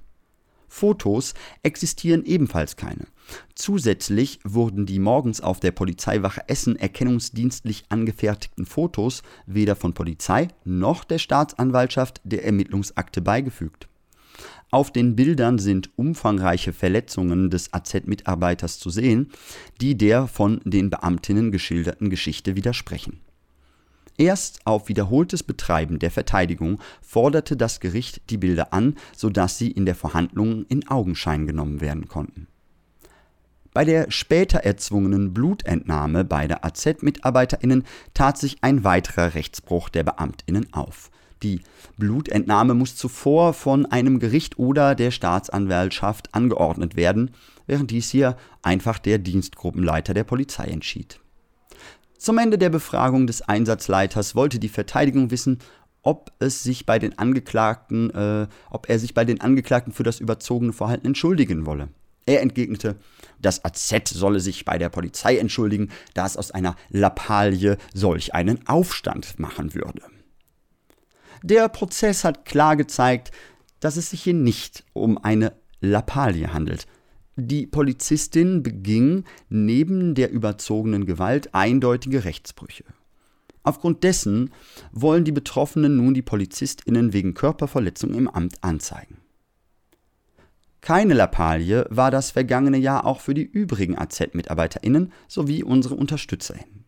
Fotos 0.68 1.36
existieren 1.62 2.24
ebenfalls 2.24 2.76
keine. 2.76 3.06
Zusätzlich 3.56 4.40
wurden 4.44 4.86
die 4.86 5.00
morgens 5.00 5.42
auf 5.42 5.60
der 5.60 5.72
Polizeiwache 5.72 6.48
Essen 6.48 6.76
erkennungsdienstlich 6.76 7.84
angefertigten 7.90 8.66
Fotos 8.66 9.22
weder 9.46 9.76
von 9.76 9.94
Polizei 9.94 10.48
noch 10.64 11.04
der 11.04 11.20
Staatsanwaltschaft 11.20 12.22
der 12.24 12.46
Ermittlungsakte 12.46 13.22
beigefügt. 13.22 13.90
Auf 14.74 14.90
den 14.90 15.18
Bildern 15.18 15.60
sind 15.60 15.90
umfangreiche 15.98 16.72
Verletzungen 16.72 17.50
des 17.50 17.74
AZ-Mitarbeiters 17.74 18.80
zu 18.80 18.90
sehen, 18.90 19.30
die 19.82 19.98
der 19.98 20.28
von 20.28 20.62
den 20.64 20.90
Beamtinnen 20.90 21.52
geschilderten 21.52 22.10
Geschichte 22.10 22.56
widersprechen. 22.56 23.20
Erst 24.18 24.66
auf 24.66 24.88
wiederholtes 24.88 25.44
Betreiben 25.44 26.00
der 26.00 26.10
Verteidigung 26.10 26.80
forderte 27.02 27.58
das 27.58 27.82
Gericht 27.82 28.22
die 28.30 28.38
Bilder 28.38 28.72
an, 28.72 28.96
sodass 29.16 29.58
sie 29.58 29.72
in 29.72 29.86
der 29.86 29.96
Verhandlung 29.96 30.66
in 30.68 30.88
Augenschein 30.88 31.48
genommen 31.48 31.82
werden 31.82 32.08
konnten. 32.08 32.48
Bei 33.74 33.84
der 33.84 34.10
später 34.10 34.60
erzwungenen 34.60 35.34
Blutentnahme 35.34 36.24
beider 36.24 36.64
AZ-MitarbeiterInnen 36.64 37.84
tat 38.14 38.38
sich 38.38 38.58
ein 38.62 38.86
weiterer 38.86 39.34
Rechtsbruch 39.34 39.90
der 39.90 40.04
BeamtInnen 40.04 40.72
auf. 40.72 41.10
Die 41.44 41.62
Blutentnahme 41.98 42.74
muss 42.74 42.96
zuvor 42.96 43.54
von 43.54 43.86
einem 43.88 44.20
Gericht 44.20 44.60
oder 44.60 44.94
der 44.96 45.12
Staatsanwaltschaft 45.12 46.34
angeordnet 46.36 46.96
werden, 46.96 47.32
während 47.66 47.90
dies 47.92 48.10
hier 48.10 48.38
einfach 48.62 49.00
der 49.00 49.18
Dienstgruppenleiter 49.18 50.14
der 50.14 50.24
Polizei 50.24 50.66
entschied. 50.66 51.20
Zum 52.18 52.38
Ende 52.38 52.60
der 52.60 52.70
Befragung 52.70 53.26
des 53.26 53.42
Einsatzleiters 53.42 54.36
wollte 54.36 54.60
die 54.60 54.70
Verteidigung 54.70 55.32
wissen, 55.32 55.58
ob 56.04 56.32
es 56.40 56.62
sich 56.62 56.86
bei 56.86 57.00
den 57.00 57.18
Angeklagten, 57.18 58.12
äh, 58.12 58.48
ob 58.70 58.90
er 58.90 59.00
sich 59.00 59.14
bei 59.14 59.26
den 59.26 59.42
Angeklagten 59.42 59.94
für 59.94 60.04
das 60.04 60.20
überzogene 60.20 60.74
Verhalten 60.74 61.08
entschuldigen 61.08 61.66
wolle. 61.66 61.90
Er 62.28 62.42
entgegnete, 62.42 62.98
das 63.42 63.66
AZ 63.66 64.10
solle 64.10 64.40
sich 64.40 64.66
bei 64.66 64.78
der 64.78 64.90
Polizei 64.90 65.38
entschuldigen, 65.38 65.90
da 66.14 66.28
es 66.28 66.38
aus 66.38 66.52
einer 66.52 66.76
Lappalie 66.90 67.78
solch 67.94 68.36
einen 68.36 68.68
Aufstand 68.68 69.40
machen 69.40 69.74
würde. 69.74 70.04
Der 71.44 71.70
Prozess 71.70 72.24
hat 72.24 72.46
klar 72.46 72.76
gezeigt, 72.76 73.32
dass 73.80 73.98
es 73.98 74.12
sich 74.12 74.24
hier 74.24 74.34
nicht 74.34 74.84
um 74.94 75.18
eine 75.18 75.54
Lappalie 75.80 76.54
handelt. 76.54 76.86
Die 77.36 77.66
Polizistin 77.66 78.62
beging 78.62 79.24
neben 79.50 80.14
der 80.14 80.32
überzogenen 80.32 81.06
Gewalt 81.06 81.54
eindeutige 81.54 82.26
Rechtsbrüche. 82.26 82.84
Aufgrund 83.64 84.04
dessen 84.04 84.52
wollen 84.92 85.24
die 85.24 85.32
Betroffenen 85.32 85.98
nun 85.98 86.14
die 86.14 86.22
Polizistinnen 86.22 87.14
wegen 87.14 87.34
Körperverletzung 87.34 88.14
im 88.14 88.28
Amt 88.28 88.64
anzeigen. 88.64 89.18
Keine 90.82 91.14
Lappalie 91.14 91.86
war 91.90 92.10
das 92.10 92.32
vergangene 92.32 92.78
Jahr 92.78 93.06
auch 93.06 93.20
für 93.20 93.36
die 93.36 93.44
übrigen 93.44 93.98
AZ-MitarbeiterInnen 93.98 95.14
sowie 95.28 95.64
unsere 95.64 95.96
UnterstützerInnen. 95.96 96.81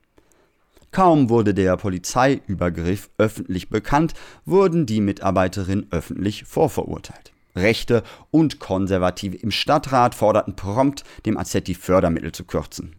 Kaum 0.94 1.30
wurde 1.30 1.56
der 1.56 1.76
Polizeiübergriff 1.76 3.10
öffentlich 3.18 3.70
bekannt, 3.70 4.14
wurden 4.46 4.86
die 4.86 5.02
Mitarbeiterinnen 5.02 5.88
öffentlich 5.89 6.46
vorverurteilt. 6.46 7.34
Rechte 7.56 8.04
und 8.30 8.60
Konservative 8.60 9.36
im 9.36 9.50
Stadtrat 9.50 10.14
forderten 10.14 10.56
prompt, 10.56 11.04
dem 11.26 11.38
AZ 11.38 11.52
die 11.64 11.74
Fördermittel 11.74 12.32
zu 12.32 12.46
kürzen. 12.46 12.96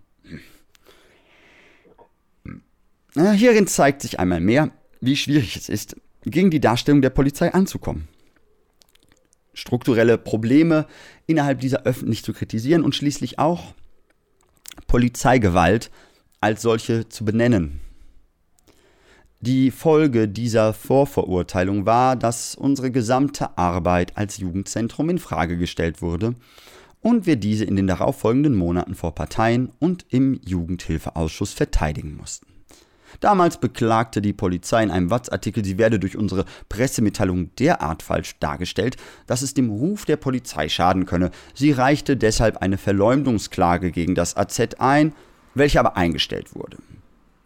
Hierin 3.15 3.69
zeigt 3.69 4.03
sich 4.03 4.19
einmal 4.19 4.41
mehr, 4.41 4.71
wie 5.01 5.17
schwierig 5.17 5.57
es 5.57 5.69
ist, 5.69 5.97
gegen 6.25 6.51
die 6.51 6.61
Darstellung 6.61 7.01
der 7.01 7.11
Polizei 7.11 7.55
anzukommen. 7.55 8.09
Strukturelle 9.53 10.19
Probleme 10.19 10.89
innerhalb 11.29 11.61
dieser 11.61 11.85
öffentlich 11.85 12.25
zu 12.25 12.33
kritisieren 12.33 12.83
und 12.83 12.97
schließlich 12.97 13.39
auch 13.39 13.73
Polizeigewalt 14.89 15.93
als 16.41 16.63
solche 16.63 17.09
zu 17.09 17.25
benennen. 17.25 17.84
Die 19.47 19.71
Folge 19.71 20.27
dieser 20.27 20.73
Vorverurteilung 20.73 21.85
war, 21.85 22.17
dass 22.17 22.55
unsere 22.55 22.91
gesamte 22.91 23.59
Arbeit 23.59 24.17
als 24.17 24.39
Jugendzentrum 24.39 25.11
in 25.11 25.19
Frage 25.19 25.59
gestellt 25.59 26.01
wurde 26.01 26.35
und 27.03 27.27
wir 27.27 27.37
diese 27.37 27.67
in 27.67 27.77
den 27.77 27.87
darauffolgenden 27.87 28.55
Monaten 28.55 28.95
vor 28.95 29.15
Parteien 29.15 29.71
und 29.81 30.07
im 30.09 30.41
Jugendhilfeausschuss 30.47 31.53
verteidigen 31.53 32.17
mussten. 32.17 32.47
Damals 33.21 33.59
beklagte 33.59 34.23
die 34.23 34.33
Polizei 34.33 34.83
in 34.83 34.91
einem 34.91 35.11
Watz-Artikel, 35.11 35.63
sie 35.63 35.77
werde 35.77 35.99
durch 35.99 36.17
unsere 36.17 36.47
Pressemitteilung 36.71 37.55
derart 37.57 38.03
falsch 38.03 38.39
dargestellt, 38.41 38.97
dass 39.27 39.43
es 39.43 39.53
dem 39.53 39.69
Ruf 39.69 40.07
der 40.07 40.17
Polizei 40.17 40.71
schaden 40.71 41.05
könne. 41.05 41.31
Sie 41.53 41.73
reichte 41.73 42.17
deshalb 42.17 42.63
eine 42.63 42.79
Verleumdungsklage 42.79 43.91
gegen 43.91 44.15
das 44.15 44.39
AZ 44.39 44.59
ein, 44.79 45.13
welche 45.55 45.81
aber 45.81 45.99
eingestellt 45.99 46.55
wurde. 46.55 46.79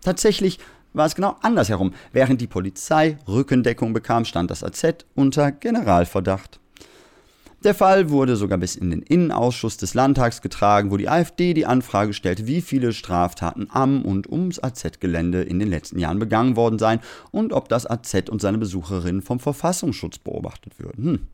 Tatsächlich 0.00 0.60
war 0.98 1.06
es 1.06 1.14
genau 1.14 1.36
andersherum. 1.40 1.94
Während 2.12 2.42
die 2.42 2.46
Polizei 2.46 3.16
Rückendeckung 3.26 3.94
bekam, 3.94 4.26
stand 4.26 4.50
das 4.50 4.62
AZ 4.62 5.06
unter 5.14 5.52
Generalverdacht. 5.52 6.60
Der 7.64 7.74
Fall 7.74 8.10
wurde 8.10 8.36
sogar 8.36 8.58
bis 8.58 8.76
in 8.76 8.90
den 8.90 9.02
Innenausschuss 9.02 9.76
des 9.78 9.94
Landtags 9.94 10.42
getragen, 10.42 10.92
wo 10.92 10.96
die 10.96 11.08
AfD 11.08 11.54
die 11.54 11.66
Anfrage 11.66 12.12
stellte, 12.12 12.46
wie 12.46 12.60
viele 12.60 12.92
Straftaten 12.92 13.66
am 13.70 14.02
und 14.02 14.30
ums 14.30 14.62
AZ-Gelände 14.62 15.42
in 15.42 15.58
den 15.58 15.68
letzten 15.68 15.98
Jahren 15.98 16.20
begangen 16.20 16.54
worden 16.54 16.78
seien 16.78 17.00
und 17.32 17.52
ob 17.52 17.68
das 17.68 17.84
AZ 17.84 18.28
und 18.30 18.40
seine 18.40 18.58
Besucherinnen 18.58 19.22
vom 19.22 19.40
Verfassungsschutz 19.40 20.18
beobachtet 20.18 20.78
würden. 20.78 21.04
Hm. 21.04 21.26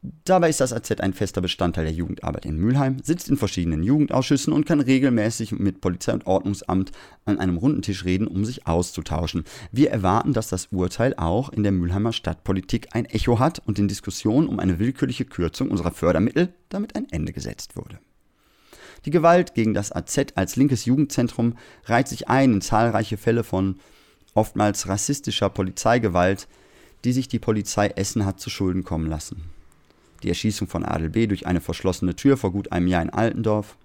Dabei 0.00 0.48
ist 0.48 0.60
das 0.60 0.72
AZ 0.72 0.92
ein 1.00 1.12
fester 1.12 1.40
Bestandteil 1.40 1.84
der 1.84 1.92
Jugendarbeit 1.92 2.46
in 2.46 2.56
Mülheim, 2.56 2.98
sitzt 3.02 3.28
in 3.28 3.36
verschiedenen 3.36 3.82
Jugendausschüssen 3.82 4.52
und 4.52 4.64
kann 4.64 4.78
regelmäßig 4.78 5.50
mit 5.50 5.80
Polizei 5.80 6.12
und 6.12 6.24
Ordnungsamt 6.24 6.92
an 7.24 7.40
einem 7.40 7.56
runden 7.56 7.82
Tisch 7.82 8.04
reden, 8.04 8.28
um 8.28 8.44
sich 8.44 8.68
auszutauschen. 8.68 9.42
Wir 9.72 9.90
erwarten, 9.90 10.34
dass 10.34 10.48
das 10.48 10.68
Urteil 10.70 11.14
auch 11.16 11.48
in 11.48 11.64
der 11.64 11.72
Mülheimer 11.72 12.12
Stadtpolitik 12.12 12.88
ein 12.92 13.06
Echo 13.06 13.40
hat 13.40 13.60
und 13.66 13.80
in 13.80 13.88
Diskussionen 13.88 14.46
um 14.46 14.60
eine 14.60 14.78
willkürliche 14.78 15.24
Kürzung 15.24 15.68
unserer 15.68 15.90
Fördermittel 15.90 16.54
damit 16.68 16.94
ein 16.94 17.08
Ende 17.10 17.32
gesetzt 17.32 17.74
wurde. 17.74 17.98
Die 19.04 19.10
Gewalt 19.10 19.54
gegen 19.54 19.74
das 19.74 19.90
AZ 19.90 20.26
als 20.36 20.54
linkes 20.54 20.84
Jugendzentrum 20.84 21.56
reiht 21.86 22.06
sich 22.06 22.28
ein 22.28 22.52
in 22.52 22.60
zahlreiche 22.60 23.16
Fälle 23.16 23.42
von 23.42 23.80
oftmals 24.34 24.86
rassistischer 24.86 25.50
Polizeigewalt, 25.50 26.46
die 27.04 27.12
sich 27.12 27.26
die 27.26 27.40
Polizei 27.40 27.88
Essen 27.88 28.24
hat 28.24 28.38
zu 28.38 28.48
Schulden 28.48 28.84
kommen 28.84 29.06
lassen 29.08 29.57
die 30.22 30.28
Erschießung 30.28 30.68
von 30.68 30.84
Adel 30.84 31.10
B. 31.10 31.26
durch 31.26 31.46
eine 31.46 31.60
verschlossene 31.60 32.16
Tür 32.16 32.36
vor 32.36 32.52
gut 32.52 32.72
einem 32.72 32.86
Jahr 32.86 33.02
in 33.02 33.10
Altendorf, 33.10 33.76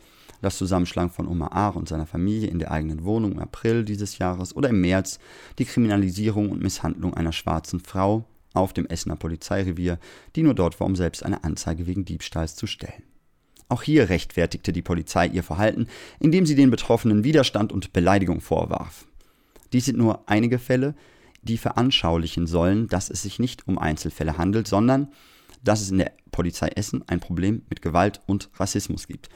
das 0.42 0.58
Zusammenschlagen 0.58 1.12
von 1.12 1.28
Omar 1.28 1.54
Ahr 1.54 1.76
und 1.76 1.88
seiner 1.88 2.06
Familie 2.06 2.50
in 2.50 2.60
der 2.60 2.72
eigenen 2.72 3.04
Wohnung 3.04 3.34
im 3.34 3.40
April 3.40 3.86
dieses 3.86 4.18
Jahres 4.18 4.56
oder 4.56 4.70
im 4.70 4.82
März 4.82 5.20
die 5.58 5.66
Kriminalisierung 5.66 6.50
und 6.50 6.62
Misshandlung 6.62 7.14
einer 7.14 7.32
schwarzen 7.32 7.80
Frau 7.80 8.26
auf 8.54 8.74
dem 8.74 8.86
Essener 8.86 9.16
Polizeirevier, 9.16 10.00
die 10.36 10.44
nur 10.44 10.54
dort 10.54 10.80
war, 10.80 10.88
um 10.88 10.96
selbst 10.96 11.24
eine 11.24 11.44
Anzeige 11.44 11.88
wegen 11.88 12.06
Diebstahls 12.06 12.56
zu 12.56 12.68
stellen. 12.68 13.04
Auch 13.70 13.82
hier 13.82 14.10
rechtfertigte 14.10 14.74
die 14.74 14.82
Polizei 14.82 15.28
ihr 15.28 15.44
Verhalten, 15.44 15.88
indem 16.20 16.46
sie 16.46 16.56
den 16.56 16.70
Betroffenen 16.70 17.24
Widerstand 17.24 17.72
und 17.72 17.94
Beleidigung 17.94 18.42
vorwarf. 18.42 19.08
Dies 19.72 19.86
sind 19.86 19.98
nur 19.98 20.30
einige 20.30 20.60
Fälle, 20.60 20.94
die 21.42 21.58
veranschaulichen 21.58 22.48
sollen, 22.48 22.88
dass 22.88 23.10
es 23.10 23.24
sich 23.24 23.40
nicht 23.40 23.68
um 23.68 23.80
Einzelfälle 23.80 24.38
handelt, 24.38 24.68
sondern 24.68 25.08
dass 25.64 25.82
es 25.82 25.92
in 25.92 25.98
der 26.00 26.12
Polizei 26.32 26.68
Essen 26.70 27.04
ein 27.08 27.20
Problem 27.20 27.64
mit 27.70 27.82
Gewalt 27.82 28.22
und 28.26 28.50
Rassismus 28.60 29.08
gibt. 29.08 29.30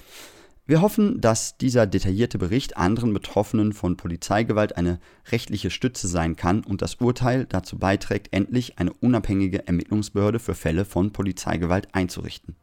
Wir 0.70 0.82
hoffen, 0.82 1.22
dass 1.22 1.58
dieser 1.58 1.88
detaillierte 1.88 2.38
Bericht 2.38 2.76
anderen 2.76 3.14
Betroffenen 3.14 3.72
von 3.72 3.96
Polizeigewalt 3.96 4.76
eine 4.76 5.00
rechtliche 5.32 5.70
Stütze 5.70 6.10
sein 6.10 6.36
kann 6.36 6.62
und 6.66 6.82
das 6.82 6.96
Urteil 6.96 7.46
dazu 7.46 7.80
beiträgt, 7.80 8.34
endlich 8.34 8.78
eine 8.78 8.92
unabhängige 8.92 9.66
Ermittlungsbehörde 9.66 10.40
für 10.40 10.56
Fälle 10.56 10.84
von 10.84 11.14
Polizeigewalt 11.14 11.88
einzurichten. 11.94 12.58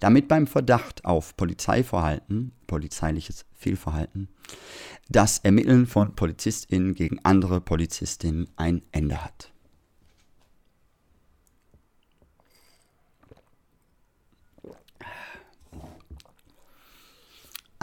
Damit 0.00 0.26
beim 0.26 0.48
Verdacht 0.48 1.04
auf 1.04 1.36
Polizeiverhalten, 1.36 2.50
polizeiliches 2.66 3.44
Fehlverhalten, 3.52 4.28
das 5.08 5.38
Ermitteln 5.38 5.86
von 5.86 6.16
PolizistInnen 6.16 6.94
gegen 6.94 7.20
andere 7.22 7.60
PolizistInnen 7.60 8.48
ein 8.56 8.82
Ende 8.90 9.24
hat. 9.24 9.53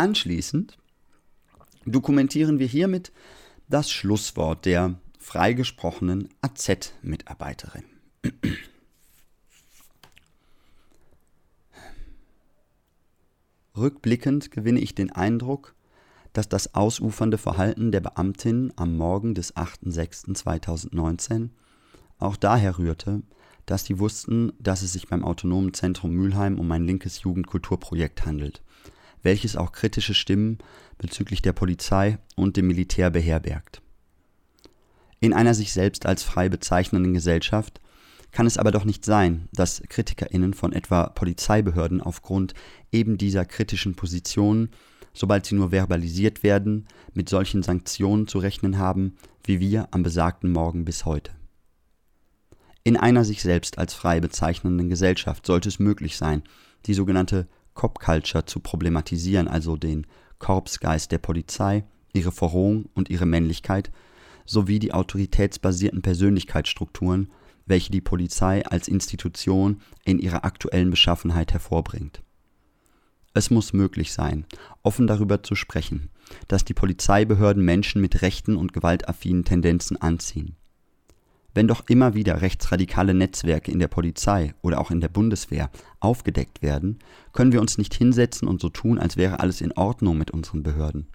Anschließend 0.02 0.80
dokumentieren 1.86 2.58
wir 2.58 2.66
hiermit 2.66 3.12
das 3.70 3.92
Schlusswort 3.92 4.66
der 4.66 5.00
freigesprochenen 5.20 6.28
AZ-Mitarbeiterin. 6.42 7.84
Rückblickend 13.78 14.50
gewinne 14.50 14.80
ich 14.80 14.96
den 14.96 15.12
Eindruck, 15.12 15.76
dass 16.34 16.50
das 16.50 16.74
ausufernde 16.74 17.38
Verhalten 17.38 17.92
der 17.92 18.00
Beamtin 18.00 18.74
am 18.78 18.98
Morgen 18.98 19.36
des 19.36 19.56
8.6.2019 19.56 21.50
auch 22.18 22.38
daher 22.38 22.80
rührte, 22.80 23.22
dass 23.68 23.86
sie 23.86 24.00
wussten, 24.00 24.52
dass 24.58 24.82
es 24.82 24.94
sich 24.94 25.10
beim 25.10 25.24
Autonomen 25.24 25.76
Zentrum 25.76 26.10
Mülheim 26.10 26.58
um 26.58 26.72
ein 26.72 26.88
linkes 26.88 27.22
Jugendkulturprojekt 27.22 28.26
handelt, 28.26 28.64
welches 29.24 29.56
auch 29.56 29.72
kritische 29.72 30.14
Stimmen 30.14 30.58
bezüglich 30.98 31.42
der 31.42 31.54
Polizei 31.54 32.18
und 32.36 32.58
dem 32.58 32.68
Militär 32.68 33.10
beherbergt. 33.10 33.82
In 35.20 35.34
einer 35.34 35.54
sich 35.54 35.72
selbst 35.72 36.06
als 36.06 36.24
frei 36.24 36.50
bezeichnenden 36.50 37.14
Gesellschaft 37.14 37.80
kann 38.32 38.48
es 38.48 38.58
aber 38.58 38.72
doch 38.72 38.86
nicht 38.86 39.06
sein, 39.06 39.48
dass 39.54 39.84
KritikerInnen 39.88 40.54
von 40.54 40.74
etwa 40.74 41.08
Polizeibehörden 41.10 42.02
aufgrund 42.02 42.54
eben 42.92 43.18
dieser 43.18 43.46
kritischen 43.46 43.96
Positionen, 43.96 44.70
sobald 45.14 45.46
sie 45.46 45.56
nur 45.56 45.72
verbalisiert 45.72 46.42
werden, 46.44 46.88
mit 47.14 47.30
solchen 47.30 47.62
Sanktionen 47.62 48.28
zu 48.28 48.40
rechnen 48.40 48.78
haben, 48.78 49.18
wie 49.44 49.60
wir 49.60 49.90
am 49.92 50.04
besagten 50.04 50.52
Morgen 50.52 50.86
bis 50.86 51.06
heute. 51.06 51.32
In 52.84 52.98
einer 52.98 53.26
sich 53.26 53.42
selbst 53.44 53.78
als 53.78 53.94
frei 53.94 54.20
bezeichnenden 54.20 54.90
Gesellschaft 54.90 55.46
sollte 55.46 55.70
es 55.70 55.78
möglich 55.78 56.18
sein, 56.18 56.42
die 56.88 56.96
sogenannte 56.96 57.48
Cop 57.82 57.98
Culture 58.00 58.46
zu 58.46 58.60
problematisieren, 58.60 59.48
also 59.48 59.76
den 59.76 60.06
Korpsgeist 60.38 61.12
der 61.12 61.18
Polizei, 61.18 61.84
ihre 62.14 62.32
Verrohung 62.32 62.86
und 62.94 63.10
ihre 63.10 63.26
Männlichkeit, 63.26 63.92
sowie 64.46 64.78
die 64.78 64.94
autoritätsbasierten 64.94 66.04
Persönlichkeitsstrukturen, 66.04 67.32
welche 67.66 67.92
die 67.92 68.00
Polizei 68.00 68.64
als 68.68 68.88
Institution 68.88 69.82
in 70.06 70.20
ihrer 70.20 70.46
aktuellen 70.46 70.92
Beschaffenheit 70.92 71.54
hervorbringt. 71.54 72.22
Es 73.34 73.50
muss 73.50 73.74
möglich 73.74 74.14
sein, 74.14 74.46
offen 74.84 75.08
darüber 75.08 75.42
zu 75.42 75.56
sprechen, 75.56 76.12
dass 76.48 76.64
die 76.64 76.76
Polizeibehörden 76.76 77.66
Menschen 77.66 78.00
mit 78.00 78.22
rechten 78.22 78.58
und 78.58 78.74
gewaltaffinen 78.74 79.44
Tendenzen 79.44 80.00
anziehen. 80.00 80.56
Wenn 81.54 81.68
doch 81.68 81.90
immer 81.90 82.14
wieder 82.14 82.42
rechtsradikale 82.42 83.14
Netzwerke 83.14 83.72
in 83.72 83.80
der 83.80 83.90
Polizei 83.90 84.54
oder 84.62 84.80
auch 84.80 84.90
in 84.90 85.02
der 85.02 85.10
Bundeswehr 85.10 85.70
aufgedeckt 86.00 86.62
werden, 86.62 87.00
können 87.34 87.52
wir 87.52 87.60
uns 87.60 87.78
nicht 87.78 87.94
hinsetzen 87.94 88.48
und 88.48 88.62
so 88.62 88.70
tun, 88.70 88.98
als 88.98 89.18
wäre 89.18 89.42
alles 89.42 89.60
in 89.60 89.74
Ordnung 89.74 90.18
mit 90.18 90.32
unseren 90.32 90.64
Behörden. 90.64 91.08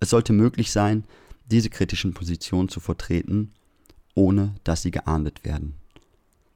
Es 0.00 0.10
sollte 0.10 0.34
möglich 0.34 0.70
sein, 0.70 1.04
diese 1.46 1.70
kritischen 1.70 2.12
Positionen 2.12 2.68
zu 2.68 2.80
vertreten, 2.80 3.52
ohne 4.14 4.54
dass 4.64 4.82
sie 4.82 4.90
geahndet 4.90 5.44
werden. 5.44 5.74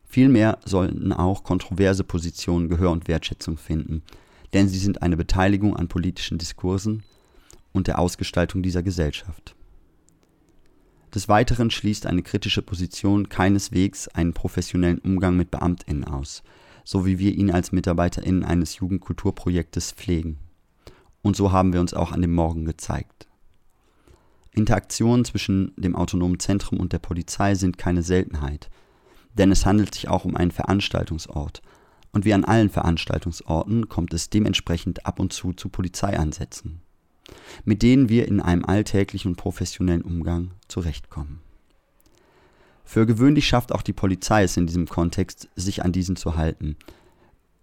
Vielmehr 0.04 0.58
sollten 0.64 1.12
auch 1.12 1.44
kontroverse 1.44 2.04
Positionen 2.04 2.68
Gehör 2.68 2.90
und 2.90 3.08
Wertschätzung 3.08 3.56
finden, 3.56 4.02
denn 4.52 4.68
sie 4.68 4.78
sind 4.78 5.02
eine 5.02 5.16
Beteiligung 5.16 5.76
an 5.76 5.88
politischen 5.88 6.36
Diskursen 6.36 7.04
und 7.72 7.86
der 7.86 7.98
Ausgestaltung 7.98 8.62
dieser 8.62 8.82
Gesellschaft. 8.82 9.54
Des 11.14 11.28
Weiteren 11.28 11.70
schließt 11.70 12.06
eine 12.06 12.22
kritische 12.22 12.62
Position 12.62 13.28
keineswegs 13.28 14.06
einen 14.08 14.32
professionellen 14.32 14.98
Umgang 14.98 15.36
mit 15.36 15.50
BeamtInnen 15.50 16.04
aus, 16.04 16.44
so 16.84 17.04
wie 17.04 17.18
wir 17.18 17.34
ihn 17.34 17.50
als 17.50 17.72
MitarbeiterInnen 17.72 18.44
eines 18.44 18.76
Jugendkulturprojektes 18.76 19.90
pflegen. 19.92 20.38
Und 21.22 21.34
so 21.34 21.50
haben 21.50 21.72
wir 21.72 21.80
uns 21.80 21.94
auch 21.94 22.12
an 22.12 22.22
dem 22.22 22.32
Morgen 22.32 22.64
gezeigt. 22.64 23.26
Interaktionen 24.52 25.24
zwischen 25.24 25.72
dem 25.76 25.96
autonomen 25.96 26.38
Zentrum 26.38 26.78
und 26.78 26.92
der 26.92 26.98
Polizei 27.00 27.56
sind 27.56 27.76
keine 27.76 28.02
Seltenheit, 28.02 28.70
denn 29.34 29.50
es 29.50 29.66
handelt 29.66 29.94
sich 29.94 30.08
auch 30.08 30.24
um 30.24 30.36
einen 30.36 30.50
Veranstaltungsort, 30.52 31.60
und 32.12 32.24
wie 32.24 32.34
an 32.34 32.44
allen 32.44 32.70
Veranstaltungsorten 32.70 33.88
kommt 33.88 34.12
es 34.14 34.30
dementsprechend 34.30 35.06
ab 35.06 35.20
und 35.20 35.32
zu 35.32 35.52
zu 35.52 35.68
Polizeieinsätzen 35.68 36.82
mit 37.64 37.82
denen 37.82 38.08
wir 38.08 38.28
in 38.28 38.40
einem 38.40 38.64
alltäglichen 38.64 39.28
und 39.28 39.36
professionellen 39.36 40.02
Umgang 40.02 40.52
zurechtkommen. 40.68 41.40
Für 42.84 43.06
gewöhnlich 43.06 43.46
schafft 43.46 43.72
auch 43.72 43.82
die 43.82 43.92
Polizei 43.92 44.42
es 44.42 44.56
in 44.56 44.66
diesem 44.66 44.86
Kontext, 44.86 45.48
sich 45.54 45.84
an 45.84 45.92
diesen 45.92 46.16
zu 46.16 46.36
halten. 46.36 46.76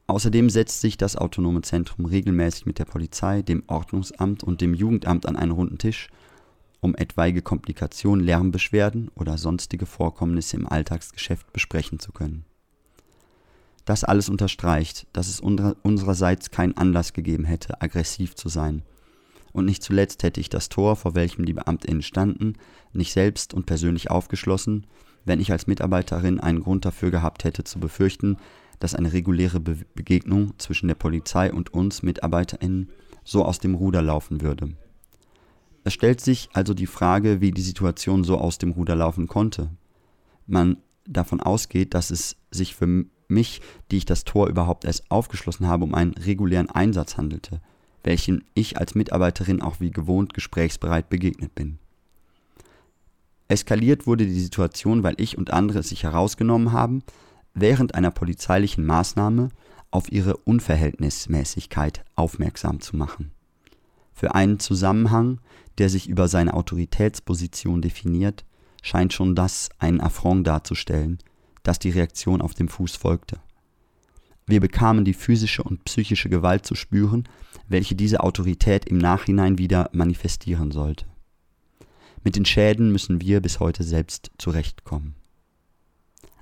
Außerdem 0.08 0.50
setzt 0.50 0.80
sich 0.80 0.96
das 0.96 1.18
autonome 1.18 1.62
Zentrum 1.64 2.06
regelmäßig 2.06 2.66
mit 2.66 2.80
der 2.80 2.86
Polizei, 2.86 3.42
dem 3.42 3.64
Ordnungsamt 3.68 4.42
und 4.42 4.62
dem 4.62 4.74
Jugendamt 4.74 5.26
an 5.26 5.36
einen 5.36 5.52
runden 5.52 5.80
Tisch, 5.80 6.10
um 6.80 6.96
etwaige 6.96 7.42
Komplikationen, 7.42 8.26
Lärmbeschwerden 8.26 9.12
oder 9.16 9.38
sonstige 9.38 9.86
Vorkommnisse 9.86 10.56
im 10.56 10.66
Alltagsgeschäft 10.66 11.52
besprechen 11.52 12.00
zu 12.00 12.14
können. 12.14 12.46
Das 13.84 14.06
alles 14.06 14.30
unterstreicht, 14.30 15.08
dass 15.12 15.28
es 15.28 15.42
unsererseits 15.42 16.52
keinen 16.52 16.78
Anlass 16.78 17.12
gegeben 17.12 17.44
hätte, 17.44 17.82
aggressiv 17.82 18.36
zu 18.36 18.48
sein– 18.48 18.84
und 19.58 19.66
nicht 19.66 19.84
zuletzt 19.84 20.24
hätte 20.24 20.40
ich 20.40 20.50
das 20.50 20.70
Tor, 20.70 20.96
vor 20.96 21.16
welchem 21.16 21.46
die 21.46 21.54
Beamtinnen 21.54 22.04
standen, 22.04 22.54
nicht 22.94 23.12
selbst 23.12 23.54
und 23.54 23.66
persönlich 23.66 24.12
aufgeschlossen, 24.12 24.86
wenn 25.26 25.40
ich 25.40 25.52
als 25.52 25.68
Mitarbeiterin 25.68 26.40
einen 26.40 26.62
Grund 26.62 26.86
dafür 26.86 27.12
gehabt 27.12 27.44
hätte 27.44 27.64
zu 27.64 27.80
befürchten, 27.80 28.38
dass 28.80 28.94
eine 28.94 29.14
reguläre 29.14 29.60
Be 29.60 29.78
Begegnung 29.96 30.54
zwischen 30.60 30.88
der 30.88 30.96
Polizei 30.96 31.52
und 31.52 31.74
uns 31.74 32.04
Mitarbeiterinnen 32.04 32.90
so 33.24 33.44
aus 33.44 33.60
dem 33.60 33.74
Ruder 33.74 34.02
laufen 34.02 34.42
würde. 34.42 34.74
Es 35.84 35.94
stellt 35.94 36.22
sich 36.22 36.50
also 36.54 36.74
die 36.74 36.86
Frage, 36.86 37.42
wie 37.42 37.52
die 37.52 37.62
Situation 37.62 38.24
so 38.24 38.38
aus 38.38 38.60
dem 38.60 38.72
Ruder 38.72 38.96
laufen 38.96 39.28
konnte. 39.28 39.72
Man 40.46 40.78
davon 41.06 41.42
ausgeht, 41.42 41.94
dass 41.94 42.12
es 42.12 42.38
sich 42.52 42.76
für 42.76 43.06
mich, 43.28 43.62
die 43.92 43.98
ich 43.98 44.06
das 44.06 44.24
Tor 44.24 44.48
überhaupt 44.48 44.86
erst 44.86 45.10
aufgeschlossen 45.10 45.68
habe, 45.68 45.84
um 45.84 45.96
einen 45.96 46.14
regulären 46.14 46.70
Einsatz 46.70 47.18
handelte– 47.18 47.60
welchen 48.04 48.44
ich 48.54 48.78
als 48.78 48.96
Mitarbeiterin 48.96 49.62
auch 49.62 49.80
wie 49.80 49.92
gewohnt 49.92 50.34
gesprächsbereit 50.34 51.10
begegnet 51.10 51.56
bin. 51.56 51.80
Eskaliert 53.48 54.08
wurde 54.08 54.26
die 54.26 54.40
Situation, 54.40 55.04
weil 55.04 55.16
ich 55.18 55.38
und 55.38 55.52
andere 55.52 55.80
es 55.80 55.90
sich 55.90 56.04
herausgenommen 56.04 56.72
haben, 56.72 57.04
während 57.54 57.96
einer 57.96 58.12
polizeilichen 58.12 58.86
Maßnahme 58.86 59.50
auf 59.90 60.12
ihre 60.12 60.38
Unverhältnismäßigkeit 60.38 62.04
aufmerksam 62.16 62.82
zu 62.82 62.98
machen. 62.98 63.32
Für 64.14 64.36
einen 64.36 64.60
Zusammenhang, 64.60 65.40
der 65.78 65.90
sich 65.90 66.10
über 66.10 66.28
seine 66.28 66.54
Autoritätsposition 66.56 67.82
definiert, 67.82 68.46
scheint 68.82 69.14
schon 69.14 69.36
das 69.36 69.70
einen 69.80 70.02
Affront 70.02 70.46
darzustellen, 70.46 71.20
dass 71.64 71.80
die 71.80 71.90
Reaktion 71.90 72.42
auf 72.42 72.54
dem 72.54 72.68
Fuß 72.68 72.96
folgte. 72.96 73.40
Wir 74.48 74.62
bekamen 74.62 75.04
die 75.04 75.14
physische 75.14 75.62
und 75.62 75.84
psychische 75.84 76.30
Gewalt 76.30 76.66
zu 76.66 76.74
spüren, 76.74 77.28
welche 77.68 77.96
diese 77.96 78.22
Autorität 78.22 78.86
im 78.86 78.98
Nachhinein 78.98 79.58
wieder 79.58 79.90
manifestieren 79.92 80.72
sollte. 80.72 81.06
Mit 82.24 82.38
den 82.38 82.46
Schäden 82.46 82.92
müssen 82.94 83.22
wir 83.22 83.42
bis 83.42 83.60
heute 83.60 83.84
selbst 83.84 84.32
zurechtkommen. 84.38 85.16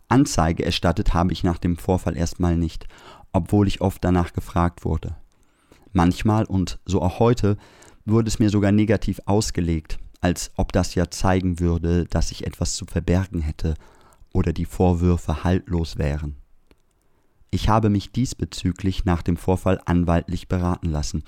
Anzeige 0.07 0.63
erstattet 0.63 1.15
habe 1.15 1.33
ich 1.33 1.43
nach 1.43 1.57
dem 1.57 1.77
Vorfall 1.77 2.15
erstmal 2.15 2.57
nicht, 2.57 2.87
obwohl 3.33 3.67
ich 3.67 3.81
oft 3.81 4.03
danach 4.03 4.33
gefragt 4.33 4.85
wurde. 4.85 5.15
Manchmal 5.91 6.45
und 6.45 6.79
so 6.85 7.01
auch 7.01 7.19
heute 7.19 7.57
wurde 8.05 8.27
es 8.27 8.37
mir 8.37 8.51
sogar 8.51 8.71
negativ 8.71 9.19
ausgelegt, 9.25 9.97
als 10.21 10.51
ob 10.55 10.71
das 10.71 10.93
ja 10.93 11.09
zeigen 11.09 11.59
würde, 11.59 12.05
dass 12.05 12.31
ich 12.31 12.45
etwas 12.45 12.75
zu 12.75 12.85
verbergen 12.85 13.41
hätte 13.41 13.73
oder 14.31 14.53
die 14.53 14.65
Vorwürfe 14.65 15.43
haltlos 15.43 15.97
wären. 15.97 16.35
Ich 17.55 17.69
habe 17.69 17.89
mich 17.89 18.11
diesbezüglich 18.11 19.05
nach 19.05 19.21
dem 19.21 19.37
Vorfall 19.37 19.79
anwaltlich 19.85 20.49
beraten 20.49 20.89
lassen, 20.89 21.23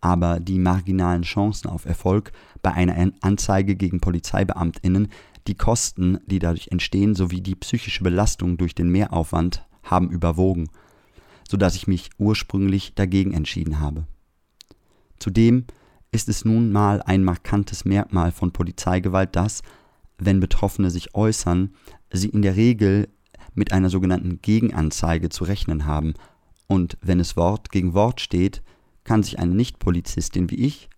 aber 0.00 0.38
die 0.38 0.60
marginalen 0.60 1.22
Chancen 1.22 1.68
auf 1.68 1.84
Erfolg 1.84 2.30
bei 2.62 2.72
einer 2.72 3.10
Anzeige 3.22 3.74
gegen 3.74 3.98
Polizeibeamtinnen, 3.98 5.08
die 5.48 5.56
Kosten, 5.56 6.20
die 6.26 6.38
dadurch 6.38 6.68
entstehen, 6.68 7.16
sowie 7.16 7.40
die 7.40 7.56
psychische 7.56 8.04
Belastung 8.04 8.56
durch 8.56 8.76
den 8.76 8.88
Mehraufwand 8.88 9.66
haben 9.82 10.10
überwogen, 10.10 10.70
so 11.48 11.56
dass 11.56 11.74
ich 11.74 11.88
mich 11.88 12.10
ursprünglich 12.18 12.94
dagegen 12.94 13.32
entschieden 13.32 13.80
habe. 13.80 14.06
Zudem 15.18 15.64
ist 16.12 16.28
es 16.28 16.44
nun 16.44 16.70
mal 16.70 17.02
ein 17.02 17.24
markantes 17.24 17.84
Merkmal 17.84 18.30
von 18.30 18.52
Polizeigewalt, 18.52 19.34
dass, 19.34 19.62
wenn 20.18 20.38
Betroffene 20.38 20.90
sich 20.90 21.16
äußern, 21.16 21.74
sie 22.12 22.28
in 22.28 22.42
der 22.42 22.54
Regel 22.54 23.08
mit 23.54 23.72
einer 23.72 23.90
sogenannten 23.90 24.40
Gegenanzeige 24.42 25.28
zu 25.28 25.44
rechnen 25.44 25.86
haben, 25.86 26.14
und 26.66 26.96
wenn 27.02 27.20
es 27.20 27.36
Wort 27.36 27.70
gegen 27.70 27.94
Wort 27.94 28.20
steht, 28.20 28.62
kann 29.04 29.22
sich 29.22 29.38
eine 29.38 29.54
Nichtpolizistin 29.54 30.50
wie 30.50 30.56
ich, 30.56 30.88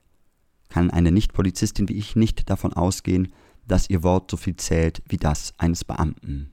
kann 0.68 0.90
eine 0.90 1.10
Nichtpolizistin 1.10 1.88
wie 1.88 1.96
ich 1.96 2.16
nicht 2.16 2.48
davon 2.48 2.72
ausgehen, 2.72 3.32
dass 3.66 3.90
ihr 3.90 4.02
Wort 4.02 4.30
so 4.30 4.36
viel 4.36 4.56
zählt 4.56 5.02
wie 5.08 5.16
das 5.16 5.54
eines 5.58 5.84
Beamten. 5.84 6.50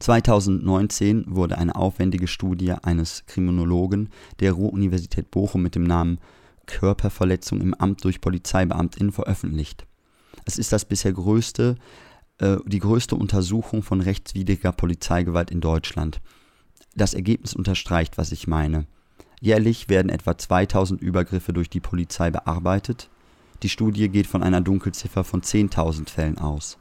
2019 0.00 1.24
wurde 1.28 1.58
eine 1.58 1.76
aufwendige 1.76 2.26
Studie 2.26 2.72
eines 2.72 3.26
Kriminologen 3.26 4.08
der 4.40 4.52
Ruhr-Universität 4.52 5.30
Bochum 5.30 5.62
mit 5.62 5.74
dem 5.74 5.84
Namen 5.84 6.18
Körperverletzung 6.66 7.60
im 7.60 7.74
Amt 7.74 8.04
durch 8.04 8.20
Polizeibeamtinnen 8.20 9.12
veröffentlicht. 9.12 9.86
Es 10.46 10.58
ist 10.58 10.72
das 10.72 10.84
bisher 10.84 11.12
größte, 11.12 11.76
äh, 12.40 12.56
die 12.66 12.78
größte 12.78 13.14
Untersuchung 13.14 13.82
von 13.82 14.00
rechtswidriger 14.00 14.72
Polizeigewalt 14.72 15.50
in 15.50 15.60
Deutschland. 15.60 16.20
Das 16.96 17.14
Ergebnis 17.14 17.54
unterstreicht, 17.54 18.18
was 18.18 18.32
ich 18.32 18.46
meine. 18.46 18.86
Jährlich 19.40 19.88
werden 19.88 20.10
etwa 20.10 20.36
2000 20.36 21.00
Übergriffe 21.00 21.52
durch 21.52 21.70
die 21.70 21.80
Polizei 21.80 22.30
bearbeitet. 22.30 23.08
Die 23.62 23.68
Studie 23.68 24.08
geht 24.08 24.26
von 24.26 24.42
einer 24.42 24.60
Dunkelziffer 24.60 25.22
von 25.22 25.42
10.000 25.42 26.10
Fällen 26.10 26.38
aus. 26.38 26.78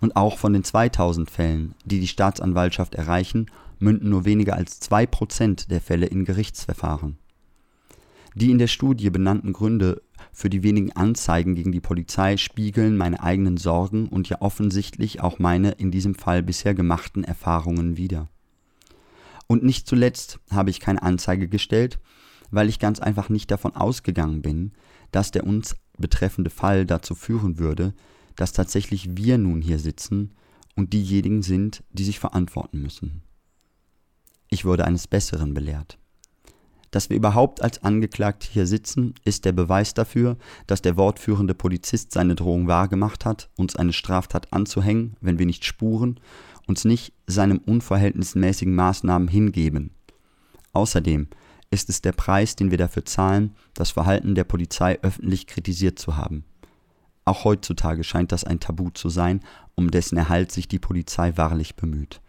Und 0.00 0.14
auch 0.14 0.38
von 0.38 0.52
den 0.52 0.62
2000 0.62 1.30
Fällen, 1.30 1.74
die 1.84 2.00
die 2.00 2.06
Staatsanwaltschaft 2.06 2.94
erreichen, 2.94 3.46
münden 3.78 4.10
nur 4.10 4.24
weniger 4.24 4.54
als 4.54 4.80
2% 4.82 5.68
der 5.68 5.80
Fälle 5.80 6.06
in 6.06 6.24
Gerichtsverfahren. 6.24 7.18
Die 8.34 8.50
in 8.50 8.58
der 8.58 8.68
Studie 8.68 9.10
benannten 9.10 9.52
Gründe 9.52 10.02
für 10.38 10.48
die 10.48 10.62
wenigen 10.62 10.92
Anzeigen 10.92 11.56
gegen 11.56 11.72
die 11.72 11.80
Polizei 11.80 12.36
spiegeln 12.36 12.96
meine 12.96 13.20
eigenen 13.24 13.56
Sorgen 13.56 14.06
und 14.06 14.28
ja 14.28 14.40
offensichtlich 14.40 15.20
auch 15.20 15.40
meine 15.40 15.72
in 15.72 15.90
diesem 15.90 16.14
Fall 16.14 16.44
bisher 16.44 16.74
gemachten 16.74 17.24
Erfahrungen 17.24 17.96
wider. 17.96 18.28
Und 19.48 19.64
nicht 19.64 19.88
zuletzt 19.88 20.38
habe 20.48 20.70
ich 20.70 20.78
keine 20.78 21.02
Anzeige 21.02 21.48
gestellt, 21.48 21.98
weil 22.52 22.68
ich 22.68 22.78
ganz 22.78 23.00
einfach 23.00 23.30
nicht 23.30 23.50
davon 23.50 23.74
ausgegangen 23.74 24.40
bin, 24.40 24.74
dass 25.10 25.32
der 25.32 25.44
uns 25.44 25.74
betreffende 25.98 26.50
Fall 26.50 26.86
dazu 26.86 27.16
führen 27.16 27.58
würde, 27.58 27.92
dass 28.36 28.52
tatsächlich 28.52 29.16
wir 29.16 29.38
nun 29.38 29.60
hier 29.60 29.80
sitzen 29.80 30.36
und 30.76 30.92
diejenigen 30.92 31.42
sind, 31.42 31.82
die 31.90 32.04
sich 32.04 32.20
verantworten 32.20 32.80
müssen. 32.80 33.22
Ich 34.50 34.64
wurde 34.64 34.84
eines 34.84 35.08
Besseren 35.08 35.52
belehrt. 35.52 35.98
Dass 36.90 37.10
wir 37.10 37.16
überhaupt 37.16 37.62
als 37.62 37.82
Angeklagte 37.82 38.48
hier 38.50 38.66
sitzen, 38.66 39.14
ist 39.24 39.44
der 39.44 39.52
Beweis 39.52 39.94
dafür, 39.94 40.36
dass 40.66 40.80
der 40.80 40.96
wortführende 40.96 41.54
Polizist 41.54 42.12
seine 42.12 42.34
Drohung 42.34 42.66
wahrgemacht 42.66 43.24
hat, 43.24 43.50
uns 43.56 43.76
eine 43.76 43.92
Straftat 43.92 44.52
anzuhängen, 44.52 45.16
wenn 45.20 45.38
wir 45.38 45.46
nicht 45.46 45.64
spuren, 45.64 46.18
uns 46.66 46.84
nicht 46.84 47.12
seinem 47.26 47.58
unverhältnismäßigen 47.58 48.74
Maßnahmen 48.74 49.28
hingeben. 49.28 49.90
Außerdem 50.72 51.28
ist 51.70 51.90
es 51.90 52.00
der 52.00 52.12
Preis, 52.12 52.56
den 52.56 52.70
wir 52.70 52.78
dafür 52.78 53.04
zahlen, 53.04 53.54
das 53.74 53.90
Verhalten 53.90 54.34
der 54.34 54.44
Polizei 54.44 54.98
öffentlich 55.02 55.46
kritisiert 55.46 55.98
zu 55.98 56.16
haben. 56.16 56.44
Auch 57.24 57.44
heutzutage 57.44 58.04
scheint 58.04 58.32
das 58.32 58.44
ein 58.44 58.60
Tabu 58.60 58.88
zu 58.90 59.10
sein, 59.10 59.40
um 59.74 59.90
dessen 59.90 60.16
Erhalt 60.16 60.50
sich 60.50 60.66
die 60.66 60.78
Polizei 60.78 61.36
wahrlich 61.36 61.76
bemüht. 61.76 62.22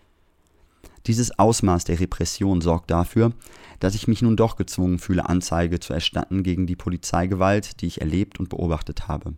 Dieses 1.10 1.40
Ausmaß 1.40 1.86
der 1.86 2.00
Repression 2.00 2.62
sorgt 2.62 2.92
dafür, 2.92 3.32
dass 3.80 3.96
ich 3.96 4.08
mich 4.08 4.22
nun 4.22 4.38
doch 4.38 4.58
gezwungen 4.58 5.00
fühle, 5.00 5.28
Anzeige 5.28 5.80
zu 5.80 5.92
erstatten 5.92 6.44
gegen 6.44 6.68
die 6.68 6.76
Polizeigewalt, 6.76 7.82
die 7.82 7.88
ich 7.88 8.00
erlebt 8.00 8.40
und 8.40 8.50
beobachtet 8.50 9.08
habe. 9.08 9.34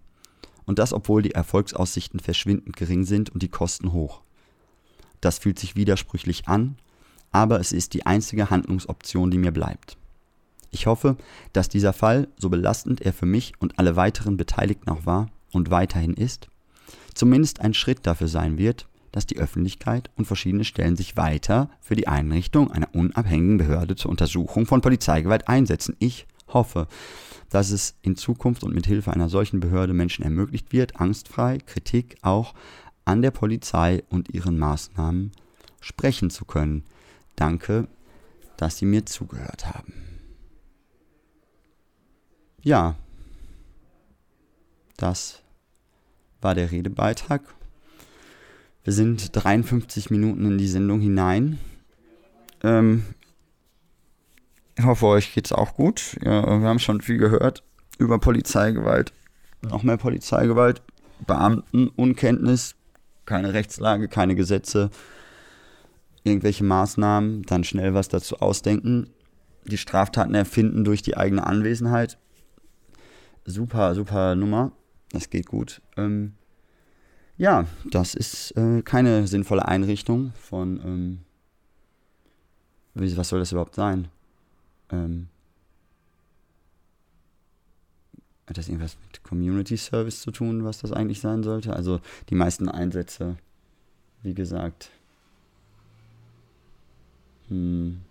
Und 0.65 0.79
das, 0.79 0.91
obwohl 0.91 1.21
die 1.21 1.31
Erfolgsaussichten 1.31 2.19
verschwindend 2.19 2.75
gering 2.75 3.05
sind 3.05 3.29
und 3.29 3.41
die 3.41 3.47
Kosten 3.47 3.93
hoch. 3.93 4.19
Das 5.21 5.39
fühlt 5.39 5.59
sich 5.59 5.77
widersprüchlich 5.77 6.49
an, 6.49 6.75
aber 7.31 7.61
es 7.61 7.71
ist 7.71 7.93
die 7.93 8.05
einzige 8.05 8.49
Handlungsoption, 8.49 9.31
die 9.31 9.37
mir 9.37 9.53
bleibt. 9.53 9.95
Ich 10.71 10.87
hoffe, 10.87 11.15
dass 11.53 11.69
dieser 11.69 11.93
Fall, 11.93 12.27
so 12.35 12.49
belastend 12.49 12.99
er 12.99 13.13
für 13.13 13.25
mich 13.25 13.53
und 13.59 13.79
alle 13.79 13.95
weiteren 13.95 14.35
Beteiligten 14.35 14.89
auch 14.89 15.05
war 15.05 15.29
und 15.53 15.71
weiterhin 15.71 16.15
ist, 16.15 16.49
zumindest 17.13 17.61
ein 17.61 17.73
Schritt 17.73 18.05
dafür 18.05 18.27
sein 18.27 18.57
wird, 18.57 18.89
dass 19.11 19.25
die 19.25 19.37
Öffentlichkeit 19.37 20.09
und 20.15 20.25
verschiedene 20.25 20.63
Stellen 20.63 20.95
sich 20.95 21.17
weiter 21.17 21.69
für 21.79 21.95
die 21.95 22.07
Einrichtung 22.07 22.71
einer 22.71 22.93
unabhängigen 22.93 23.57
Behörde 23.57 23.95
zur 23.95 24.11
Untersuchung 24.11 24.65
von 24.65 24.81
Polizeigewalt 24.81 25.47
einsetzen. 25.47 25.95
Ich 25.99 26.25
hoffe, 26.47 26.87
dass 27.49 27.71
es 27.71 27.95
in 28.01 28.15
Zukunft 28.15 28.63
und 28.63 28.73
mit 28.73 28.85
Hilfe 28.85 29.11
einer 29.11 29.29
solchen 29.29 29.59
Behörde 29.59 29.93
Menschen 29.93 30.23
ermöglicht 30.23 30.71
wird, 30.71 30.99
angstfrei 30.99 31.57
Kritik 31.59 32.15
auch 32.21 32.53
an 33.03 33.21
der 33.21 33.31
Polizei 33.31 34.03
und 34.09 34.33
ihren 34.33 34.57
Maßnahmen 34.57 35.31
sprechen 35.81 36.29
zu 36.29 36.45
können. 36.45 36.85
Danke, 37.35 37.87
dass 38.57 38.77
Sie 38.77 38.85
mir 38.85 39.05
zugehört 39.05 39.65
haben. 39.65 39.93
Ja, 42.63 42.95
das 44.97 45.41
war 46.41 46.53
der 46.53 46.71
Redebeitrag. 46.71 47.41
Wir 48.83 48.93
sind 48.93 49.29
53 49.33 50.09
Minuten 50.09 50.45
in 50.45 50.57
die 50.57 50.67
Sendung 50.67 51.01
hinein. 51.01 51.59
Ähm, 52.63 53.05
ich 54.77 54.85
hoffe, 54.85 55.05
euch 55.05 55.33
geht's 55.33 55.51
auch 55.51 55.75
gut. 55.75 56.17
Ja, 56.23 56.59
wir 56.59 56.67
haben 56.67 56.79
schon 56.79 57.01
viel 57.01 57.17
gehört 57.17 57.63
über 57.99 58.17
Polizeigewalt. 58.17 59.13
Noch 59.61 59.83
mehr 59.83 59.97
Polizeigewalt, 59.97 60.81
Beamtenunkenntnis, 61.27 62.75
keine 63.25 63.53
Rechtslage, 63.53 64.07
keine 64.07 64.33
Gesetze, 64.33 64.89
irgendwelche 66.23 66.63
Maßnahmen, 66.63 67.43
dann 67.43 67.63
schnell 67.63 67.93
was 67.93 68.09
dazu 68.09 68.37
ausdenken, 68.37 69.11
die 69.65 69.77
Straftaten 69.77 70.33
erfinden 70.33 70.83
durch 70.83 71.03
die 71.03 71.15
eigene 71.15 71.45
Anwesenheit. 71.45 72.17
Super, 73.45 73.93
super 73.93 74.35
Nummer. 74.35 74.71
Das 75.11 75.29
geht 75.29 75.45
gut. 75.45 75.81
Ähm, 75.97 76.33
ja, 77.41 77.65
das 77.89 78.13
ist 78.13 78.51
äh, 78.55 78.83
keine 78.83 79.25
sinnvolle 79.25 79.67
Einrichtung 79.67 80.31
von, 80.35 80.79
ähm, 80.85 81.19
was 82.93 83.29
soll 83.29 83.39
das 83.39 83.51
überhaupt 83.51 83.73
sein? 83.73 84.09
Ähm, 84.91 85.27
hat 88.45 88.59
das 88.59 88.67
irgendwas 88.67 88.95
mit 89.07 89.23
Community 89.23 89.75
Service 89.75 90.21
zu 90.21 90.29
tun, 90.29 90.63
was 90.65 90.77
das 90.81 90.91
eigentlich 90.91 91.19
sein 91.19 91.41
sollte? 91.41 91.75
Also 91.75 91.99
die 92.29 92.35
meisten 92.35 92.69
Einsätze, 92.69 93.37
wie 94.21 94.35
gesagt, 94.35 94.91
hm, 97.47 98.01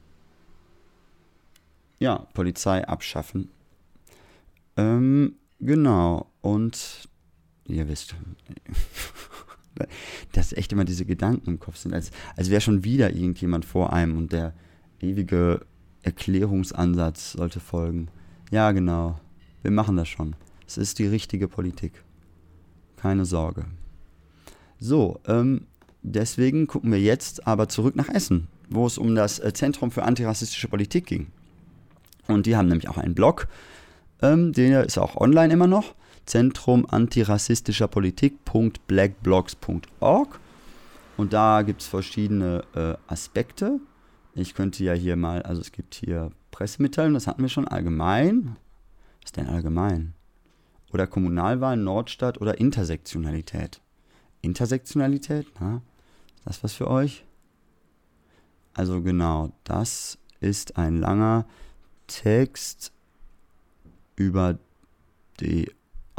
ja, 2.01 2.27
Polizei 2.35 2.85
abschaffen. 2.89 3.49
Ähm, 4.77 5.37
genau, 5.61 6.27
und 6.41 7.09
ihr 7.71 7.89
wisst, 7.89 8.15
dass 10.33 10.53
echt 10.53 10.73
immer 10.73 10.85
diese 10.85 11.05
Gedanken 11.05 11.49
im 11.49 11.61
Kopf 11.61 11.77
sind, 11.77 11.95
als, 11.95 12.11
als 12.37 12.51
wäre 12.51 12.61
schon 12.61 12.85
wieder 12.85 13.11
irgendjemand 13.11 13.65
vor 13.65 13.93
einem 13.93 14.19
und 14.19 14.33
der 14.33 14.55
ewige 15.01 15.61
Erklärungsansatz 16.03 17.33
sollte 17.33 17.61
folgen. 17.61 18.09
Ja, 18.51 18.73
genau, 18.73 19.21
wir 19.63 19.71
machen 19.71 19.97
das 19.97 20.09
schon. 20.09 20.35
Es 20.67 20.79
ist 20.79 20.99
die 20.99 21.07
richtige 21.07 21.49
Politik. 21.49 22.05
Keine 22.97 23.25
Sorge. 23.25 23.67
So, 24.79 25.21
ähm, 25.27 25.67
deswegen 26.03 26.67
gucken 26.67 26.93
wir 26.93 27.01
jetzt 27.01 27.47
aber 27.47 27.69
zurück 27.69 27.97
nach 27.97 28.09
Essen, 28.09 28.49
wo 28.69 28.87
es 28.87 28.99
um 28.99 29.15
das 29.15 29.39
äh, 29.39 29.53
Zentrum 29.53 29.91
für 29.91 30.05
antirassistische 30.05 30.69
Politik 30.69 31.07
ging. 31.07 31.29
Und 32.29 32.47
die 32.47 32.57
haben 32.57 32.69
nämlich 32.69 32.89
auch 32.89 32.99
einen 32.99 33.15
Blog, 33.15 33.49
ähm, 34.23 34.53
der 34.53 34.85
ist 34.85 34.99
auch 34.99 35.17
online 35.17 35.53
immer 35.53 35.67
noch. 35.67 35.95
Zentrum 36.27 36.87
antirassistischer 36.89 37.89
Politik.blackblogs.org. 37.89 40.41
Und 41.17 41.33
da 41.33 41.63
gibt 41.63 41.83
es 41.83 41.89
verschiedene 41.89 42.65
äh, 42.75 42.95
Aspekte. 43.07 43.79
Ich 44.35 44.55
könnte 44.55 44.85
ja 44.85 44.93
hier 44.93 45.17
mal, 45.17 45.43
also 45.43 45.61
es 45.61 45.73
gibt 45.73 45.95
hier 45.95 46.31
Pressemitteilungen, 46.51 47.15
das 47.15 47.27
hatten 47.27 47.43
wir 47.43 47.49
schon 47.49 47.69
allgemein. 47.69 48.57
Was 49.21 49.31
ist 49.31 49.37
denn 49.37 49.49
allgemein? 49.49 50.15
Oder 50.93 51.07
Kommunalwahlen, 51.07 51.85
Nordstadt 51.85 52.41
oder 52.41 52.59
Intersektionalität. 52.59 53.81
Intersektionalität, 54.41 55.47
na, 55.61 55.83
ist 56.37 56.47
das 56.47 56.65
was 56.65 56.73
für 56.73 56.89
euch? 56.89 57.25
Also 58.73 59.03
genau, 59.03 59.53
das 59.65 60.19
ist 60.41 60.79
ein 60.79 60.97
langer 60.97 61.45
Text 62.07 62.93
über 64.17 64.59
die 65.41 65.71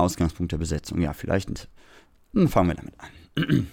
Ausgangspunkt 0.02 0.52
der 0.52 0.58
Besetzung. 0.58 1.02
Ja, 1.02 1.14
vielleicht 1.14 1.70
hm, 2.34 2.48
fangen 2.48 2.70
wir 2.70 2.76
damit 2.76 2.94
an. 3.00 3.68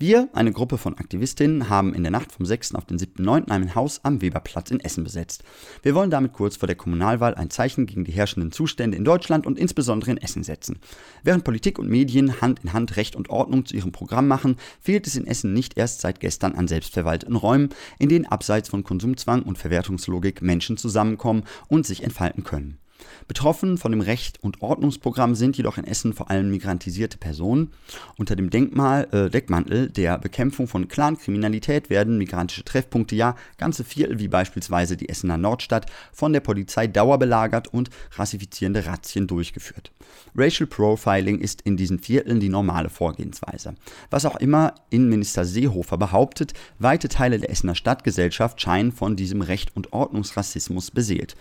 Wir, 0.00 0.28
eine 0.32 0.52
Gruppe 0.52 0.78
von 0.78 0.96
Aktivistinnen, 0.96 1.68
haben 1.68 1.92
in 1.92 2.04
der 2.04 2.12
Nacht 2.12 2.30
vom 2.30 2.46
6. 2.46 2.76
auf 2.76 2.84
den 2.84 2.98
7.9. 2.98 3.50
ein 3.50 3.74
Haus 3.74 4.04
am 4.04 4.22
Weberplatz 4.22 4.70
in 4.70 4.78
Essen 4.78 5.02
besetzt. 5.02 5.42
Wir 5.82 5.96
wollen 5.96 6.10
damit 6.10 6.34
kurz 6.34 6.56
vor 6.56 6.68
der 6.68 6.76
Kommunalwahl 6.76 7.34
ein 7.34 7.50
Zeichen 7.50 7.86
gegen 7.86 8.04
die 8.04 8.12
herrschenden 8.12 8.52
Zustände 8.52 8.96
in 8.96 9.04
Deutschland 9.04 9.44
und 9.44 9.58
insbesondere 9.58 10.12
in 10.12 10.18
Essen 10.18 10.44
setzen. 10.44 10.78
Während 11.24 11.42
Politik 11.42 11.80
und 11.80 11.88
Medien 11.88 12.40
Hand 12.40 12.60
in 12.62 12.72
Hand 12.72 12.96
Recht 12.96 13.16
und 13.16 13.28
Ordnung 13.28 13.66
zu 13.66 13.74
ihrem 13.74 13.90
Programm 13.90 14.28
machen, 14.28 14.54
fehlt 14.80 15.08
es 15.08 15.16
in 15.16 15.26
Essen 15.26 15.52
nicht 15.52 15.76
erst 15.76 16.00
seit 16.00 16.20
gestern 16.20 16.54
an 16.54 16.68
selbstverwalteten 16.68 17.34
Räumen, 17.34 17.70
in 17.98 18.08
denen 18.08 18.26
abseits 18.26 18.68
von 18.68 18.84
Konsumzwang 18.84 19.42
und 19.42 19.58
Verwertungslogik 19.58 20.42
Menschen 20.42 20.76
zusammenkommen 20.76 21.42
und 21.66 21.86
sich 21.86 22.04
entfalten 22.04 22.44
können. 22.44 22.78
Betroffen 23.26 23.78
von 23.78 23.92
dem 23.92 24.00
Recht- 24.00 24.42
und 24.42 24.62
Ordnungsprogramm 24.62 25.34
sind 25.34 25.56
jedoch 25.56 25.78
in 25.78 25.84
Essen 25.84 26.14
vor 26.14 26.30
allem 26.30 26.50
migrantisierte 26.50 27.18
Personen. 27.18 27.72
Unter 28.16 28.36
dem 28.36 28.50
Denkmal, 28.50 29.08
äh, 29.12 29.30
Deckmantel 29.30 29.90
der 29.90 30.18
Bekämpfung 30.18 30.66
von 30.66 30.88
Clankriminalität 30.88 31.90
werden 31.90 32.18
migrantische 32.18 32.64
Treffpunkte, 32.64 33.16
ja 33.16 33.36
ganze 33.58 33.84
Viertel 33.84 34.18
wie 34.18 34.28
beispielsweise 34.28 34.96
die 34.96 35.08
Essener 35.08 35.36
Nordstadt, 35.36 35.86
von 36.12 36.32
der 36.32 36.40
Polizei 36.40 36.86
dauerbelagert 36.86 37.68
und 37.68 37.90
rassifizierende 38.16 38.86
Razzien 38.86 39.26
durchgeführt. 39.26 39.92
Racial 40.34 40.66
Profiling 40.66 41.38
ist 41.38 41.62
in 41.62 41.76
diesen 41.76 41.98
Vierteln 41.98 42.40
die 42.40 42.48
normale 42.48 42.90
Vorgehensweise. 42.90 43.74
Was 44.10 44.24
auch 44.24 44.36
immer 44.36 44.74
Innenminister 44.90 45.44
Seehofer 45.44 45.98
behauptet, 45.98 46.54
weite 46.78 47.08
Teile 47.08 47.38
der 47.38 47.50
Essener 47.50 47.74
Stadtgesellschaft 47.74 48.60
scheinen 48.60 48.92
von 48.92 49.16
diesem 49.16 49.42
Recht- 49.42 49.74
und 49.74 49.92
Ordnungsrassismus 49.92 50.90
beseelt. 50.90 51.36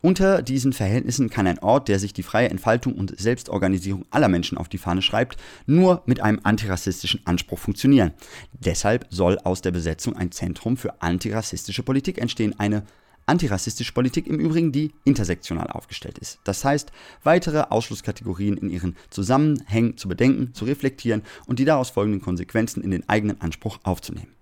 Unter 0.00 0.42
diesen 0.42 0.72
Verhältnissen 0.72 1.28
kann 1.28 1.48
ein 1.48 1.58
Ort, 1.58 1.88
der 1.88 1.98
sich 1.98 2.12
die 2.12 2.22
freie 2.22 2.50
Entfaltung 2.50 2.94
und 2.94 3.18
Selbstorganisierung 3.18 4.04
aller 4.10 4.28
Menschen 4.28 4.56
auf 4.56 4.68
die 4.68 4.78
Fahne 4.78 5.02
schreibt, 5.02 5.36
nur 5.66 6.02
mit 6.06 6.20
einem 6.20 6.40
antirassistischen 6.44 7.20
Anspruch 7.24 7.58
funktionieren. 7.58 8.12
Deshalb 8.52 9.06
soll 9.10 9.38
aus 9.40 9.60
der 9.60 9.72
Besetzung 9.72 10.16
ein 10.16 10.30
Zentrum 10.30 10.76
für 10.76 11.02
antirassistische 11.02 11.82
Politik 11.82 12.18
entstehen, 12.18 12.58
eine 12.60 12.84
antirassistische 13.26 13.92
Politik 13.92 14.28
im 14.28 14.38
Übrigen, 14.38 14.70
die 14.70 14.92
intersektional 15.04 15.66
aufgestellt 15.66 16.18
ist. 16.18 16.38
Das 16.44 16.64
heißt, 16.64 16.92
weitere 17.24 17.62
Ausschlusskategorien 17.68 18.56
in 18.56 18.70
ihren 18.70 18.96
Zusammenhängen 19.10 19.96
zu 19.96 20.08
bedenken, 20.08 20.54
zu 20.54 20.64
reflektieren 20.64 21.22
und 21.46 21.58
die 21.58 21.64
daraus 21.64 21.90
folgenden 21.90 22.22
Konsequenzen 22.22 22.82
in 22.82 22.92
den 22.92 23.08
eigenen 23.08 23.40
Anspruch 23.40 23.80
aufzunehmen. 23.82 24.37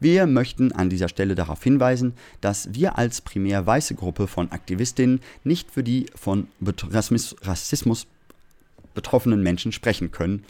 Wir 0.00 0.26
möchten 0.26 0.72
an 0.72 0.90
dieser 0.90 1.08
Stelle 1.08 1.34
darauf 1.34 1.62
hinweisen, 1.62 2.14
dass 2.40 2.74
wir 2.74 2.98
als 2.98 3.20
primär 3.20 3.66
weiße 3.66 3.94
Gruppe 3.94 4.26
von 4.26 4.52
Aktivistinnen 4.52 5.20
nicht 5.44 5.70
für 5.70 5.82
die 5.82 6.06
von 6.14 6.48
Rassismus 6.60 8.06
betroffenen 8.94 9.42
Menschen 9.42 9.72
sprechen 9.72 10.10
können 10.10 10.44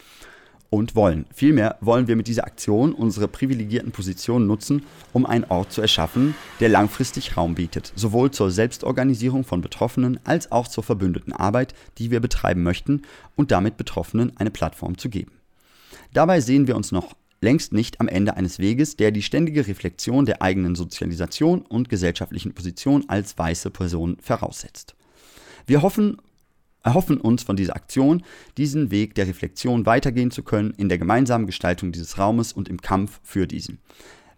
und 0.70 0.94
wollen. 0.94 1.26
Vielmehr 1.32 1.76
wollen 1.80 2.09
wir 2.09 2.16
mit 2.16 2.26
dieser 2.26 2.44
Aktion 2.44 2.92
unsere 2.92 3.28
privilegierten 3.28 3.92
Positionen 3.92 4.47
nutzen, 4.47 4.84
um 5.12 5.26
einen 5.26 5.44
Ort 5.44 5.72
zu 5.72 5.80
erschaffen, 5.80 6.34
der 6.61 6.68
langfristig 6.68 7.36
Raum 7.36 7.55
bietet, 7.55 7.92
sowohl 7.94 8.30
zur 8.30 8.51
Selbstorganisierung 8.51 9.44
von 9.44 9.61
Betroffenen 9.61 10.18
als 10.24 10.51
auch 10.51 10.68
zur 10.68 10.84
verbündeten 10.84 11.32
Arbeit, 11.32 11.74
die 11.99 12.11
wir 12.11 12.20
betreiben 12.20 12.62
möchten 12.62 13.03
und 13.36 13.51
damit 13.51 13.76
Betroffenen 13.76 14.36
eine 14.36 14.51
Plattform 14.51 14.99
zu 14.99 15.09
geben. 15.09 15.32
Dabei 16.12 16.40
sehen 16.40 16.66
wir 16.66 16.76
uns 16.76 16.92
noch 16.92 17.14
längst 17.41 17.72
nicht 17.72 18.01
am 18.01 18.09
Ende 18.09 18.37
eines 18.37 18.59
Weges, 18.59 18.97
der 18.97 19.11
die 19.11 19.22
ständige 19.22 19.66
Reflexion 19.66 20.26
der 20.26 20.43
eigenen 20.43 20.74
Sozialisation 20.74 21.62
und 21.62 21.89
gesellschaftlichen 21.89 22.55
Position 22.55 23.05
als 23.09 23.37
weiße 23.37 23.70
Person 23.70 24.16
voraussetzt. 24.20 24.95
Wir 25.66 25.82
hoffen, 25.82 26.16
erhoffen 26.82 27.20
uns 27.20 27.43
von 27.43 27.57
dieser 27.57 27.76
Aktion, 27.76 28.22
diesen 28.57 28.91
Weg 28.91 29.14
der 29.14 29.26
Reflexion 29.26 29.87
weitergehen 29.87 30.30
zu 30.30 30.43
können 30.43 30.72
in 30.76 30.89
der 30.89 30.99
gemeinsamen 30.99 31.47
Gestaltung 31.47 31.93
dieses 31.93 32.18
Raumes 32.18 32.53
und 32.53 32.68
im 32.68 32.80
Kampf 32.80 33.20
für 33.22 33.47
diesen. 33.47 33.78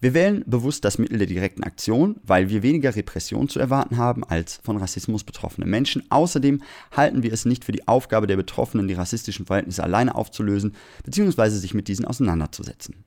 Wir 0.00 0.14
wählen 0.14 0.44
bewusst 0.46 0.84
das 0.84 0.98
Mittel 0.98 1.18
der 1.18 1.26
direkten 1.26 1.64
Aktion, 1.64 2.20
weil 2.22 2.50
wir 2.50 2.62
weniger 2.62 2.94
Repression 2.94 3.48
zu 3.48 3.58
erwarten 3.58 3.96
haben 3.96 4.22
als 4.22 4.60
von 4.62 4.76
Rassismus 4.76 5.24
betroffene 5.24 5.66
Menschen. 5.66 6.04
Außerdem 6.08 6.62
halten 6.96 7.24
wir 7.24 7.32
es 7.32 7.44
nicht 7.44 7.64
für 7.64 7.72
die 7.72 7.88
Aufgabe 7.88 8.28
der 8.28 8.36
Betroffenen, 8.36 8.86
die 8.86 8.94
rassistischen 8.94 9.46
Verhältnisse 9.46 9.82
alleine 9.82 10.14
aufzulösen 10.14 10.76
bzw. 11.04 11.48
sich 11.50 11.74
mit 11.74 11.88
diesen 11.88 12.04
auseinanderzusetzen. 12.04 13.04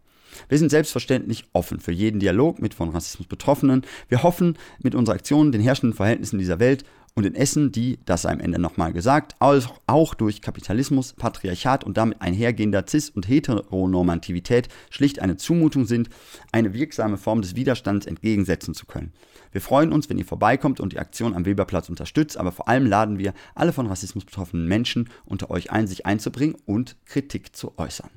Wir 0.49 0.57
sind 0.57 0.69
selbstverständlich 0.69 1.45
offen 1.53 1.79
für 1.79 1.91
jeden 1.91 2.19
Dialog 2.19 2.61
mit 2.61 2.73
von 2.73 2.89
Rassismus 2.89 3.27
Betroffenen. 3.27 3.83
Wir 4.09 4.23
hoffen, 4.23 4.57
mit 4.81 4.95
unserer 4.95 5.15
Aktion 5.15 5.51
den 5.51 5.61
herrschenden 5.61 5.95
Verhältnissen 5.95 6.39
dieser 6.39 6.59
Welt 6.59 6.83
und 7.13 7.25
in 7.25 7.35
Essen, 7.35 7.71
die, 7.71 7.99
das 8.05 8.23
sei 8.23 8.31
am 8.31 8.39
Ende 8.39 8.59
nochmal 8.59 8.93
gesagt, 8.93 9.35
auch, 9.39 9.79
auch 9.85 10.13
durch 10.13 10.41
Kapitalismus, 10.41 11.13
Patriarchat 11.13 11.83
und 11.83 11.97
damit 11.97 12.21
einhergehender 12.21 12.85
Cis- 12.87 13.09
und 13.09 13.27
Heteronormativität 13.27 14.69
schlicht 14.89 15.19
eine 15.19 15.35
Zumutung 15.35 15.85
sind, 15.85 16.09
eine 16.51 16.73
wirksame 16.73 17.17
Form 17.17 17.41
des 17.41 17.55
Widerstands 17.55 18.05
entgegensetzen 18.05 18.73
zu 18.73 18.85
können. 18.85 19.11
Wir 19.51 19.61
freuen 19.61 19.91
uns, 19.91 20.09
wenn 20.09 20.17
ihr 20.17 20.25
vorbeikommt 20.25 20.79
und 20.79 20.93
die 20.93 20.99
Aktion 20.99 21.35
am 21.35 21.45
Weberplatz 21.45 21.89
unterstützt, 21.89 22.37
aber 22.37 22.53
vor 22.53 22.69
allem 22.69 22.85
laden 22.85 23.19
wir 23.19 23.33
alle 23.55 23.73
von 23.73 23.87
Rassismus 23.87 24.23
betroffenen 24.23 24.67
Menschen 24.67 25.09
unter 25.25 25.51
euch 25.51 25.71
ein, 25.71 25.87
sich 25.87 26.05
einzubringen 26.05 26.55
und 26.65 26.95
Kritik 27.05 27.55
zu 27.55 27.77
äußern. 27.77 28.09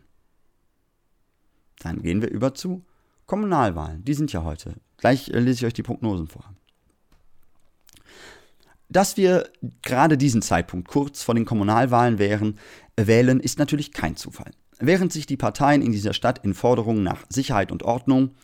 Dann 1.80 2.02
gehen 2.02 2.22
wir 2.22 2.30
über 2.30 2.54
zu 2.54 2.84
Kommunalwahlen. 3.26 4.04
Die 4.04 4.14
sind 4.14 4.32
ja 4.32 4.44
heute. 4.44 4.74
Gleich 4.98 5.30
äh, 5.30 5.40
lese 5.40 5.58
ich 5.58 5.66
euch 5.66 5.72
die 5.72 5.82
Prognosen 5.82 6.28
vor. 6.28 6.44
Dass 8.94 9.16
wir 9.16 9.50
gerade 9.82 10.16
diesen 10.16 10.40
Zeitpunkt 10.40 10.86
kurz 10.86 11.24
vor 11.24 11.34
den 11.34 11.44
Kommunalwahlen 11.44 12.20
wären, 12.20 12.60
äh, 12.94 13.08
wählen, 13.08 13.40
ist 13.40 13.58
natürlich 13.58 13.92
kein 13.92 14.14
Zufall. 14.14 14.52
Während 14.78 15.12
sich 15.12 15.26
die 15.26 15.36
Parteien 15.36 15.82
in 15.82 15.90
dieser 15.90 16.12
Stadt 16.12 16.44
in 16.44 16.54
Forderungen 16.54 17.02
nach 17.02 17.24
Sicherheit 17.28 17.72
und 17.72 17.82
Ordnung, 17.82 18.36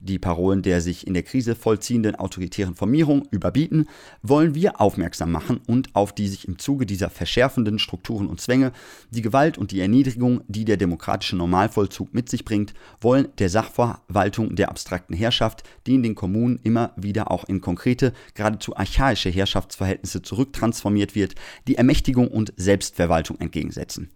die 0.00 0.18
Parolen 0.18 0.62
der 0.62 0.80
sich 0.80 1.06
in 1.06 1.14
der 1.14 1.22
Krise 1.22 1.54
vollziehenden 1.54 2.16
autoritären 2.16 2.74
Formierung 2.74 3.26
überbieten, 3.30 3.86
wollen 4.22 4.54
wir 4.54 4.80
aufmerksam 4.80 5.32
machen 5.32 5.60
und 5.66 5.94
auf 5.94 6.12
die 6.12 6.28
sich 6.28 6.48
im 6.48 6.58
Zuge 6.58 6.86
dieser 6.86 7.10
verschärfenden 7.10 7.78
Strukturen 7.78 8.26
und 8.26 8.40
Zwänge, 8.40 8.72
die 9.10 9.22
Gewalt 9.22 9.58
und 9.58 9.70
die 9.70 9.80
Erniedrigung, 9.80 10.42
die 10.48 10.64
der 10.64 10.76
demokratische 10.76 11.36
Normalvollzug 11.36 12.14
mit 12.14 12.28
sich 12.28 12.44
bringt, 12.44 12.74
wollen 13.00 13.28
der 13.38 13.48
Sachverwaltung 13.48 14.56
der 14.56 14.68
abstrakten 14.68 15.14
Herrschaft, 15.14 15.62
die 15.86 15.94
in 15.94 16.02
den 16.02 16.14
Kommunen 16.14 16.60
immer 16.62 16.92
wieder 16.96 17.30
auch 17.30 17.44
in 17.44 17.60
konkrete, 17.60 18.12
geradezu 18.34 18.76
archaische 18.76 19.30
Herrschaftsverhältnisse 19.30 20.22
zurücktransformiert 20.22 21.14
wird, 21.14 21.34
die 21.68 21.76
Ermächtigung 21.76 22.28
und 22.28 22.52
Selbstverwaltung 22.56 23.38
entgegensetzen. 23.38 24.10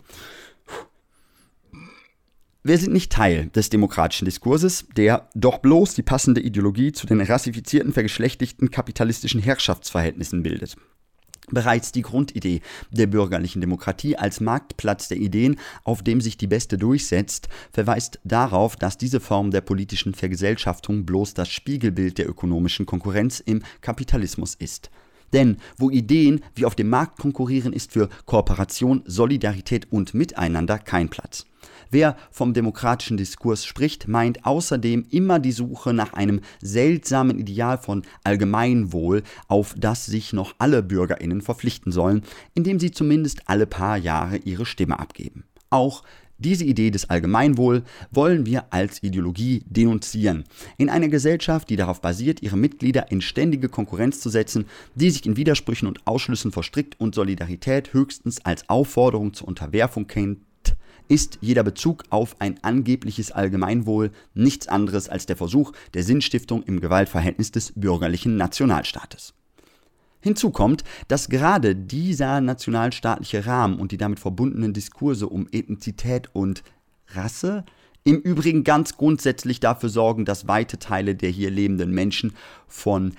Wir 2.63 2.77
sind 2.77 2.93
nicht 2.93 3.11
Teil 3.11 3.47
des 3.55 3.71
demokratischen 3.71 4.27
Diskurses, 4.27 4.85
der 4.95 5.31
doch 5.35 5.59
bloß 5.61 5.95
die 5.95 6.03
passende 6.03 6.43
Ideologie 6.43 6.93
zu 6.93 7.07
den 7.07 7.23
rassifizierten, 7.23 7.95
vergeschlechtigten 7.95 8.71
kapitalistischen 8.71 9.41
Herrschaftsverhältnissen 9.41 10.43
bildet. 10.43 10.77
Bereits 11.49 11.91
die 11.91 12.03
Grundidee 12.03 12.61
der 12.91 13.07
bürgerlichen 13.07 13.63
Demokratie 13.63 14.15
als 14.17 14.43
Marktplatz 14.43 15.09
der 15.09 15.17
Ideen, 15.17 15.59
auf 15.85 16.03
dem 16.03 16.21
sich 16.21 16.37
die 16.37 16.49
Beste 16.49 16.77
durchsetzt, 16.77 17.49
verweist 17.73 18.21
darauf, 18.25 18.77
dass 18.77 18.99
diese 18.99 19.21
Form 19.21 19.51
der 19.51 19.63
politischen 19.63 20.13
Vergesellschaftung 20.13 21.07
bloß 21.07 21.33
das 21.33 21.49
Spiegelbild 21.49 22.19
der 22.19 22.29
ökonomischen 22.29 22.85
Konkurrenz 22.85 23.41
im 23.41 23.63
Kapitalismus 23.81 24.55
ist. 24.55 24.91
Denn 25.33 25.57
wo 25.79 25.91
Ideen 25.91 26.43
wie 26.55 26.67
auf 26.67 26.75
dem 26.75 26.91
Markt 26.91 27.19
konkurrieren, 27.19 27.73
ist 27.73 27.93
für 27.93 28.11
Kooperation, 28.27 29.03
Solidarität 29.07 29.91
und 29.91 30.13
Miteinander 30.13 30.79
kein 30.79 31.09
Platz. 31.09 31.47
Wer 31.91 32.16
vom 32.30 32.55
demokratischen 32.55 33.16
Diskurs 33.16 33.64
spricht, 33.64 34.07
meint 34.07 34.47
außerdem 34.47 35.07
immer 35.11 35.41
die 35.41 35.53
Suche 35.53 35.93
nach 35.93 36.12
einem 36.12 36.41
seltsamen 36.62 37.38
Ideal 37.38 37.78
von 37.78 38.03
Allgemeinwohl, 38.22 39.22
auf 39.49 39.74
das 39.76 40.07
sich 40.07 40.32
noch 40.32 40.55
alle 40.59 40.82
Bürgerinnen 40.84 41.41
verpflichten 41.41 41.91
sollen, 41.91 42.22
indem 42.55 42.78
sie 42.78 42.93
zumindest 42.93 43.43
alle 43.47 43.66
paar 43.66 43.97
Jahre 43.97 44.36
ihre 44.36 44.66
Stimme 44.66 45.01
abgeben. 45.01 45.45
Auch 45.68 46.05
diese 46.38 46.64
Idee 46.64 46.91
des 46.91 47.11
Allgemeinwohl 47.11 47.82
wollen 48.11 48.47
wir 48.47 48.72
als 48.72 49.03
Ideologie 49.03 49.62
denunzieren. 49.66 50.45
In 50.78 50.88
einer 50.88 51.09
Gesellschaft, 51.09 51.68
die 51.68 51.76
darauf 51.76 52.01
basiert, 52.01 52.41
ihre 52.41 52.57
Mitglieder 52.57 53.11
in 53.11 53.20
ständige 53.20 53.68
Konkurrenz 53.68 54.20
zu 54.20 54.30
setzen, 54.30 54.64
die 54.95 55.11
sich 55.11 55.26
in 55.26 55.36
Widersprüchen 55.36 55.86
und 55.86 56.07
Ausschlüssen 56.07 56.51
verstrickt 56.51 56.99
und 56.99 57.14
Solidarität 57.14 57.93
höchstens 57.93 58.43
als 58.43 58.66
Aufforderung 58.70 59.34
zur 59.34 59.49
Unterwerfung 59.49 60.07
kennt, 60.07 60.38
ist 61.11 61.39
jeder 61.41 61.65
Bezug 61.65 62.05
auf 62.11 62.37
ein 62.39 62.63
angebliches 62.63 63.33
Allgemeinwohl 63.33 64.13
nichts 64.33 64.69
anderes 64.69 65.09
als 65.09 65.27
der 65.27 65.37
Versuch 65.37 65.73
der 65.93 66.05
Sinnstiftung 66.05 66.63
im 66.63 66.81
Gewaltverhältnis 66.81 67.51
des 67.51 67.73
bürgerlichen 67.75 68.37
Nationalstaates. 68.37 69.35
Hinzu 70.21 70.51
kommt, 70.51 70.85
dass 71.09 71.29
gerade 71.29 71.75
dieser 71.75 72.41
nationalstaatliche 72.41 73.45
Rahmen 73.45 73.81
und 73.81 73.91
die 73.91 73.97
damit 73.97 74.21
verbundenen 74.21 74.73
Diskurse 74.73 75.27
um 75.27 75.49
Ethnizität 75.51 76.29
und 76.33 76.63
Rasse 77.09 77.65
im 78.05 78.21
Übrigen 78.21 78.63
ganz 78.63 78.97
grundsätzlich 78.97 79.59
dafür 79.59 79.89
sorgen, 79.89 80.25
dass 80.25 80.47
weite 80.47 80.79
Teile 80.79 81.17
der 81.17 81.31
hier 81.31 81.51
lebenden 81.51 81.91
Menschen 81.91 82.35
von 82.69 83.15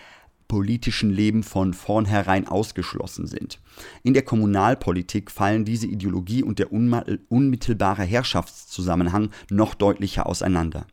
politischen 0.52 1.12
Leben 1.12 1.44
von 1.44 1.74
vornherein 1.74 2.46
ausgeschlossen 2.46 3.26
sind. 3.26 3.58
In 4.04 4.14
der 4.14 4.24
Kommunalpolitik 4.24 5.32
fallen 5.32 5.64
diese 5.64 5.88
Ideologie 5.88 6.44
und 6.44 6.60
der 6.60 6.74
unmittelbare 6.74 8.04
Herrschaftszusammenhang 8.04 9.30
noch 9.50 9.76
deutlicher 9.76 10.26
auseinander. 10.26 10.88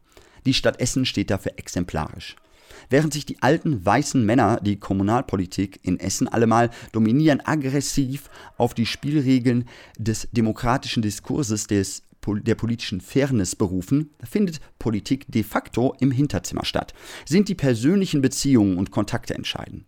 Die 0.46 0.54
Stadt 0.54 0.78
Essen 0.78 1.04
steht 1.04 1.30
dafür 1.30 1.54
exemplarisch. 1.56 2.36
Während 2.88 3.12
sich 3.12 3.26
die 3.26 3.42
alten 3.42 3.84
weißen 3.84 4.24
Männer 4.24 4.60
die 4.62 4.78
Kommunalpolitik 4.78 5.80
in 5.82 5.98
Essen 5.98 6.28
allemal 6.28 6.70
dominieren, 6.92 7.44
aggressiv 7.44 8.30
auf 8.58 8.74
die 8.74 8.86
Spielregeln 8.86 9.64
des 9.98 10.28
demokratischen 10.30 11.02
Diskurses 11.02 11.66
des 11.66 12.04
der 12.34 12.54
politischen 12.54 13.00
Fairness 13.00 13.56
berufen, 13.56 14.10
findet 14.22 14.60
Politik 14.78 15.26
de 15.28 15.42
facto 15.42 15.94
im 16.00 16.10
Hinterzimmer 16.10 16.64
statt. 16.64 16.94
Sind 17.26 17.48
die 17.48 17.54
persönlichen 17.54 18.20
Beziehungen 18.20 18.78
und 18.78 18.90
Kontakte 18.90 19.34
entscheidend. 19.34 19.87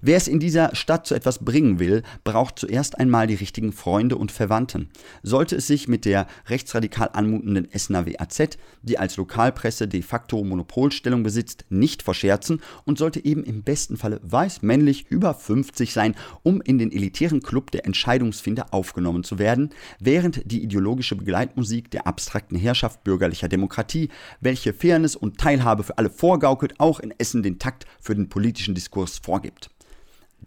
Wer 0.00 0.16
es 0.16 0.28
in 0.28 0.40
dieser 0.40 0.74
Stadt 0.74 1.06
zu 1.06 1.14
etwas 1.14 1.44
bringen 1.44 1.78
will, 1.78 2.02
braucht 2.24 2.58
zuerst 2.58 2.98
einmal 2.98 3.26
die 3.26 3.34
richtigen 3.34 3.72
Freunde 3.72 4.16
und 4.16 4.32
Verwandten. 4.32 4.88
Sollte 5.22 5.56
es 5.56 5.66
sich 5.66 5.88
mit 5.88 6.04
der 6.04 6.26
rechtsradikal 6.46 7.10
anmutenden 7.12 7.70
Essener 7.72 8.06
WAZ, 8.06 8.58
die 8.82 8.98
als 8.98 9.16
Lokalpresse 9.16 9.88
de 9.88 10.02
facto 10.02 10.42
Monopolstellung 10.42 11.22
besitzt, 11.22 11.64
nicht 11.68 12.02
verscherzen 12.02 12.60
und 12.84 12.98
sollte 12.98 13.24
eben 13.24 13.44
im 13.44 13.62
besten 13.62 13.96
Falle 13.96 14.20
weiß 14.22 14.62
männlich 14.62 15.06
über 15.08 15.34
50 15.34 15.92
sein, 15.92 16.14
um 16.42 16.60
in 16.60 16.78
den 16.78 16.92
elitären 16.92 17.42
Club 17.42 17.70
der 17.70 17.86
Entscheidungsfinder 17.86 18.72
aufgenommen 18.72 19.24
zu 19.24 19.38
werden, 19.38 19.70
während 20.00 20.50
die 20.50 20.62
ideologische 20.62 21.16
Begleitmusik 21.16 21.90
der 21.90 22.06
abstrakten 22.06 22.56
Herrschaft 22.56 23.04
bürgerlicher 23.04 23.48
Demokratie, 23.48 24.08
welche 24.40 24.72
Fairness 24.72 25.16
und 25.16 25.38
Teilhabe 25.38 25.82
für 25.82 25.98
alle 25.98 26.10
vorgaukelt, 26.10 26.78
auch 26.78 27.00
in 27.00 27.14
Essen 27.18 27.42
den 27.42 27.58
Takt 27.58 27.86
für 28.00 28.14
den 28.14 28.28
politischen 28.28 28.74
Diskurs 28.74 29.18
vorgibt 29.18 29.67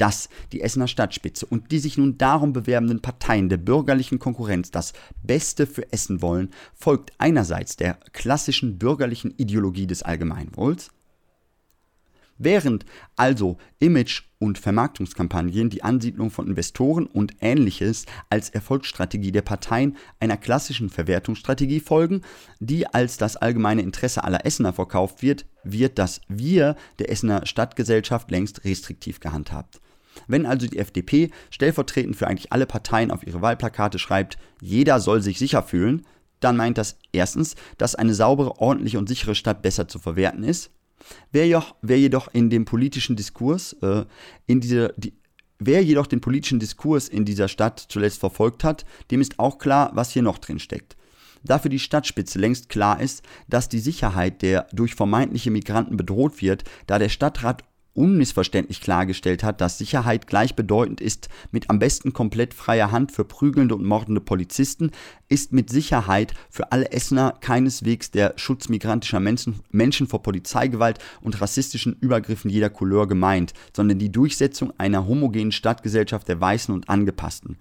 dass 0.02 0.30
die 0.52 0.62
Essener 0.62 0.88
Stadtspitze 0.88 1.46
und 1.46 1.72
die 1.72 1.78
sich 1.78 1.96
nun 1.96 2.18
darum 2.18 2.54
bewerbenden 2.54 3.04
Parteien 3.04 3.50
der 3.50 3.58
bürgerlichen 3.58 4.18
Konkurrenz 4.18 4.72
das 4.72 4.94
Beste 5.22 5.68
für 5.68 5.94
Essen 5.94 6.24
wollen, 6.24 6.50
folgt 6.74 7.14
einerseits 7.20 7.76
der 7.76 8.00
klassischen 8.12 8.80
bürgerlichen 8.80 9.32
Ideologie 9.38 9.86
des 9.86 10.02
Allgemeinwohls, 10.02 10.90
Während 12.44 12.86
also 13.16 13.60
Image- 13.78 14.24
und 14.40 14.58
Vermarktungskampagnen 14.58 15.70
die 15.70 15.84
Ansiedlung 15.84 16.32
von 16.32 16.48
Investoren 16.48 17.06
und 17.06 17.36
ähnliches 17.40 18.08
als 18.32 18.50
Erfolgsstrategie 18.50 19.32
der 19.32 19.44
Parteien 19.44 19.96
einer 20.20 20.38
klassischen 20.38 20.90
Verwertungsstrategie 20.90 21.82
folgen, 21.82 22.24
die 22.60 22.88
als 22.88 23.18
das 23.18 23.38
allgemeine 23.38 23.84
Interesse 23.84 24.24
aller 24.24 24.44
Essener 24.44 24.74
verkauft 24.74 25.22
wird, 25.22 25.46
wird 25.64 26.00
das 26.00 26.22
Wir 26.28 26.76
der 26.98 27.12
Essener 27.12 27.46
Stadtgesellschaft 27.46 28.32
längst 28.32 28.66
restriktiv 28.66 29.20
gehandhabt. 29.20 29.80
Wenn 30.28 30.46
also 30.46 30.68
die 30.68 30.78
FDP 30.78 31.32
stellvertretend 31.50 32.16
für 32.16 32.28
eigentlich 32.28 32.52
alle 32.52 32.66
Parteien 32.66 33.12
auf 33.12 33.26
ihre 33.26 33.42
Wahlplakate 33.42 34.00
schreibt, 34.00 34.38
jeder 34.62 35.00
soll 35.00 35.22
sich 35.22 35.40
sicher 35.40 35.64
fühlen, 35.64 36.06
dann 36.40 36.58
meint 36.58 36.78
das 36.78 36.98
erstens, 37.12 37.56
dass 37.78 37.96
eine 37.96 38.14
saubere, 38.14 38.60
ordentliche 38.60 38.98
und 38.98 39.08
sichere 39.08 39.36
Stadt 39.36 39.62
besser 39.62 39.88
zu 39.88 40.00
verwerten 40.00 40.44
ist. 40.44 40.72
Wer, 41.32 41.46
jedoch, 41.48 41.76
wer 41.82 42.00
jedoch 42.00 42.28
in 42.34 42.50
dem 42.50 42.66
politischen 42.66 43.16
Diskurs, 43.16 43.74
äh, 43.82 44.06
in 44.48 44.60
dieser, 44.60 44.90
die, 44.98 45.14
wer 45.60 45.84
jedoch 45.84 46.08
den 46.08 46.22
politischen 46.22 46.60
Diskurs 46.60 47.08
in 47.08 47.26
dieser 47.26 47.48
Stadt 47.48 47.80
zuletzt 47.80 48.20
verfolgt 48.20 48.64
hat, 48.64 48.86
dem 49.10 49.22
ist 49.22 49.40
auch 49.40 49.58
klar, 49.58 49.92
was 49.94 50.12
hier 50.12 50.22
noch 50.22 50.38
drin 50.38 50.60
steckt. 50.60 50.96
Da 51.44 51.58
für 51.58 51.70
die 51.70 51.80
Stadtspitze 51.80 52.38
längst 52.38 52.70
klar 52.70 53.02
ist, 53.02 53.24
dass 53.48 53.70
die 53.70 53.80
Sicherheit 53.80 54.42
der 54.44 54.68
durch 54.74 54.94
vermeintliche 54.94 55.50
Migranten 55.50 55.98
bedroht 55.98 56.42
wird, 56.42 56.64
da 56.86 57.00
der 57.00 57.10
Stadtrat 57.10 57.64
unmissverständlich 57.94 58.82
klargestellt 58.82 59.44
hat, 59.44 59.62
dass 59.62 59.78
Sicherheit 59.78 60.28
gleichbedeutend 60.28 61.02
ist 61.02 61.30
mit 61.52 61.70
am 61.70 61.80
besten 61.80 62.14
komplett 62.14 62.54
freier 62.54 62.92
Hand 62.92 63.12
für 63.12 63.26
prügelnde 63.26 63.76
und 63.76 63.86
mordende 63.86 64.22
Polizisten, 64.22 64.92
ist 65.28 65.52
mit 65.52 65.70
Sicherheit 65.70 66.34
für 66.50 66.72
alle 66.72 66.92
Essener 66.92 67.34
keineswegs 67.42 68.12
der 68.12 68.34
Schutz 68.38 68.70
migrantischer 68.70 69.20
Menschen, 69.20 69.60
Menschen 69.72 70.08
vor 70.08 70.24
Polizeigewalt 70.24 71.00
und 71.22 71.40
rassistischen 71.42 71.98
Übergriffen 72.00 72.50
jeder 72.50 72.70
Couleur 72.70 73.08
gemeint, 73.08 73.54
sondern 73.76 74.00
die 74.00 74.12
Durchsetzung 74.12 74.74
einer 74.78 75.06
homogenen 75.08 75.52
Stadtgesellschaft 75.52 76.28
der 76.28 76.40
Weißen 76.40 76.74
und 76.74 76.90
Angepassten 76.90 77.58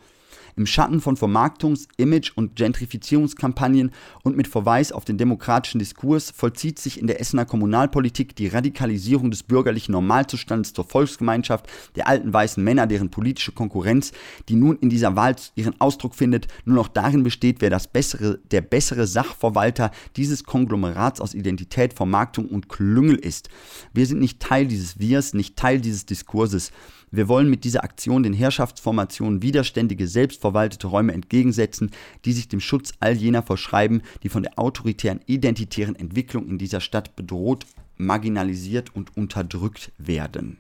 im 0.57 0.67
Schatten 0.67 1.01
von 1.01 1.17
Vermarktungs-, 1.17 1.87
Image- 1.97 2.33
und 2.35 2.57
Gentrifizierungskampagnen 2.57 3.93
und 4.23 4.37
mit 4.37 4.49
Verweis 4.49 4.93
auf 4.93 5.05
den 5.05 5.19
demokratischen 5.19 5.79
Diskurs 5.79 6.31
vollzieht 6.31 6.79
sich 6.79 7.01
in 7.01 7.07
der 7.07 7.21
Essener 7.21 7.45
Kommunalpolitik 7.45 8.35
die 8.37 8.49
Radikalisierung 8.49 9.31
des 9.31 9.43
bürgerlichen 9.43 9.93
Normalzustands 9.93 10.73
zur 10.73 10.85
Volksgemeinschaft 10.85 11.67
der 11.97 12.09
alten 12.09 12.33
weißen 12.33 12.63
Männer, 12.63 12.87
deren 12.87 13.11
politische 13.11 13.53
Konkurrenz, 13.53 14.13
die 14.49 14.57
nun 14.57 14.77
in 14.77 14.91
dieser 14.91 15.17
Wahl 15.17 15.37
ihren 15.55 15.81
Ausdruck 15.81 16.15
findet, 16.15 16.49
nur 16.65 16.77
noch 16.77 16.89
darin 16.89 17.23
besteht, 17.23 17.61
wer 17.61 17.71
das 17.71 17.89
bessere, 17.89 18.39
der 18.51 18.61
bessere 18.61 19.07
Sachverwalter 19.07 19.91
dieses 20.17 20.45
Konglomerats 20.45 21.21
aus 21.21 21.35
Identität, 21.35 21.95
Vermarktung 21.95 22.47
und 22.47 22.69
Klüngel 22.69 23.17
ist. 23.17 23.49
Wir 23.93 24.07
sind 24.07 24.21
nicht 24.21 24.41
Teil 24.41 24.67
dieses 24.67 24.99
Wirs, 24.99 25.35
nicht 25.35 25.57
Teil 25.57 25.81
dieses 25.81 26.07
Diskurses. 26.07 26.73
Wir 27.11 27.29
wollen 27.29 27.51
mit 27.51 27.65
dieser 27.65 27.83
Aktion 27.83 28.23
den 28.23 28.33
Herrschaftsformationen 28.33 29.43
widerständige, 29.43 30.07
selbstverwaltete 30.07 30.87
Räume 30.87 31.13
entgegensetzen, 31.13 31.91
die 32.25 32.33
sich 32.33 32.49
dem 32.49 32.61
Schutz 32.61 32.93
all 33.01 33.15
jener 33.15 33.43
verschreiben, 33.43 34.03
die 34.23 34.29
von 34.29 34.45
der 34.45 34.59
autoritären, 34.59 35.21
identitären 35.27 35.97
Entwicklung 35.97 36.49
in 36.49 36.59
dieser 36.59 36.81
Stadt 36.81 37.17
bedroht, 37.17 37.67
marginalisiert 37.97 38.95
und 38.95 39.17
unterdrückt 39.17 39.93
werden. 39.99 40.59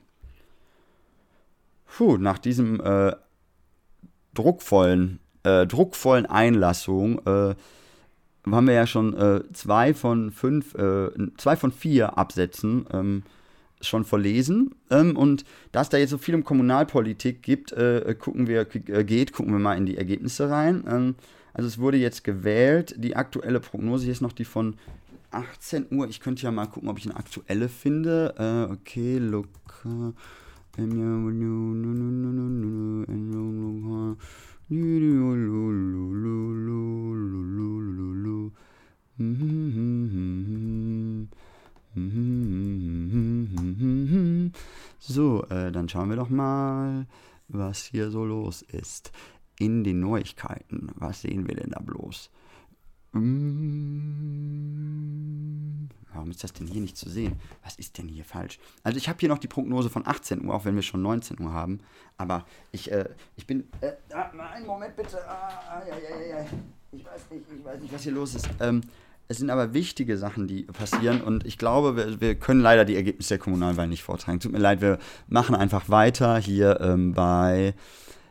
Puh, 1.86 2.16
nach 2.16 2.38
diesem 2.38 2.80
äh, 2.80 3.14
druckvollen, 4.34 5.20
äh, 5.42 5.66
druckvollen 5.66 6.26
Einlassung 6.26 7.18
äh, 7.26 7.54
haben 8.50 8.66
wir 8.66 8.74
ja 8.74 8.86
schon 8.86 9.14
äh, 9.14 9.42
zwei 9.52 9.94
von 9.94 10.30
fünf, 10.30 10.74
äh, 10.74 11.10
zwei 11.36 11.56
von 11.56 11.72
vier 11.72 12.16
Absätzen 12.16 12.86
ähm, 12.92 13.22
schon 13.80 14.04
verlesen. 14.04 14.74
Ähm, 14.90 15.16
und 15.16 15.44
da 15.72 15.82
es 15.82 15.88
da 15.88 15.98
jetzt 15.98 16.10
so 16.10 16.18
viel 16.18 16.34
um 16.34 16.44
Kommunalpolitik 16.44 17.42
gibt, 17.42 17.72
äh, 17.72 18.14
gucken 18.18 18.46
wir, 18.46 18.66
äh, 18.88 19.04
geht, 19.04 19.32
gucken 19.32 19.52
wir 19.52 19.58
mal 19.58 19.76
in 19.76 19.86
die 19.86 19.96
Ergebnisse 19.96 20.50
rein. 20.50 20.84
Ähm, 20.88 21.14
also 21.54 21.66
es 21.66 21.78
wurde 21.78 21.96
jetzt 21.96 22.24
gewählt. 22.24 22.94
Die 22.98 23.16
aktuelle 23.16 23.60
Prognose 23.60 24.04
hier 24.04 24.12
ist 24.12 24.20
noch 24.20 24.32
die 24.32 24.44
von 24.44 24.76
18 25.30 25.86
Uhr. 25.90 26.08
Ich 26.08 26.20
könnte 26.20 26.42
ja 26.42 26.50
mal 26.50 26.66
gucken, 26.66 26.88
ob 26.88 26.98
ich 26.98 27.06
eine 27.06 27.16
aktuelle 27.16 27.68
finde. 27.68 28.34
Äh, 28.38 28.72
okay, 28.72 29.18
look. 29.18 29.48
So, 45.00 45.44
äh, 45.48 45.72
dann 45.72 45.88
schauen 45.88 46.08
wir 46.08 46.16
doch 46.16 46.28
mal, 46.28 47.06
was 47.48 47.84
hier 47.84 48.10
so 48.10 48.24
los 48.24 48.62
ist. 48.62 49.10
In 49.58 49.82
den 49.82 50.00
Neuigkeiten. 50.00 50.92
Was 50.94 51.22
sehen 51.22 51.48
wir 51.48 51.56
denn 51.56 51.70
da 51.70 51.80
bloß? 51.80 52.30
Hm, 53.12 54.20
warum 56.12 56.30
ist 56.30 56.44
das 56.44 56.52
denn 56.52 56.68
hier 56.68 56.80
nicht 56.80 56.96
zu 56.96 57.10
sehen? 57.10 57.40
Was 57.64 57.74
ist 57.74 57.98
denn 57.98 58.06
hier 58.06 58.24
falsch? 58.24 58.60
Also 58.84 58.96
ich 58.96 59.08
habe 59.08 59.18
hier 59.18 59.28
noch 59.28 59.38
die 59.38 59.48
Prognose 59.48 59.90
von 59.90 60.06
18 60.06 60.46
Uhr, 60.46 60.54
auch 60.54 60.64
wenn 60.64 60.76
wir 60.76 60.82
schon 60.82 61.02
19 61.02 61.40
Uhr 61.40 61.52
haben. 61.52 61.80
Aber 62.16 62.46
ich, 62.70 62.92
äh, 62.92 63.08
ich 63.34 63.48
bin... 63.48 63.68
Äh, 63.80 63.94
ah, 64.14 64.30
einen 64.52 64.66
Moment 64.66 64.94
bitte. 64.94 65.18
Ah, 65.28 65.82
ja, 65.88 65.96
ja, 65.98 66.20
ja. 66.38 66.46
Ich 66.92 67.04
weiß 67.04 67.30
nicht, 67.30 67.44
ich 67.52 67.64
weiß 67.64 67.80
nicht, 67.80 67.92
was 67.92 68.02
hier 68.04 68.12
los 68.12 68.36
ist. 68.36 68.48
Ähm, 68.60 68.80
es 69.30 69.38
sind 69.38 69.48
aber 69.50 69.72
wichtige 69.74 70.18
Sachen, 70.18 70.48
die 70.48 70.64
passieren 70.64 71.20
und 71.20 71.46
ich 71.46 71.56
glaube, 71.56 71.96
wir, 71.96 72.20
wir 72.20 72.34
können 72.34 72.60
leider 72.60 72.84
die 72.84 72.96
Ergebnisse 72.96 73.34
der 73.34 73.38
Kommunalwahl 73.38 73.86
nicht 73.86 74.02
vortragen. 74.02 74.40
Tut 74.40 74.50
mir 74.50 74.58
leid, 74.58 74.80
wir 74.80 74.98
machen 75.28 75.54
einfach 75.54 75.88
weiter 75.88 76.36
hier 76.38 76.80
ähm, 76.80 77.12
bei 77.12 77.74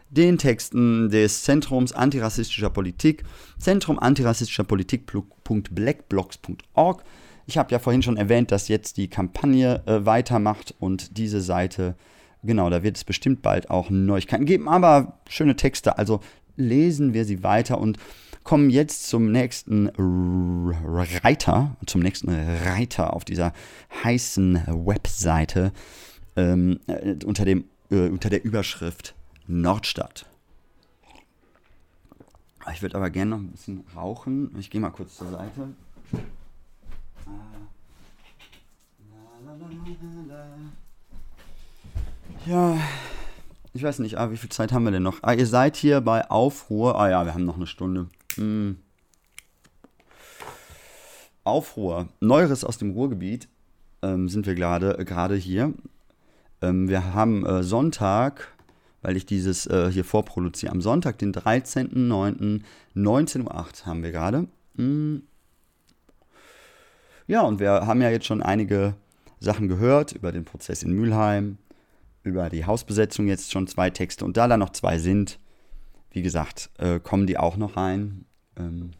den 0.10 0.38
Texten 0.38 1.10
des 1.10 1.43
Zentrums 1.43 1.93
antirassistischer 1.93 2.70
Politik, 2.70 3.24
Zentrum 3.58 3.97
antirassistischer 3.97 4.66
Politik.blackblocks.org. 4.66 7.04
Ich 7.47 7.58
habe 7.58 7.72
ja 7.72 7.80
vorhin 7.80 8.04
schon 8.04 8.18
erwähnt, 8.18 8.52
dass 8.52 8.68
jetzt 8.68 8.97
die 8.97 9.08
Kampagne 9.08 9.82
äh, 9.86 10.06
weitermacht 10.06 10.76
und 10.80 11.18
diese 11.18 11.39
Seite, 11.39 11.95
genau, 12.43 12.70
da 12.70 12.84
wird 12.84 12.97
es 12.97 13.06
bestimmt 13.06 13.41
bald 13.41 13.70
auch 13.70 13.89
Neuigkeiten 13.89 14.43
geben, 14.43 14.68
aber 14.68 15.18
schöne 15.30 15.56
Texte, 15.56 15.97
also 15.97 16.20
lesen 16.58 17.14
wir 17.14 17.24
sie 17.24 17.41
weiter 17.41 17.80
und 17.80 17.97
kommen 18.43 18.69
jetzt 18.69 19.07
zum 19.07 19.31
nächsten 19.31 19.89
Reiter, 21.23 21.75
zum 21.85 22.01
nächsten 22.01 22.29
Reiter 22.29 23.13
auf 23.13 23.25
dieser 23.25 23.53
heißen 24.03 24.63
Webseite 24.85 25.71
ähm, 26.35 26.79
äh, 26.87 27.15
unter, 27.25 27.45
dem, 27.45 27.65
äh, 27.91 28.09
unter 28.09 28.29
der 28.29 28.43
Überschrift 28.43 29.15
Nordstadt. 29.47 30.25
Ich 32.73 32.81
würde 32.81 32.95
aber 32.95 33.09
gerne 33.09 33.31
noch 33.31 33.39
ein 33.39 33.51
bisschen 33.51 33.83
rauchen. 33.95 34.55
Ich 34.59 34.69
gehe 34.69 34.79
mal 34.79 34.91
kurz 34.91 35.15
zur 35.17 35.31
Seite. 35.31 35.69
Ja, 42.45 42.77
ich 43.73 43.83
weiß 43.83 43.99
nicht, 43.99 44.17
ah, 44.17 44.31
wie 44.31 44.37
viel 44.37 44.49
Zeit 44.49 44.71
haben 44.71 44.83
wir 44.83 44.91
denn 44.91 45.03
noch? 45.03 45.19
Ah, 45.23 45.33
ihr 45.33 45.47
seid 45.47 45.75
hier 45.75 46.01
bei 46.01 46.29
Aufruhr. 46.29 46.99
Ah 46.99 47.09
ja, 47.09 47.25
wir 47.25 47.33
haben 47.33 47.45
noch 47.45 47.55
eine 47.55 47.67
Stunde. 47.67 48.07
Hm. 48.39 48.77
Aufruhr. 51.43 52.07
Neueres 52.19 52.63
aus 52.63 52.77
dem 52.77 52.91
Ruhrgebiet 52.91 53.49
ähm, 54.01 54.29
sind 54.29 54.45
wir 54.45 54.55
gerade 54.55 54.99
äh, 54.99 55.05
gerade 55.05 55.35
hier. 55.35 55.73
Ähm, 56.61 56.89
wir 56.89 57.13
haben 57.13 57.45
äh, 57.45 57.63
Sonntag, 57.63 58.53
weil 59.01 59.17
ich 59.17 59.25
dieses 59.25 59.65
äh, 59.67 59.91
hier 59.91 60.05
vorproduziere, 60.05 60.71
am 60.71 60.81
Sonntag, 60.81 61.17
den 61.17 61.33
13.09.19.08 61.33 63.45
Uhr 63.45 63.67
haben 63.85 64.03
wir 64.03 64.11
gerade. 64.11 64.47
Hm. 64.75 65.23
Ja, 67.27 67.41
und 67.41 67.59
wir 67.59 67.85
haben 67.85 68.01
ja 68.01 68.09
jetzt 68.09 68.25
schon 68.25 68.41
einige 68.41 68.95
Sachen 69.39 69.67
gehört 69.67 70.13
über 70.13 70.31
den 70.31 70.45
Prozess 70.45 70.83
in 70.83 70.93
Mülheim, 70.93 71.57
über 72.23 72.49
die 72.49 72.65
Hausbesetzung 72.65 73.27
jetzt 73.27 73.51
schon 73.51 73.67
zwei 73.67 73.89
Texte 73.89 74.23
und 74.25 74.37
da 74.37 74.47
da 74.47 74.57
noch 74.57 74.71
zwei 74.71 74.97
sind, 74.97 75.39
wie 76.11 76.21
gesagt, 76.21 76.69
äh, 76.77 76.99
kommen 76.99 77.27
die 77.27 77.37
auch 77.37 77.55
noch 77.55 77.77
rein. 77.77 78.25
Ähm, 78.60 78.91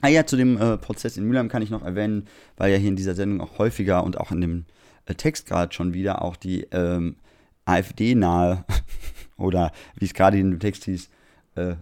ah 0.00 0.08
ja, 0.08 0.26
zu 0.26 0.36
dem 0.36 0.56
äh, 0.56 0.78
Prozess 0.78 1.16
in 1.16 1.24
Mülheim 1.24 1.48
kann 1.48 1.62
ich 1.62 1.70
noch 1.70 1.84
erwähnen, 1.84 2.26
weil 2.56 2.72
ja 2.72 2.78
hier 2.78 2.88
in 2.88 2.96
dieser 2.96 3.14
Sendung 3.14 3.40
auch 3.40 3.58
häufiger 3.58 4.04
und 4.04 4.18
auch 4.18 4.32
in 4.32 4.40
dem 4.40 4.64
äh, 5.06 5.14
Text 5.14 5.46
gerade 5.46 5.72
schon 5.72 5.94
wieder 5.94 6.22
auch 6.22 6.36
die 6.36 6.62
ähm, 6.72 7.16
AfD-nahe 7.64 8.64
oder 9.36 9.72
wie 9.96 10.04
es 10.04 10.14
gerade 10.14 10.38
in 10.38 10.50
dem 10.50 10.60
Text 10.60 10.84
hieß, 10.84 11.08
äh, 11.54 11.74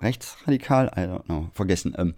rechtsradikal, 0.00 0.90
I 0.96 1.00
don't 1.00 1.24
know, 1.24 1.48
vergessen, 1.52 1.94
ähm, 1.96 2.14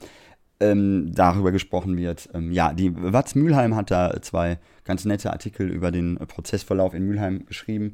ähm, 0.60 1.12
darüber 1.14 1.52
gesprochen 1.52 1.96
wird. 1.96 2.28
Ähm, 2.34 2.50
ja, 2.50 2.72
die 2.72 2.92
Watz 2.94 3.34
Mülheim 3.34 3.76
hat 3.76 3.90
da 3.90 4.20
zwei 4.22 4.58
ganz 4.84 5.04
nette 5.04 5.32
Artikel 5.32 5.70
über 5.70 5.90
den 5.92 6.16
Prozessverlauf 6.16 6.94
in 6.94 7.04
Mülheim 7.04 7.46
geschrieben. 7.46 7.92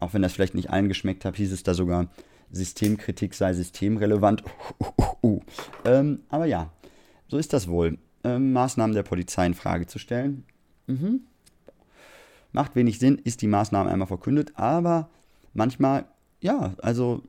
Auch 0.00 0.12
wenn 0.12 0.22
das 0.22 0.32
vielleicht 0.32 0.54
nicht 0.54 0.70
allen 0.70 0.88
geschmeckt 0.88 1.24
hat, 1.24 1.36
hieß 1.36 1.52
es 1.52 1.62
da 1.62 1.72
sogar, 1.72 2.08
Systemkritik 2.50 3.34
sei 3.34 3.52
systemrelevant. 3.54 4.44
Uh, 4.80 4.84
uh, 5.00 5.26
uh. 5.26 5.40
Ähm, 5.84 6.20
aber 6.28 6.46
ja, 6.46 6.70
so 7.28 7.38
ist 7.38 7.52
das 7.52 7.68
wohl. 7.68 7.98
Ähm, 8.22 8.52
Maßnahmen 8.52 8.94
der 8.94 9.02
Polizei 9.02 9.46
in 9.46 9.54
Frage 9.54 9.86
zu 9.86 9.98
stellen. 9.98 10.44
Mhm. 10.86 11.22
Macht 12.52 12.76
wenig 12.76 12.98
Sinn, 12.98 13.18
ist 13.18 13.42
die 13.42 13.48
Maßnahme 13.48 13.90
einmal 13.90 14.06
verkündet, 14.06 14.52
aber 14.54 15.10
manchmal, 15.54 16.06
ja, 16.40 16.74
also 16.80 17.22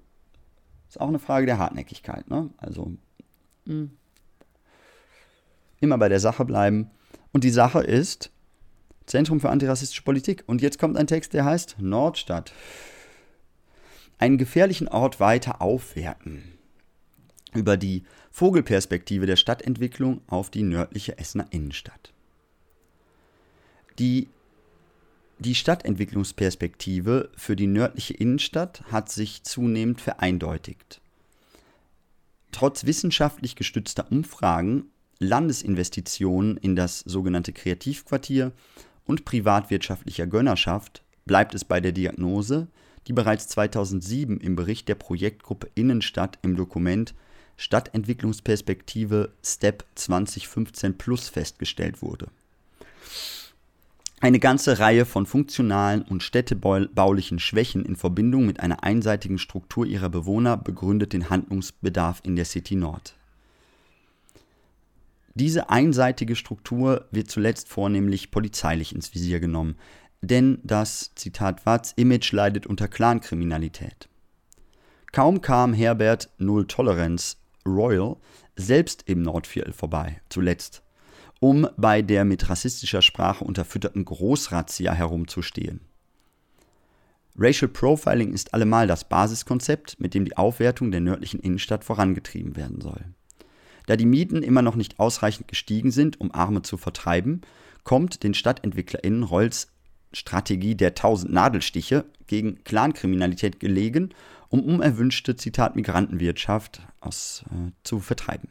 ist 0.87 1.01
auch 1.01 1.07
eine 1.07 1.19
Frage 1.19 1.45
der 1.45 1.57
Hartnäckigkeit. 1.57 2.29
Ne? 2.29 2.49
Also, 2.57 2.91
mh. 3.65 3.87
Immer 5.81 5.97
bei 5.97 6.09
der 6.09 6.19
Sache 6.19 6.45
bleiben. 6.45 6.89
Und 7.31 7.43
die 7.43 7.49
Sache 7.49 7.81
ist 7.81 8.31
Zentrum 9.05 9.39
für 9.39 9.49
antirassistische 9.49 10.03
Politik. 10.03 10.43
Und 10.47 10.61
jetzt 10.61 10.79
kommt 10.79 10.97
ein 10.97 11.07
Text, 11.07 11.33
der 11.33 11.45
heißt 11.45 11.77
Nordstadt. 11.79 12.53
Einen 14.17 14.37
gefährlichen 14.37 14.87
Ort 14.87 15.19
weiter 15.19 15.61
aufwerten. 15.61 16.57
Über 17.53 17.77
die 17.77 18.03
Vogelperspektive 18.31 19.25
der 19.25 19.35
Stadtentwicklung 19.35 20.21
auf 20.27 20.49
die 20.49 20.63
nördliche 20.63 21.17
Essener 21.17 21.47
Innenstadt. 21.51 22.13
Die, 23.99 24.27
die 25.39 25.55
Stadtentwicklungsperspektive 25.55 27.29
für 27.35 27.55
die 27.55 27.67
nördliche 27.67 28.13
Innenstadt 28.13 28.83
hat 28.91 29.09
sich 29.09 29.43
zunehmend 29.43 30.01
vereindeutigt. 30.01 31.01
Trotz 32.51 32.85
wissenschaftlich 32.85 33.55
gestützter 33.55 34.11
Umfragen 34.11 34.85
Landesinvestitionen 35.19 36.57
in 36.57 36.75
das 36.75 36.99
sogenannte 36.99 37.53
Kreativquartier 37.53 38.51
und 39.05 39.25
privatwirtschaftlicher 39.25 40.27
Gönnerschaft 40.27 41.03
bleibt 41.25 41.55
es 41.55 41.63
bei 41.63 41.79
der 41.79 41.91
Diagnose, 41.91 42.67
die 43.07 43.13
bereits 43.13 43.47
2007 43.49 44.39
im 44.39 44.55
Bericht 44.55 44.87
der 44.87 44.95
Projektgruppe 44.95 45.69
Innenstadt 45.75 46.39
im 46.41 46.55
Dokument 46.55 47.13
Stadtentwicklungsperspektive 47.57 49.31
STEP 49.43 49.85
2015 49.95 50.97
Plus 50.97 51.29
festgestellt 51.29 52.01
wurde. 52.01 52.27
Eine 54.21 54.39
ganze 54.39 54.79
Reihe 54.79 55.05
von 55.05 55.25
funktionalen 55.25 56.01
und 56.01 56.23
städtebaulichen 56.23 57.37
Schwächen 57.39 57.85
in 57.85 57.95
Verbindung 57.95 58.45
mit 58.45 58.59
einer 58.59 58.83
einseitigen 58.83 59.37
Struktur 59.37 59.85
ihrer 59.85 60.09
Bewohner 60.09 60.57
begründet 60.57 61.13
den 61.13 61.29
Handlungsbedarf 61.29 62.21
in 62.23 62.35
der 62.35 62.45
City 62.45 62.75
Nord. 62.75 63.15
Diese 65.35 65.69
einseitige 65.69 66.37
Struktur 66.37 67.05
wird 67.11 67.29
zuletzt 67.29 67.67
vornehmlich 67.67 68.31
polizeilich 68.31 68.95
ins 68.95 69.13
Visier 69.13 69.41
genommen, 69.41 69.75
denn 70.25 70.59
das, 70.63 71.11
Zitat 71.15 71.65
Watz, 71.65 71.93
Image 71.95 72.31
leidet 72.31 72.65
unter 72.67 72.87
Clankriminalität. 72.87 74.09
Kaum 75.11 75.41
kam 75.41 75.73
Herbert 75.73 76.29
Null 76.37 76.67
Tolerance 76.67 77.37
Royal 77.65 78.17
selbst 78.55 79.03
im 79.07 79.21
Nordviertel 79.21 79.73
vorbei, 79.73 80.21
zuletzt, 80.29 80.83
um 81.39 81.67
bei 81.77 82.01
der 82.01 82.25
mit 82.25 82.49
rassistischer 82.49 83.01
Sprache 83.01 83.43
unterfütterten 83.43 84.05
Großrazzia 84.05 84.93
herumzustehen. 84.93 85.81
Racial 87.37 87.69
Profiling 87.69 88.31
ist 88.31 88.53
allemal 88.53 88.87
das 88.87 89.09
Basiskonzept, 89.09 89.99
mit 89.99 90.13
dem 90.13 90.23
die 90.23 90.37
Aufwertung 90.37 90.91
der 90.91 91.01
nördlichen 91.01 91.41
Innenstadt 91.41 91.83
vorangetrieben 91.83 92.55
werden 92.55 92.79
soll. 92.79 93.03
Da 93.87 93.97
die 93.97 94.05
Mieten 94.05 94.41
immer 94.41 94.61
noch 94.61 94.75
nicht 94.75 94.99
ausreichend 94.99 95.47
gestiegen 95.47 95.91
sind, 95.91 96.19
um 96.21 96.33
Arme 96.33 96.61
zu 96.61 96.77
vertreiben, 96.77 97.41
kommt 97.83 98.23
den 98.23 98.33
StadtentwicklerInnen 98.33 99.23
Rolls 99.23 99.67
Strategie 100.15 100.75
der 100.75 100.95
tausend 100.95 101.33
Nadelstiche 101.33 102.05
gegen 102.27 102.63
Clankriminalität 102.63 103.59
gelegen, 103.59 104.09
um 104.49 104.63
unerwünschte, 104.63 105.35
Zitat, 105.35 105.75
Migrantenwirtschaft 105.75 106.81
aus, 107.01 107.43
äh, 107.51 107.71
zu 107.83 107.99
vertreiben. 107.99 108.49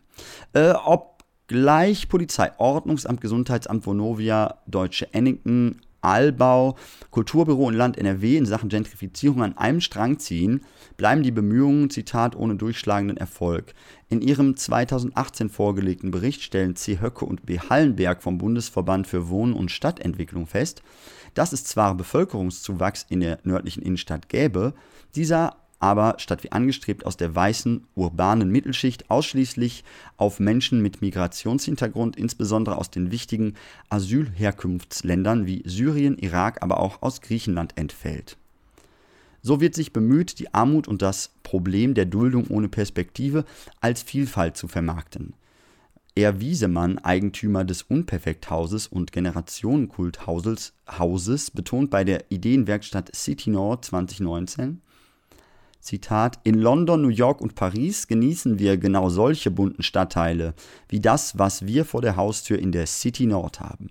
Äh, 0.53 0.73
obgleich 0.73 2.09
Polizei, 2.09 2.53
Ordnungsamt, 2.59 3.21
Gesundheitsamt 3.21 3.87
Vonovia, 3.87 4.59
Deutsche 4.67 5.13
Ennington, 5.15 5.81
Allbau, 6.05 6.77
Kulturbüro 7.11 7.67
und 7.67 7.75
Land 7.75 7.99
NRW 7.99 8.37
in 8.37 8.47
Sachen 8.47 8.69
Gentrifizierung 8.69 9.43
an 9.43 9.57
einem 9.57 9.81
Strang 9.81 10.19
ziehen, 10.19 10.63
bleiben 10.97 11.23
die 11.23 11.31
Bemühungen, 11.31 11.91
Zitat, 11.91 12.37
ohne 12.37 12.57
durchschlagenden 12.57 13.17
Erfolg. 13.17 13.75
In 14.09 14.21
ihrem 14.21 14.57
2018 14.57 15.49
vorgelegten 15.49 16.11
Bericht 16.11 16.43
stellen 16.43 16.77
C. 16.77 17.01
Höcke 17.01 17.25
und 17.25 17.47
B. 17.47 17.59
Hallenberg 17.59 18.23
vom 18.23 18.39
Bundesverband 18.39 19.07
für 19.07 19.29
Wohnen 19.29 19.55
und 19.55 19.71
Stadtentwicklung 19.71 20.47
fest, 20.47 20.83
dass 21.35 21.53
es 21.53 21.65
zwar 21.65 21.97
Bevölkerungszuwachs 21.97 23.07
in 23.09 23.21
der 23.21 23.39
nördlichen 23.43 23.83
Innenstadt 23.83 24.29
gäbe, 24.29 24.75
dieser 25.15 25.57
aber 25.85 26.15
statt 26.17 26.43
wie 26.45 26.51
angestrebt 26.51 27.05
aus 27.05 27.19
der 27.19 27.35
weißen, 27.35 27.87
urbanen 27.95 28.49
Mittelschicht 28.49 29.11
ausschließlich 29.11 29.85
auf 30.17 30.41
Menschen 30.41 30.81
mit 30.81 31.03
Migrationshintergrund, 31.03 32.17
insbesondere 32.17 32.79
aus 32.79 32.91
den 32.91 33.11
wichtigen 33.11 33.53
Asylherkunftsländern 33.91 35.45
wie 35.45 35.63
Syrien, 35.67 36.17
Irak, 36.17 36.63
aber 36.63 36.81
auch 36.81 37.03
aus 37.03 37.21
Griechenland 37.21 37.77
entfällt. 37.77 38.39
So 39.43 39.61
wird 39.61 39.75
sich 39.75 39.93
bemüht, 39.93 40.39
die 40.39 40.55
Armut 40.55 40.89
und 40.89 41.03
das 41.03 41.33
Problem 41.43 41.93
der 41.93 42.07
Duldung 42.07 42.47
ohne 42.47 42.71
Perspektive 42.71 43.45
als 43.83 44.03
Vielfalt 44.03 44.57
zu 44.57 44.69
vermarkten. 44.69 45.35
Er 46.15 46.41
Wiesemann, 46.41 46.97
Eigentümer 46.99 47.63
des 47.67 47.83
Unperfekthauses 47.83 48.87
und 48.87 49.13
Generationenkulthauses, 49.13 50.73
Hauses, 50.99 51.51
betont 51.51 51.91
bei 51.91 52.05
der 52.05 52.31
Ideenwerkstatt 52.31 53.15
City 53.15 53.51
Nord 53.51 53.85
2019, 53.85 54.81
Zitat, 55.85 56.41
in 56.45 56.55
London, 56.55 57.03
New 57.03 57.09
York 57.09 57.43
und 57.43 57.55
Paris 57.55 58.07
genießen 58.07 58.59
wir 58.59 58.79
genau 58.79 59.11
solche 59.11 59.51
bunten 59.51 59.83
Stadtteile 59.83 60.55
wie 60.89 60.99
das, 60.99 61.39
was 61.39 61.67
wir 61.67 61.85
vor 61.85 62.01
der 62.01 62.17
Haustür 62.17 62.59
in 62.59 62.73
der 62.73 62.87
City 62.87 63.27
Nord 63.27 63.61
haben. 63.61 63.91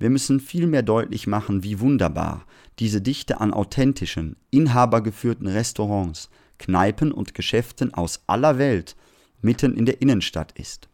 Wir 0.00 0.10
müssen 0.10 0.40
vielmehr 0.40 0.82
deutlich 0.82 1.28
machen, 1.28 1.62
wie 1.62 1.78
wunderbar 1.78 2.44
diese 2.80 3.00
Dichte 3.00 3.40
an 3.40 3.54
authentischen, 3.54 4.34
inhabergeführten 4.50 5.46
Restaurants, 5.46 6.30
Kneipen 6.58 7.12
und 7.12 7.32
Geschäften 7.32 7.94
aus 7.94 8.24
aller 8.26 8.58
Welt 8.58 8.96
mitten 9.40 9.76
in 9.76 9.86
der 9.86 10.02
Innenstadt 10.02 10.50
ist 10.58 10.89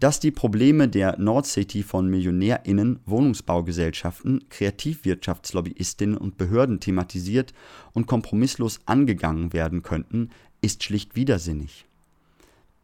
dass 0.00 0.18
die 0.18 0.30
Probleme 0.30 0.88
der 0.88 1.18
Nordcity 1.18 1.82
von 1.82 2.08
MillionärInnen, 2.08 3.00
Wohnungsbaugesellschaften, 3.04 4.48
Kreativwirtschaftslobbyistinnen 4.48 6.16
und 6.16 6.38
Behörden 6.38 6.80
thematisiert 6.80 7.52
und 7.92 8.06
kompromisslos 8.06 8.80
angegangen 8.86 9.52
werden 9.52 9.82
könnten, 9.82 10.30
ist 10.62 10.82
schlicht 10.82 11.16
widersinnig. 11.16 11.84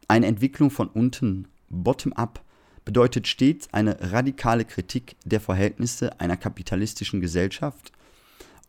Eine 0.07 0.27
Entwicklung 0.27 0.69
von 0.69 0.87
unten, 0.87 1.47
bottom-up, 1.69 2.43
bedeutet 2.85 3.27
stets 3.27 3.67
eine 3.73 3.97
radikale 4.11 4.63
Kritik 4.63 5.15
der 5.25 5.41
Verhältnisse 5.41 6.19
einer 6.21 6.37
kapitalistischen 6.37 7.19
Gesellschaft 7.19 7.91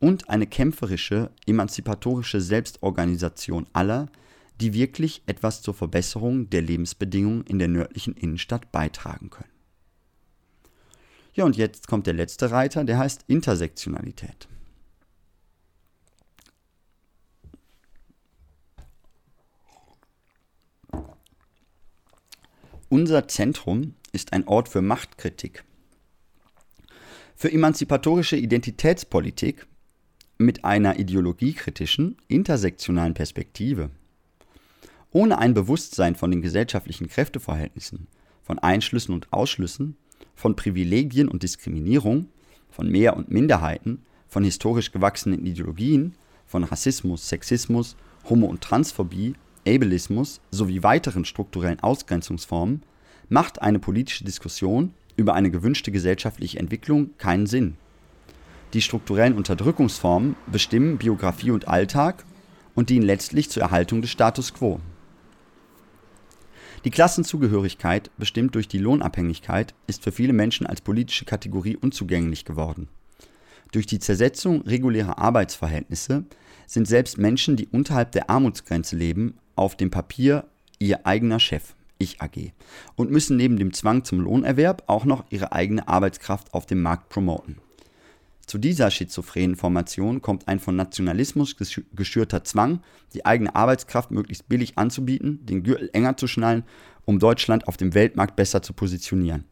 und 0.00 0.30
eine 0.30 0.46
kämpferische, 0.46 1.30
emanzipatorische 1.46 2.40
Selbstorganisation 2.40 3.66
aller, 3.74 4.08
die 4.60 4.74
wirklich 4.74 5.22
etwas 5.26 5.62
zur 5.62 5.74
Verbesserung 5.74 6.50
der 6.50 6.62
Lebensbedingungen 6.62 7.44
in 7.44 7.58
der 7.58 7.68
nördlichen 7.68 8.14
Innenstadt 8.14 8.72
beitragen 8.72 9.30
können. 9.30 9.50
Ja, 11.34 11.44
und 11.44 11.56
jetzt 11.56 11.86
kommt 11.86 12.06
der 12.06 12.14
letzte 12.14 12.50
Reiter, 12.50 12.84
der 12.84 12.98
heißt 12.98 13.24
Intersektionalität. 13.28 14.48
Unser 22.88 23.28
Zentrum 23.28 23.94
ist 24.12 24.32
ein 24.32 24.48
Ort 24.48 24.68
für 24.68 24.80
Machtkritik, 24.80 25.62
für 27.36 27.52
emanzipatorische 27.52 28.36
Identitätspolitik 28.36 29.66
mit 30.38 30.64
einer 30.64 30.98
ideologiekritischen, 30.98 32.16
intersektionalen 32.28 33.14
Perspektive. 33.14 33.90
Ohne 35.10 35.38
ein 35.38 35.54
Bewusstsein 35.54 36.16
von 36.16 36.30
den 36.30 36.42
gesellschaftlichen 36.42 37.08
Kräfteverhältnissen, 37.08 38.08
von 38.42 38.58
Einschlüssen 38.58 39.14
und 39.14 39.32
Ausschlüssen, 39.32 39.96
von 40.34 40.54
Privilegien 40.54 41.28
und 41.28 41.42
Diskriminierung, 41.42 42.28
von 42.68 42.88
Mehr- 42.88 43.16
und 43.16 43.30
Minderheiten, 43.30 44.02
von 44.26 44.44
historisch 44.44 44.92
gewachsenen 44.92 45.46
Ideologien, 45.46 46.14
von 46.46 46.64
Rassismus, 46.64 47.28
Sexismus, 47.28 47.96
Homo- 48.28 48.46
und 48.46 48.60
Transphobie, 48.60 49.34
Ableismus 49.66 50.40
sowie 50.50 50.82
weiteren 50.82 51.24
strukturellen 51.24 51.80
Ausgrenzungsformen 51.80 52.82
macht 53.28 53.60
eine 53.60 53.78
politische 53.78 54.24
Diskussion 54.24 54.94
über 55.16 55.34
eine 55.34 55.50
gewünschte 55.50 55.90
gesellschaftliche 55.90 56.58
Entwicklung 56.58 57.10
keinen 57.18 57.46
Sinn. 57.46 57.76
Die 58.74 58.82
strukturellen 58.82 59.34
Unterdrückungsformen 59.34 60.36
bestimmen 60.46 60.98
Biografie 60.98 61.50
und 61.50 61.68
Alltag 61.68 62.24
und 62.74 62.90
dienen 62.90 63.06
letztlich 63.06 63.50
zur 63.50 63.62
Erhaltung 63.62 64.02
des 64.02 64.10
Status 64.10 64.54
quo. 64.54 64.80
Die 66.84 66.90
Klassenzugehörigkeit, 66.90 68.10
bestimmt 68.18 68.54
durch 68.54 68.68
die 68.68 68.78
Lohnabhängigkeit, 68.78 69.74
ist 69.88 70.04
für 70.04 70.12
viele 70.12 70.32
Menschen 70.32 70.66
als 70.66 70.80
politische 70.80 71.24
Kategorie 71.24 71.76
unzugänglich 71.76 72.44
geworden. 72.44 72.88
Durch 73.72 73.86
die 73.86 73.98
Zersetzung 73.98 74.62
regulärer 74.62 75.18
Arbeitsverhältnisse 75.18 76.24
sind 76.66 76.86
selbst 76.86 77.18
Menschen, 77.18 77.56
die 77.56 77.66
unterhalb 77.66 78.12
der 78.12 78.30
Armutsgrenze 78.30 78.96
leben, 78.96 79.34
auf 79.56 79.76
dem 79.76 79.90
Papier 79.90 80.44
ihr 80.78 81.04
eigener 81.06 81.40
Chef, 81.40 81.74
Ich 81.98 82.22
AG, 82.22 82.52
und 82.94 83.10
müssen 83.10 83.36
neben 83.36 83.56
dem 83.56 83.72
Zwang 83.72 84.04
zum 84.04 84.20
Lohnerwerb 84.20 84.84
auch 84.86 85.04
noch 85.04 85.24
ihre 85.30 85.52
eigene 85.52 85.88
Arbeitskraft 85.88 86.54
auf 86.54 86.64
dem 86.64 86.80
Markt 86.80 87.08
promoten. 87.08 87.56
Zu 88.48 88.56
dieser 88.56 88.90
schizophrenen 88.90 89.56
Formation 89.56 90.22
kommt 90.22 90.48
ein 90.48 90.58
von 90.58 90.74
Nationalismus 90.74 91.54
geschürter 91.94 92.44
Zwang, 92.44 92.80
die 93.12 93.26
eigene 93.26 93.54
Arbeitskraft 93.54 94.10
möglichst 94.10 94.48
billig 94.48 94.78
anzubieten, 94.78 95.44
den 95.44 95.62
Gürtel 95.62 95.90
enger 95.92 96.16
zu 96.16 96.26
schnallen, 96.26 96.64
um 97.04 97.18
Deutschland 97.18 97.68
auf 97.68 97.76
dem 97.76 97.92
Weltmarkt 97.92 98.36
besser 98.36 98.62
zu 98.62 98.72
positionieren. 98.72 99.44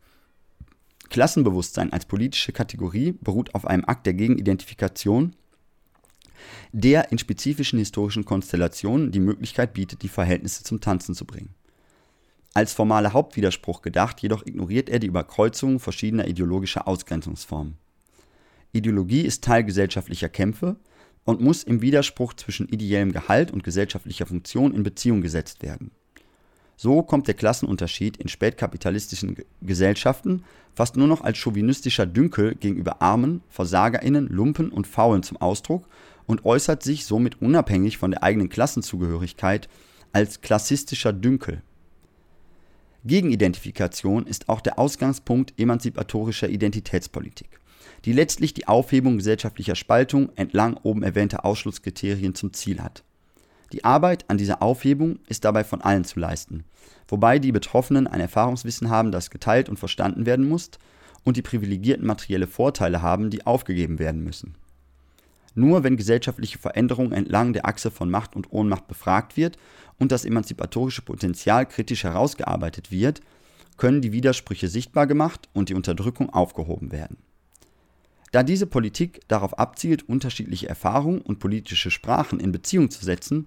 Klassenbewusstsein 1.11 1.93
als 1.93 2.07
politische 2.07 2.53
Kategorie 2.53 3.13
beruht 3.21 3.55
auf 3.55 3.67
einem 3.67 3.85
Akt 3.85 4.07
der 4.07 4.15
Gegenidentifikation, 4.15 5.37
der 6.73 7.13
in 7.13 7.19
spezifischen 7.19 7.79
historischen 7.79 8.25
Konstellationen 8.25 9.13
die 9.13 9.21
Möglichkeit 9.21 9.75
bietet, 9.75 10.05
die 10.05 10.09
Verhältnisse 10.09 10.65
zum 10.65 10.81
Tanzen 10.81 11.15
zu 11.15 11.27
bringen. 11.27 11.55
Als 12.55 12.73
formaler 12.73 13.13
Hauptwiderspruch 13.13 13.83
gedacht, 13.83 14.23
jedoch 14.23 14.47
ignoriert 14.47 14.89
er 14.89 15.01
die 15.01 15.09
Überkreuzung 15.09 15.81
verschiedener 15.81 16.27
ideologischer 16.27 16.89
Ausgrenzungsformen. 16.89 17.77
Ideologie 18.77 19.23
ist 19.23 19.43
Teil 19.43 19.65
gesellschaftlicher 19.65 20.29
Kämpfe 20.29 20.77
und 21.25 21.41
muss 21.41 21.65
im 21.65 21.83
Widerspruch 21.83 22.35
zwischen 22.35 22.69
ideellem 22.69 23.13
Gehalt 23.13 23.51
und 23.51 23.65
gesellschaftlicher 23.65 24.27
Funktion 24.27 24.73
in 24.73 24.83
Beziehung 24.83 25.21
gesetzt 25.21 25.63
werden. 25.63 25.91
So 26.77 27.03
kommt 27.03 27.27
der 27.27 27.35
Klassenunterschied 27.35 28.19
in 28.19 28.29
spätkapitalistischen 28.29 29.37
Gesellschaften 29.63 30.45
fast 30.75 30.97
nur 30.97 31.09
noch 31.09 31.23
als 31.23 31.39
chauvinistischer 31.39 32.05
Dünkel 32.05 32.55
gegenüber 32.55 33.01
Armen, 33.01 33.43
VersagerInnen, 33.49 34.29
Lumpen 34.29 34.71
und 34.71 34.87
Faulen 34.87 35.23
zum 35.23 35.39
Ausdruck 35.39 35.89
und 36.27 36.45
äußert 36.45 36.83
sich 36.83 37.07
somit 37.07 37.41
unabhängig 37.41 37.97
von 37.97 38.11
der 38.11 38.23
eigenen 38.23 38.51
Klassenzugehörigkeit 38.51 39.69
als 40.13 40.43
klassistischer 40.43 41.15
Dünkel. 41.15 41.63
Gegenidentifikation 43.05 44.27
ist 44.27 44.49
auch 44.49 44.61
der 44.61 44.79
Ausgangspunkt 44.79 45.55
emanzipatorischer 45.59 46.49
Identitätspolitik 46.49 47.61
die 48.07 48.13
letztlich 48.13 48.55
die 48.55 48.69
Aufhebung 48.69 49.17
gesellschaftlicher 49.17 49.75
Spaltung 49.75 50.31
entlang 50.37 50.79
oben 50.85 51.03
erwähnter 51.03 51.45
Ausschlusskriterien 51.45 52.37
zum 52.37 52.53
Ziel 52.53 52.81
hat. 52.81 53.03
Die 53.73 53.85
Arbeit 53.85 54.25
an 54.29 54.39
dieser 54.39 54.63
Aufhebung 54.63 55.19
ist 55.27 55.45
dabei 55.45 55.65
von 55.65 55.83
allen 55.83 56.05
zu 56.05 56.21
leisten, 56.21 56.65
wobei 57.09 57.41
die 57.41 57.51
Betroffenen 57.51 58.07
ein 58.07 58.21
Erfahrungswissen 58.21 58.91
haben, 58.91 59.11
das 59.11 59.31
geteilt 59.31 59.69
und 59.69 59.79
verstanden 59.79 60.25
werden 60.25 60.49
muss, 60.49 60.71
und 61.25 61.37
die 61.37 61.43
Privilegierten 61.43 62.07
materielle 62.07 62.47
Vorteile 62.47 63.03
haben, 63.03 63.31
die 63.31 63.45
aufgegeben 63.45 63.99
werden 63.99 64.23
müssen. 64.23 64.55
Nur 65.57 65.83
wenn 65.83 65.97
gesellschaftliche 65.97 66.59
Veränderung 66.59 67.11
entlang 67.11 67.53
der 67.53 67.67
Achse 67.67 67.91
von 67.91 68.09
Macht 68.09 68.37
und 68.37 68.53
Ohnmacht 68.53 68.87
befragt 68.87 69.37
wird 69.37 69.57
und 69.99 70.13
das 70.13 70.25
emanzipatorische 70.25 71.03
Potenzial 71.03 71.67
kritisch 71.67 72.05
herausgearbeitet 72.05 72.93
wird, 72.93 73.21
können 73.77 74.01
die 74.01 74.13
Widersprüche 74.13 74.69
sichtbar 74.69 75.09
gemacht 75.09 75.49
und 75.53 75.71
die 75.71 75.75
Unterdrückung 75.75 76.31
aufgehoben 76.31 76.93
werden. 76.93 77.17
Da 78.37 78.43
diese 78.43 78.67
Politik 78.67 79.23
darauf 79.29 79.59
abzielt, 79.59 80.11
unterschiedliche 80.11 80.69
Erfahrungen 80.69 81.23
und 81.23 81.39
politische 81.39 81.91
Sprachen 81.91 82.39
in 82.39 82.53
Beziehung 82.53 82.91
zu 82.91 83.03
setzen, 83.03 83.47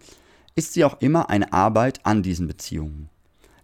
ist 0.55 0.73
sie 0.73 0.83
auch 0.83 0.99
immer 0.99 1.29
eine 1.29 1.53
Arbeit 1.53 2.03
an 2.07 2.23
diesen 2.23 2.47
Beziehungen, 2.47 3.07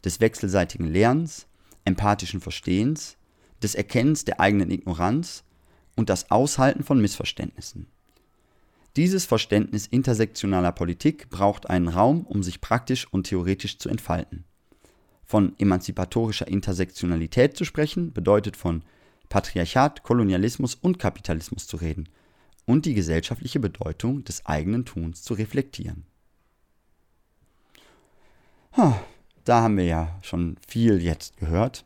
des 0.03 0.19
wechselseitigen 0.19 0.85
Lernens, 0.85 1.47
empathischen 1.83 2.41
Verstehens, 2.41 3.17
des 3.63 3.73
Erkennens 3.73 4.25
der 4.25 4.39
eigenen 4.39 4.69
Ignoranz 4.69 5.43
und 5.95 6.11
das 6.11 6.29
Aushalten 6.29 6.83
von 6.83 7.01
Missverständnissen. 7.01 7.87
Dieses 8.95 9.25
Verständnis 9.25 9.87
intersektionaler 9.87 10.73
Politik 10.73 11.31
braucht 11.31 11.71
einen 11.71 11.87
Raum, 11.87 12.21
um 12.27 12.43
sich 12.43 12.61
praktisch 12.61 13.07
und 13.11 13.23
theoretisch 13.23 13.79
zu 13.79 13.89
entfalten. 13.89 14.43
Von 15.23 15.57
emanzipatorischer 15.57 16.47
Intersektionalität 16.47 17.57
zu 17.57 17.65
sprechen, 17.65 18.13
bedeutet 18.13 18.55
von 18.55 18.83
Patriarchat, 19.29 20.03
Kolonialismus 20.03 20.75
und 20.75 20.99
Kapitalismus 20.99 21.67
zu 21.67 21.77
reden 21.77 22.09
und 22.65 22.85
die 22.85 22.93
gesellschaftliche 22.93 23.59
Bedeutung 23.59 24.23
des 24.23 24.45
eigenen 24.45 24.85
Tuns 24.85 25.23
zu 25.23 25.33
reflektieren. 25.33 26.05
Da 29.45 29.61
haben 29.61 29.77
wir 29.77 29.85
ja 29.85 30.19
schon 30.21 30.57
viel 30.67 31.01
jetzt 31.01 31.37
gehört. 31.37 31.85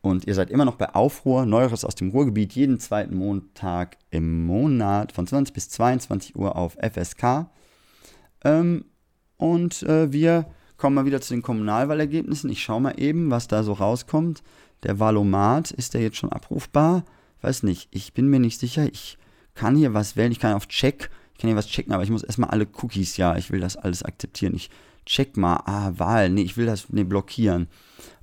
Und 0.00 0.26
ihr 0.26 0.34
seid 0.34 0.50
immer 0.50 0.64
noch 0.64 0.76
bei 0.76 0.94
Aufruhr, 0.94 1.44
Neueres 1.44 1.84
aus 1.84 1.96
dem 1.96 2.10
Ruhrgebiet, 2.10 2.52
jeden 2.52 2.78
zweiten 2.78 3.16
Montag 3.16 3.96
im 4.10 4.46
Monat 4.46 5.12
von 5.12 5.26
20 5.26 5.52
bis 5.52 5.70
22 5.70 6.36
Uhr 6.36 6.54
auf 6.56 6.76
FSK. 6.80 7.50
Ähm, 8.44 8.84
und 9.38 9.82
äh, 9.82 10.12
wir 10.12 10.46
kommen 10.76 10.94
mal 10.94 11.04
wieder 11.04 11.20
zu 11.20 11.34
den 11.34 11.42
Kommunalwahlergebnissen. 11.42 12.48
Ich 12.50 12.62
schaue 12.62 12.80
mal 12.80 13.00
eben, 13.00 13.30
was 13.30 13.48
da 13.48 13.64
so 13.64 13.72
rauskommt. 13.72 14.42
Der 14.82 15.00
Valomat, 15.00 15.70
ist 15.70 15.94
der 15.94 16.02
jetzt 16.02 16.16
schon 16.16 16.32
abrufbar? 16.32 17.04
Weiß 17.40 17.62
nicht, 17.62 17.88
ich 17.90 18.12
bin 18.12 18.28
mir 18.28 18.40
nicht 18.40 18.58
sicher. 18.58 18.86
Ich 18.90 19.18
kann 19.54 19.76
hier 19.76 19.94
was 19.94 20.16
wählen, 20.16 20.32
ich 20.32 20.40
kann 20.40 20.54
auf 20.54 20.68
Check, 20.68 21.10
ich 21.34 21.40
kann 21.40 21.48
hier 21.48 21.56
was 21.56 21.68
checken, 21.68 21.92
aber 21.92 22.02
ich 22.02 22.10
muss 22.10 22.22
erstmal 22.22 22.50
alle 22.50 22.66
Cookies, 22.82 23.16
ja, 23.16 23.36
ich 23.36 23.50
will 23.50 23.60
das 23.60 23.76
alles 23.76 24.02
akzeptieren. 24.02 24.54
Ich 24.54 24.70
check 25.06 25.36
mal, 25.36 25.62
ah, 25.66 25.92
Wahl, 25.96 26.30
nee, 26.30 26.42
ich 26.42 26.56
will 26.56 26.66
das, 26.66 26.86
nee, 26.90 27.04
blockieren. 27.04 27.68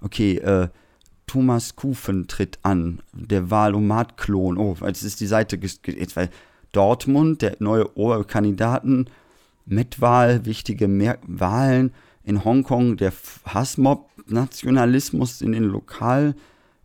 Okay, 0.01 0.37
äh, 0.37 0.67
Thomas 1.27 1.75
Kufen 1.75 2.27
tritt 2.27 2.59
an, 2.63 2.99
der 3.13 3.49
Wahlomat-Klon. 3.49 4.57
Oh, 4.57 4.75
jetzt 4.85 5.03
ist 5.03 5.19
die 5.19 5.27
Seite, 5.27 5.57
jetzt, 5.57 6.15
weil 6.15 6.29
Dortmund, 6.71 7.41
der 7.41 7.55
neue 7.59 7.97
Oberkandidaten, 7.97 9.09
Metwahl, 9.65 10.45
wichtige 10.45 10.87
Mer 10.87 11.17
Wahlen 11.25 11.93
in 12.23 12.43
Hongkong, 12.43 12.97
der 12.97 13.13
Hassmob 13.45 14.09
Nationalismus 14.27 15.41
in 15.41 15.51
den 15.51 15.63
Lokal, 15.63 16.35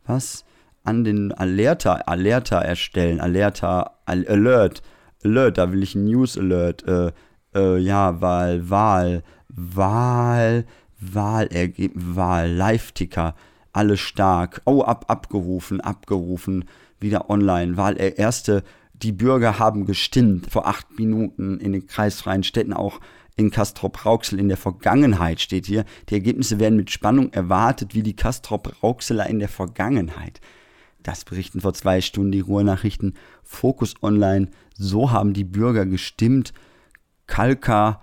was? 0.06 0.44
An 0.82 1.04
den 1.04 1.32
Alerta, 1.32 1.94
Alerta 2.06 2.60
erstellen, 2.60 3.20
Alerta, 3.20 3.98
Alert, 4.06 4.82
Alert, 5.22 5.58
da 5.58 5.72
will 5.72 5.82
ich 5.82 5.94
ein 5.94 6.04
News 6.04 6.38
Alert, 6.38 6.86
äh, 6.86 7.12
äh, 7.54 7.78
ja, 7.78 8.20
Wahl, 8.20 8.70
Wahl, 8.70 9.22
Wahl, 9.48 10.64
Wahlergebnis, 10.98 12.16
Wahl, 12.16 12.50
Live-Ticker, 12.50 13.34
alle 13.72 13.96
stark, 13.96 14.62
oh, 14.64 14.82
ab, 14.82 15.04
abgerufen, 15.08 15.80
abgerufen, 15.80 16.64
wieder 16.98 17.28
online, 17.28 17.76
Wahl, 17.76 17.96
äh, 17.98 18.14
erste, 18.16 18.62
die 18.94 19.12
Bürger 19.12 19.58
haben 19.58 19.86
gestimmt 19.86 20.50
vor 20.50 20.66
acht 20.66 20.98
Minuten 20.98 21.58
in 21.58 21.72
den 21.72 21.86
kreisfreien 21.86 22.42
Städten 22.42 22.72
auch 22.72 23.00
in 23.40 23.50
Castrop-Rauxel 23.50 24.38
in 24.38 24.48
der 24.48 24.58
Vergangenheit 24.58 25.40
steht 25.40 25.66
hier. 25.66 25.84
Die 26.08 26.14
Ergebnisse 26.14 26.60
werden 26.60 26.76
mit 26.76 26.90
Spannung 26.90 27.32
erwartet, 27.32 27.94
wie 27.94 28.02
die 28.02 28.14
Castrop-Rauxeler 28.14 29.26
in 29.28 29.38
der 29.38 29.48
Vergangenheit. 29.48 30.40
Das 31.02 31.24
berichten 31.24 31.62
vor 31.62 31.72
zwei 31.72 32.02
Stunden 32.02 32.32
die 32.32 32.40
Ruhrnachrichten. 32.40 33.14
Fokus 33.42 33.94
Online. 34.02 34.48
So 34.76 35.10
haben 35.10 35.32
die 35.32 35.44
Bürger 35.44 35.86
gestimmt. 35.86 36.52
Kalka, 37.26 38.02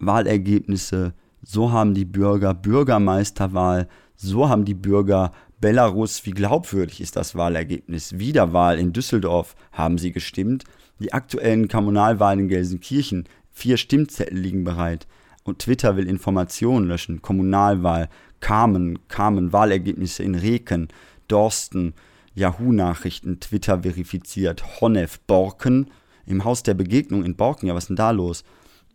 Wahlergebnisse. 0.00 1.14
So 1.42 1.70
haben 1.70 1.94
die 1.94 2.04
Bürger 2.04 2.52
Bürgermeisterwahl. 2.52 3.88
So 4.16 4.48
haben 4.48 4.64
die 4.64 4.74
Bürger 4.74 5.30
Belarus. 5.60 6.26
Wie 6.26 6.32
glaubwürdig 6.32 7.00
ist 7.00 7.14
das 7.14 7.36
Wahlergebnis? 7.36 8.18
Wiederwahl 8.18 8.78
in 8.78 8.92
Düsseldorf 8.92 9.54
haben 9.70 9.98
sie 9.98 10.10
gestimmt. 10.10 10.64
Die 10.98 11.12
aktuellen 11.12 11.68
Kommunalwahlen 11.68 12.40
in 12.40 12.48
Gelsenkirchen 12.48 13.28
Vier 13.54 13.78
Stimmzettel 13.78 14.36
liegen 14.36 14.64
bereit. 14.64 15.06
Und 15.44 15.60
Twitter 15.60 15.96
will 15.96 16.06
Informationen 16.06 16.86
löschen. 16.86 17.22
Kommunalwahl. 17.22 18.10
Carmen, 18.40 18.98
Carmen, 19.08 19.54
Wahlergebnisse 19.54 20.22
in 20.22 20.34
Reken, 20.34 20.88
Dorsten, 21.28 21.94
Yahoo-Nachrichten, 22.34 23.40
Twitter 23.40 23.82
verifiziert, 23.82 24.82
Honnef, 24.82 25.18
Borken, 25.20 25.90
im 26.26 26.44
Haus 26.44 26.62
der 26.62 26.74
Begegnung 26.74 27.24
in 27.24 27.36
Borken, 27.36 27.68
ja, 27.68 27.74
was 27.74 27.84
ist 27.84 27.88
denn 27.88 27.96
da 27.96 28.10
los? 28.10 28.44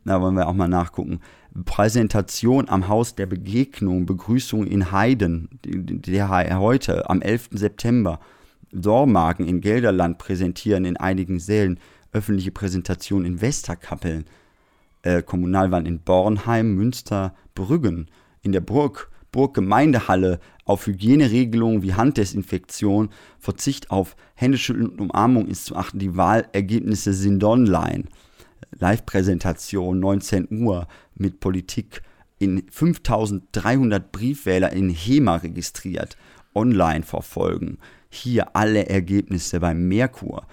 Da 0.05 0.21
wollen 0.21 0.35
wir 0.35 0.47
auch 0.47 0.53
mal 0.53 0.67
nachgucken. 0.67 1.19
Präsentation 1.65 2.69
am 2.69 2.87
Haus 2.87 3.15
der 3.15 3.25
Begegnung, 3.25 4.05
Begrüßung 4.05 4.67
in 4.67 4.91
Heiden, 4.91 5.49
der 5.63 6.59
heute 6.59 7.09
am 7.09 7.21
11. 7.21 7.49
September. 7.53 8.19
Dormagen 8.71 9.47
in 9.47 9.61
Gelderland 9.61 10.19
präsentieren 10.19 10.85
in 10.85 10.95
einigen 10.95 11.39
Sälen, 11.39 11.79
öffentliche 12.11 12.51
Präsentation 12.51 13.25
in 13.25 13.41
Westerkappeln, 13.41 14.25
äh, 15.01 15.21
Kommunalwahl 15.21 15.87
in 15.87 15.99
Bornheim, 15.99 16.75
Münster, 16.75 17.33
Brüggen, 17.55 18.09
in 18.41 18.51
der 18.51 18.61
Burg, 18.61 19.09
Burggemeindehalle 19.31 20.39
auf 20.65 20.87
Hygieneregelungen 20.87 21.83
wie 21.83 21.93
Handdesinfektion, 21.93 23.09
Verzicht 23.37 23.91
auf 23.91 24.15
Händeschütteln 24.35 24.87
und 24.87 25.01
Umarmung 25.01 25.47
ist 25.47 25.65
zu 25.65 25.75
achten. 25.75 25.99
Die 25.99 26.15
Wahlergebnisse 26.15 27.13
sind 27.13 27.43
online. 27.43 28.05
Live-Präsentation 28.77 29.99
19 29.99 30.47
Uhr 30.51 30.87
mit 31.15 31.39
Politik 31.39 32.01
in 32.39 32.63
5300 32.71 34.11
Briefwähler 34.11 34.71
in 34.71 34.89
HEMA 34.89 35.37
registriert, 35.37 36.17
online 36.55 37.03
verfolgen. 37.03 37.77
Hier 38.09 38.55
alle 38.55 38.87
Ergebnisse 38.87 39.59
beim 39.59 39.87
Merkur. 39.87 40.47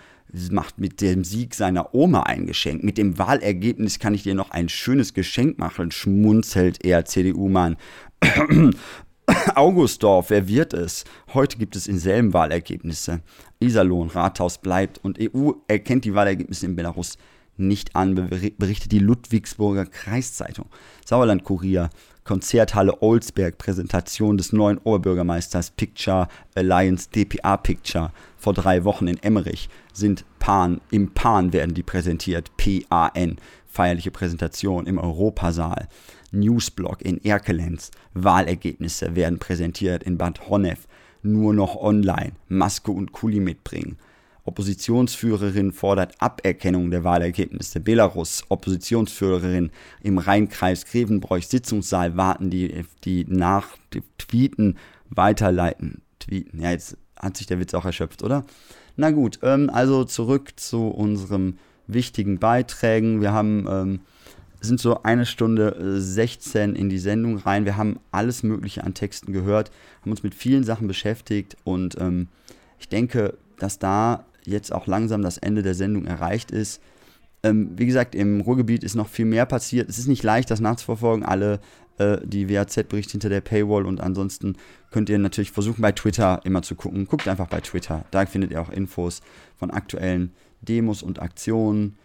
Macht 0.50 0.78
mit 0.78 1.00
dem 1.00 1.24
Sieg 1.24 1.54
seiner 1.54 1.94
Oma 1.94 2.24
ein 2.24 2.46
Geschenk. 2.46 2.82
Mit 2.82 2.98
dem 2.98 3.18
Wahlergebnis 3.18 3.98
kann 3.98 4.14
ich 4.14 4.22
dir 4.22 4.34
noch 4.34 4.50
ein 4.50 4.68
schönes 4.68 5.14
Geschenk 5.14 5.58
machen, 5.58 5.90
schmunzelt 5.90 6.84
er 6.84 7.04
CDU-Mann. 7.04 7.76
Augustdorf, 9.54 10.30
wer 10.30 10.46
wird 10.46 10.72
es? 10.72 11.04
Heute 11.34 11.58
gibt 11.58 11.74
es 11.74 11.88
in 11.88 11.98
selben 11.98 12.32
Wahlergebnisse. 12.32 13.22
Iserlohn, 13.60 14.08
Rathaus 14.08 14.58
bleibt 14.58 14.98
und 14.98 15.18
EU 15.20 15.52
erkennt 15.68 16.04
die 16.04 16.14
Wahlergebnisse 16.14 16.66
in 16.66 16.76
Belarus 16.76 17.16
nicht 17.56 17.96
an, 17.96 18.14
berichtet 18.14 18.92
die 18.92 18.98
Ludwigsburger 18.98 19.86
Kreiszeitung. 19.86 20.66
Sauerland-Kurier, 21.06 21.90
Konzerthalle 22.26 23.02
Olsberg, 23.02 23.56
Präsentation 23.56 24.36
des 24.36 24.52
neuen 24.52 24.78
Oberbürgermeisters 24.78 25.70
Picture 25.70 26.26
Alliance 26.56 27.08
DPA 27.14 27.56
Picture 27.56 28.10
vor 28.36 28.52
drei 28.52 28.82
Wochen 28.82 29.06
in 29.06 29.22
Emmerich 29.22 29.68
sind 29.92 30.24
Pan, 30.40 30.80
im 30.90 31.14
Pan 31.14 31.52
werden 31.52 31.74
die 31.74 31.84
präsentiert, 31.84 32.50
PAN, 32.56 33.36
feierliche 33.68 34.10
Präsentation 34.10 34.86
im 34.86 34.98
Europasaal. 34.98 35.88
Newsblog 36.32 37.00
in 37.02 37.24
Erkelenz, 37.24 37.92
Wahlergebnisse 38.12 39.14
werden 39.14 39.38
präsentiert 39.38 40.02
in 40.02 40.18
Bad 40.18 40.48
Honnef, 40.48 40.88
nur 41.22 41.54
noch 41.54 41.76
online, 41.76 42.32
Maske 42.48 42.90
und 42.90 43.12
Kuli 43.12 43.38
mitbringen. 43.38 43.98
Oppositionsführerin 44.46 45.72
fordert 45.72 46.14
Aberkennung 46.20 46.90
der 46.90 47.04
Wahlergebnisse. 47.04 47.80
Belarus, 47.80 48.44
Oppositionsführerin 48.48 49.70
im 50.02 50.18
Rheinkreis 50.18 50.86
Grevenbroich, 50.86 51.48
Sitzungssaal 51.48 52.16
warten, 52.16 52.48
die, 52.48 52.84
die 53.04 53.26
nach 53.28 53.76
die 53.92 54.02
Tweeten 54.18 54.76
weiterleiten. 55.10 56.02
Tweeten, 56.20 56.60
ja, 56.60 56.70
jetzt 56.70 56.96
hat 57.18 57.36
sich 57.36 57.46
der 57.46 57.58
Witz 57.60 57.74
auch 57.74 57.84
erschöpft, 57.84 58.22
oder? 58.22 58.44
Na 58.96 59.10
gut, 59.10 59.40
ähm, 59.42 59.68
also 59.70 60.04
zurück 60.04 60.52
zu 60.56 60.88
unserem 60.88 61.58
wichtigen 61.86 62.38
Beiträgen. 62.38 63.20
Wir 63.20 63.32
haben, 63.32 63.66
ähm, 63.68 64.00
sind 64.60 64.80
so 64.80 65.02
eine 65.02 65.26
Stunde 65.26 66.00
16 66.00 66.74
in 66.74 66.88
die 66.88 66.98
Sendung 66.98 67.36
rein. 67.38 67.64
Wir 67.64 67.76
haben 67.76 67.98
alles 68.10 68.42
Mögliche 68.42 68.84
an 68.84 68.94
Texten 68.94 69.32
gehört, 69.32 69.70
haben 70.00 70.10
uns 70.10 70.22
mit 70.22 70.34
vielen 70.34 70.64
Sachen 70.64 70.88
beschäftigt 70.88 71.56
und 71.64 72.00
ähm, 72.00 72.28
ich 72.78 72.88
denke, 72.88 73.34
dass 73.58 73.78
da 73.78 74.24
jetzt 74.46 74.72
auch 74.72 74.86
langsam 74.86 75.22
das 75.22 75.38
Ende 75.38 75.62
der 75.62 75.74
Sendung 75.74 76.06
erreicht 76.06 76.50
ist. 76.50 76.80
Ähm, 77.42 77.70
wie 77.76 77.86
gesagt, 77.86 78.14
im 78.14 78.40
Ruhrgebiet 78.40 78.82
ist 78.82 78.94
noch 78.94 79.08
viel 79.08 79.26
mehr 79.26 79.46
passiert. 79.46 79.88
Es 79.88 79.98
ist 79.98 80.08
nicht 80.08 80.22
leicht, 80.22 80.50
das 80.50 80.60
nachzuverfolgen, 80.60 81.24
alle 81.24 81.60
äh, 81.98 82.18
die 82.24 82.48
WAZ-Berichte 82.48 83.12
hinter 83.12 83.28
der 83.28 83.40
Paywall 83.40 83.86
und 83.86 84.00
ansonsten 84.00 84.56
könnt 84.90 85.08
ihr 85.08 85.18
natürlich 85.18 85.52
versuchen, 85.52 85.82
bei 85.82 85.92
Twitter 85.92 86.40
immer 86.44 86.62
zu 86.62 86.74
gucken. 86.74 87.06
Guckt 87.06 87.28
einfach 87.28 87.48
bei 87.48 87.60
Twitter. 87.60 88.04
Da 88.10 88.24
findet 88.26 88.50
ihr 88.50 88.60
auch 88.60 88.70
Infos 88.70 89.22
von 89.56 89.70
aktuellen 89.70 90.32
Demos 90.60 91.02
und 91.02 91.20
Aktionen, 91.20 91.96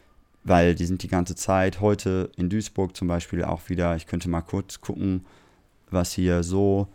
weil 0.44 0.76
die 0.76 0.86
sind 0.86 1.04
die 1.04 1.08
ganze 1.08 1.36
Zeit. 1.36 1.82
Heute 1.82 2.32
in 2.38 2.50
Duisburg 2.50 2.96
zum 2.96 3.08
Beispiel 3.08 3.44
auch 3.44 3.70
wieder. 3.70 3.96
Ich 3.96 4.08
könnte 4.08 4.30
mal 4.30 4.42
kurz 4.42 4.82
gucken, 4.82 5.26
was 5.90 6.14
hier 6.14 6.44
so 6.44 6.88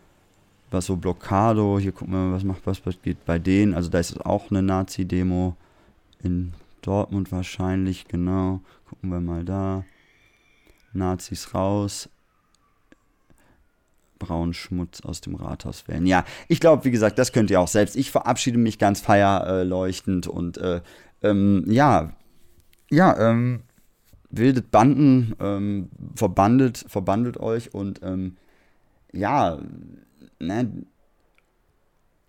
was 0.71 0.85
so 0.85 0.95
Blockado, 0.95 1.79
hier 1.79 1.91
gucken 1.91 2.13
wir 2.13 2.19
mal, 2.19 2.35
was 2.35 2.43
macht 2.43 2.61
was, 2.65 2.85
was 2.85 3.01
geht 3.01 3.25
bei 3.25 3.39
denen. 3.39 3.73
Also 3.73 3.89
da 3.89 3.99
ist 3.99 4.25
auch 4.25 4.51
eine 4.51 4.61
Nazi-Demo 4.61 5.55
in 6.21 6.53
Dortmund 6.81 7.31
wahrscheinlich, 7.31 8.07
genau. 8.07 8.61
Gucken 8.89 9.09
wir 9.09 9.19
mal 9.19 9.43
da. 9.43 9.83
Nazis 10.93 11.53
raus. 11.53 12.09
Braunen 14.19 14.53
Schmutz 14.53 15.01
aus 15.01 15.21
dem 15.21 15.35
Rathaus 15.35 15.87
wählen. 15.87 16.05
Ja, 16.05 16.25
ich 16.47 16.59
glaube, 16.59 16.85
wie 16.85 16.91
gesagt, 16.91 17.19
das 17.19 17.31
könnt 17.31 17.51
ihr 17.51 17.61
auch 17.61 17.67
selbst. 17.67 17.95
Ich 17.95 18.09
verabschiede 18.09 18.57
mich 18.57 18.79
ganz 18.79 18.99
feierleuchtend 18.99 20.27
und 20.27 20.57
äh, 20.57 20.81
ähm, 21.21 21.65
ja, 21.67 22.13
ja, 22.89 23.17
ähm, 23.19 23.61
wildet 24.29 24.71
Banden, 24.71 25.35
ähm, 25.39 25.89
verbandelt, 26.15 26.83
verbandelt 26.87 27.37
euch 27.37 27.73
und 27.73 28.01
ähm, 28.03 28.37
ja, 29.13 29.59
ne, 30.39 30.85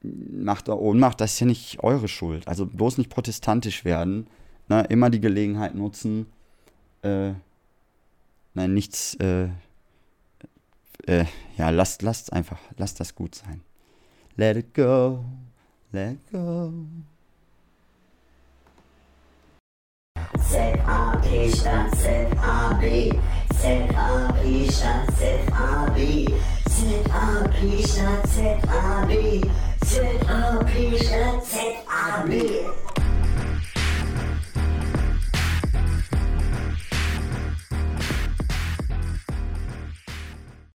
Macht 0.00 0.68
Ohnmacht, 0.68 1.20
das 1.20 1.34
ist 1.34 1.40
ja 1.40 1.46
nicht 1.46 1.82
eure 1.82 2.06
Schuld. 2.06 2.46
Also 2.46 2.66
bloß 2.66 2.98
nicht 2.98 3.10
protestantisch 3.10 3.84
werden. 3.84 4.28
Ne, 4.68 4.84
immer 4.88 5.10
die 5.10 5.20
Gelegenheit 5.20 5.74
nutzen. 5.74 6.26
Äh, 7.02 7.32
nein, 8.54 8.74
nichts. 8.74 9.14
Äh, 9.14 9.48
äh, 11.06 11.24
ja, 11.56 11.70
lasst, 11.70 12.02
lasst 12.02 12.32
einfach, 12.32 12.60
lasst 12.76 13.00
das 13.00 13.14
gut 13.14 13.34
sein. 13.34 13.62
Let 14.36 14.56
it 14.56 14.74
go, 14.74 15.24
let 15.90 16.12
it 16.12 16.30
go. 16.30 16.72
Z-A-P 20.38 21.50
statt 21.50 21.94
Z-A-B. 21.96 23.12
Z-A-P 23.58 24.70
statt 24.70 25.10
Z-A-B. 25.18 25.98
Z-A-P 26.70 27.82
statt 27.82 28.26
Z-A-B. 28.28 29.40
Z-A-P 29.84 30.98
statt 30.98 31.44
Z-A-B. 31.44 32.87